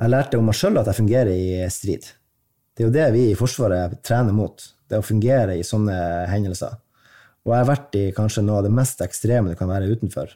Jeg 0.00 0.10
lærte 0.10 0.38
om 0.38 0.48
meg 0.48 0.58
sjøl 0.58 0.80
at 0.80 0.90
jeg 0.90 0.98
fungerer 0.98 1.32
i 1.34 1.66
strid. 1.70 2.08
Det 2.74 2.82
er 2.82 2.88
jo 2.88 2.94
det 2.94 3.10
vi 3.14 3.28
i 3.30 3.36
Forsvaret 3.38 4.00
trener 4.06 4.34
mot. 4.34 4.62
Det 4.90 4.98
å 4.98 5.06
fungere 5.06 5.58
i 5.58 5.66
sånne 5.66 5.94
hendelser. 6.30 6.74
Og 7.44 7.52
jeg 7.52 7.60
har 7.60 7.68
vært 7.68 7.98
i 7.98 8.04
kanskje 8.16 8.42
noe 8.44 8.60
av 8.60 8.66
det 8.66 8.74
mest 8.74 9.02
ekstreme 9.04 9.52
du 9.52 9.58
kan 9.58 9.70
være 9.70 9.90
utenfor. 9.92 10.32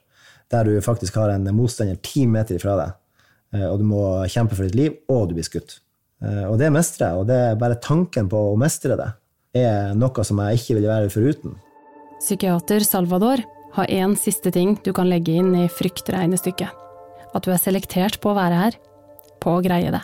Der 0.53 0.69
du 0.69 0.79
faktisk 0.85 1.19
har 1.21 1.33
en 1.33 1.49
motstander 1.57 1.99
ti 2.05 2.25
meter 2.31 2.57
ifra 2.57 2.77
deg, 2.79 2.97
eh, 3.57 3.67
og 3.69 3.81
du 3.83 3.87
må 3.89 4.03
kjempe 4.31 4.57
for 4.57 4.69
ditt 4.69 4.79
liv, 4.79 4.99
og 5.11 5.29
du 5.29 5.39
blir 5.39 5.47
skutt. 5.47 5.81
Eh, 6.23 6.45
og 6.49 6.59
det 6.61 6.71
mestrer 6.75 7.11
jeg, 7.13 7.23
og 7.23 7.31
det 7.31 7.39
er 7.49 7.61
bare 7.61 7.81
tanken 7.83 8.31
på 8.31 8.51
å 8.51 8.59
mestre 8.61 8.99
det 8.99 9.11
er 9.59 9.95
noe 9.97 10.25
som 10.27 10.41
jeg 10.45 10.61
ikke 10.61 10.79
vil 10.79 10.89
være 10.91 11.13
foruten. 11.13 11.57
Psykiater 12.19 12.83
Salvador 12.83 13.43
har 13.77 13.87
én 13.95 14.17
siste 14.19 14.51
ting 14.51 14.75
du 14.83 14.91
kan 14.97 15.09
legge 15.09 15.37
inn 15.39 15.53
i 15.55 15.69
fryktregnestykket. 15.71 16.71
At 17.35 17.45
du 17.45 17.53
er 17.53 17.61
selektert 17.63 18.19
på 18.23 18.33
å 18.33 18.39
være 18.39 18.63
her. 18.63 18.79
På 19.39 19.59
å 19.59 19.63
greie 19.63 19.93
det. 19.95 20.03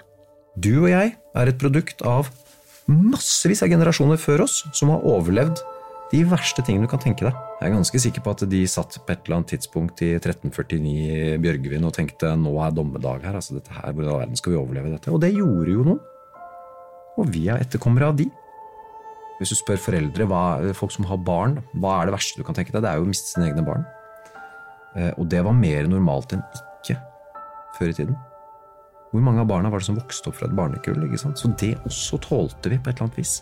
Du 0.55 0.85
og 0.85 0.91
jeg 0.93 1.15
er 1.35 1.51
et 1.51 1.59
produkt 1.59 2.05
av 2.07 2.31
massevis 2.87 3.65
av 3.65 3.73
generasjoner 3.73 4.21
før 4.21 4.45
oss 4.45 4.61
som 4.77 4.93
har 4.93 5.03
overlevd 5.09 5.62
de 6.12 6.21
verste 6.31 6.62
tingene 6.62 6.87
du 6.87 6.93
kan 6.93 7.03
tenke 7.03 7.27
deg. 7.27 7.35
Jeg 7.59 7.67
er 7.67 7.75
ganske 7.75 8.01
sikker 8.05 8.23
på 8.23 8.35
at 8.37 8.45
de 8.53 8.61
satt 8.71 9.01
på 9.01 9.15
et 9.15 9.25
eller 9.25 9.41
annet 9.41 9.55
tidspunkt 9.57 10.03
i 10.05 10.12
1349 10.21 10.79
i 10.85 11.37
Bjørgvin 11.43 11.89
og 11.89 11.95
tenkte 11.97 12.31
nå 12.39 12.53
er 12.62 12.77
dommedag 12.77 13.25
her. 13.27 13.41
altså 13.41 13.57
dette 13.57 13.75
her, 13.75 13.91
Hvordan 13.91 14.12
i 14.12 14.21
verden 14.21 14.39
skal 14.39 14.55
vi 14.55 14.61
overleve 14.61 14.95
dette? 14.95 15.11
Og 15.11 15.19
det 15.25 15.33
gjorde 15.35 15.73
jo 15.73 15.87
noen. 15.89 16.03
Og 17.19 17.31
vi 17.35 17.49
er 17.49 17.62
etterkommere 17.65 18.12
av 18.12 18.19
de. 18.21 18.29
Hvis 19.45 19.53
du 19.53 19.59
spør 19.61 19.76
foreldre, 19.76 20.24
hva, 20.24 20.42
folk 20.72 20.95
som 20.95 21.05
har 21.05 21.18
barn, 21.20 21.59
hva 21.76 21.99
er 21.99 22.09
det 22.09 22.14
verste 22.14 22.40
du 22.40 22.47
kan 22.49 22.57
tenke 22.57 22.72
deg? 22.72 22.80
Det 22.80 22.88
er 22.88 22.97
jo 22.97 23.05
å 23.05 23.09
miste 23.11 23.28
sine 23.28 23.51
egne 23.51 23.64
barn. 23.66 23.82
Eh, 24.97 25.11
og 25.20 25.26
det 25.28 25.42
var 25.45 25.53
mer 25.59 25.84
normalt 25.90 26.32
enn 26.32 26.40
ikke 26.57 26.97
før 27.76 27.90
i 27.90 27.97
tiden. 27.99 28.14
Hvor 29.11 29.26
mange 29.26 29.42
av 29.45 29.51
barna 29.51 29.68
var 29.68 29.82
det 29.82 29.88
som 29.90 29.99
vokste 29.99 30.30
opp 30.30 30.38
fra 30.38 30.49
et 30.49 30.55
barnekull? 30.57 31.05
Så 31.20 31.51
det 31.61 31.74
også 31.84 32.22
tålte 32.24 32.72
vi 32.72 32.78
på 32.78 32.88
et 32.88 32.97
eller 32.97 33.11
annet 33.11 33.18
vis. 33.20 33.34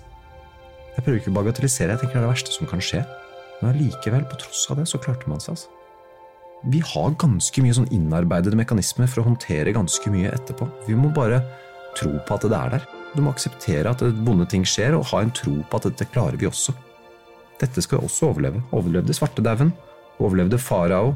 Jeg 0.97 1.05
prøver 1.05 1.21
ikke 1.21 1.31
å 1.31 1.37
bagatellisere, 1.37 1.95
jeg 1.95 2.03
tenker 2.03 2.19
det 2.19 2.25
er 2.25 2.27
det 2.27 2.33
verste 2.33 2.57
som 2.57 2.69
kan 2.69 2.83
skje. 2.83 3.05
Men 3.61 3.71
allikevel, 3.71 4.27
på 4.27 4.41
tross 4.43 4.67
av 4.75 4.83
det, 4.83 4.89
så 4.91 4.99
klarte 5.01 5.31
man 5.31 5.41
seg. 5.41 5.55
altså. 5.55 5.71
Vi 6.75 6.83
har 6.93 7.15
ganske 7.23 7.63
mye 7.63 7.79
sånn 7.79 7.89
innarbeidede 7.95 8.59
mekanismer 8.59 9.07
for 9.07 9.23
å 9.23 9.29
håndtere 9.31 9.73
ganske 9.79 10.11
mye 10.11 10.35
etterpå. 10.35 10.67
Vi 10.91 10.99
må 10.99 11.15
bare 11.15 11.45
tro 11.95 12.11
på 12.27 12.37
at 12.37 12.51
det 12.51 12.59
er 12.59 12.75
der. 12.75 12.91
Du 13.13 13.21
må 13.21 13.33
akseptere 13.35 13.91
at 13.93 14.05
bonde 14.25 14.47
ting 14.49 14.65
skjer, 14.69 14.97
og 14.97 15.09
ha 15.11 15.21
en 15.23 15.35
tro 15.37 15.59
på 15.69 15.81
at 15.81 15.91
dette 15.91 16.09
klarer 16.13 16.39
vi 16.41 16.49
også. 16.49 16.75
Dette 17.61 17.85
skal 17.85 18.01
vi 18.01 18.09
også 18.09 18.31
overleve. 18.33 18.63
Overlevde 18.75 19.15
svartedauden. 19.17 19.73
Overlevde 20.23 20.59
farao. 20.59 21.13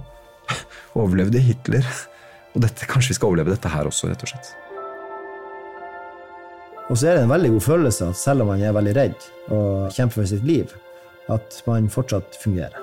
Overlevde 0.99 1.41
Hitler. 1.43 1.89
Og 2.55 2.63
dette, 2.65 2.89
kanskje 2.89 3.15
vi 3.15 3.19
skal 3.19 3.33
overleve 3.33 3.53
dette 3.55 3.73
her 3.73 3.89
også, 3.89 4.11
rett 4.11 4.25
og 4.25 4.33
slett. 4.33 4.55
Og 6.87 6.95
så 6.95 7.11
er 7.11 7.17
det 7.17 7.25
en 7.27 7.33
veldig 7.33 7.51
god 7.57 7.65
følelse 7.65 8.11
at 8.13 8.19
selv 8.21 8.45
om 8.45 8.53
man 8.53 8.63
er 8.63 8.75
veldig 8.77 8.93
redd 8.95 9.25
og 9.51 9.95
kjemper 9.97 10.21
for 10.21 10.31
sitt 10.31 10.45
liv, 10.47 10.71
at 11.33 11.59
man 11.67 11.91
fortsatt 11.91 12.39
fungerer. 12.39 12.77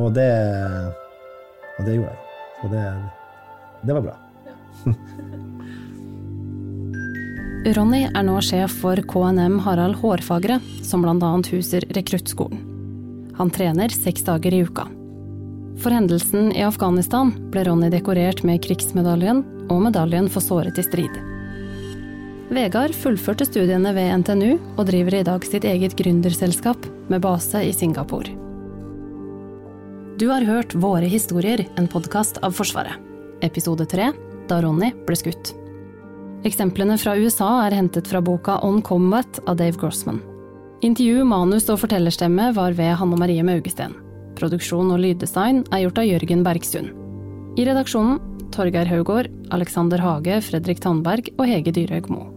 Og 0.00 0.14
det, 0.16 0.30
og 1.76 1.84
det 1.84 1.98
gjorde 1.98 2.14
jeg. 2.14 2.22
Og 2.62 2.72
det, 2.72 2.86
det 3.84 3.98
var 3.98 4.06
bra. 4.08 4.16
Ronny 7.62 8.08
er 8.10 8.24
nå 8.26 8.40
sjef 8.42 8.72
for 8.82 8.98
KNM 9.06 9.60
Harald 9.62 9.94
Hårfagre, 10.00 10.56
som 10.82 11.04
bl.a. 11.04 11.28
huser 11.46 11.84
rekruttskolen. 11.94 12.58
Han 13.38 13.52
trener 13.54 13.94
seks 13.94 14.24
dager 14.26 14.50
i 14.50 14.64
uka. 14.66 14.88
For 15.78 15.94
hendelsen 15.94 16.50
i 16.56 16.64
Afghanistan 16.66 17.30
ble 17.54 17.62
Ronny 17.68 17.92
dekorert 17.94 18.42
med 18.42 18.64
krigsmedaljen 18.66 19.44
og 19.70 19.86
medaljen 19.86 20.26
for 20.26 20.42
såret 20.42 20.82
i 20.82 20.86
strid. 20.88 21.14
Vegard 22.50 22.98
fullførte 22.98 23.46
studiene 23.46 23.94
ved 23.94 24.10
NTNU 24.24 24.58
og 24.74 24.84
driver 24.90 25.20
i 25.20 25.24
dag 25.30 25.46
sitt 25.46 25.62
eget 25.62 25.94
gründerselskap 25.96 26.90
med 27.14 27.22
base 27.22 27.62
i 27.62 27.70
Singapore. 27.70 28.34
Du 30.18 30.26
har 30.34 30.42
hørt 30.50 30.74
Våre 30.74 31.06
historier, 31.06 31.68
en 31.78 31.86
podkast 31.86 32.42
av 32.42 32.58
Forsvaret. 32.58 32.98
Episode 33.40 33.86
tre 33.86 34.10
da 34.50 34.64
Ronny 34.66 34.90
ble 35.06 35.16
skutt. 35.18 35.61
Eksemplene 36.42 36.96
fra 36.98 37.12
USA 37.14 37.48
er 37.68 37.76
hentet 37.76 38.08
fra 38.10 38.18
boka 38.24 38.56
On 38.66 38.80
Combat 38.82 39.38
av 39.46 39.60
Dave 39.60 39.78
Grossman. 39.78 40.18
Intervju, 40.82 41.22
manus 41.22 41.68
og 41.70 41.78
fortellerstemme 41.84 42.48
var 42.56 42.74
ved 42.74 42.96
Hanne 42.98 43.18
Marie 43.20 43.44
Maugesten. 43.46 43.94
Produksjon 44.34 44.90
og 44.90 44.98
lyddesign 45.04 45.62
er 45.70 45.84
gjort 45.84 46.02
av 46.02 46.08
Jørgen 46.08 46.42
Bergstuen. 46.42 46.90
I 47.54 47.68
redaksjonen 47.68 48.18
Torgeir 48.50 48.90
Haugård, 48.90 49.30
Alexander 49.54 50.02
Hage, 50.02 50.40
Fredrik 50.42 50.82
Tandberg 50.82 51.30
og 51.38 51.46
Hege 51.46 51.78
Dyrhaug 51.78 52.10
Moe. 52.10 52.31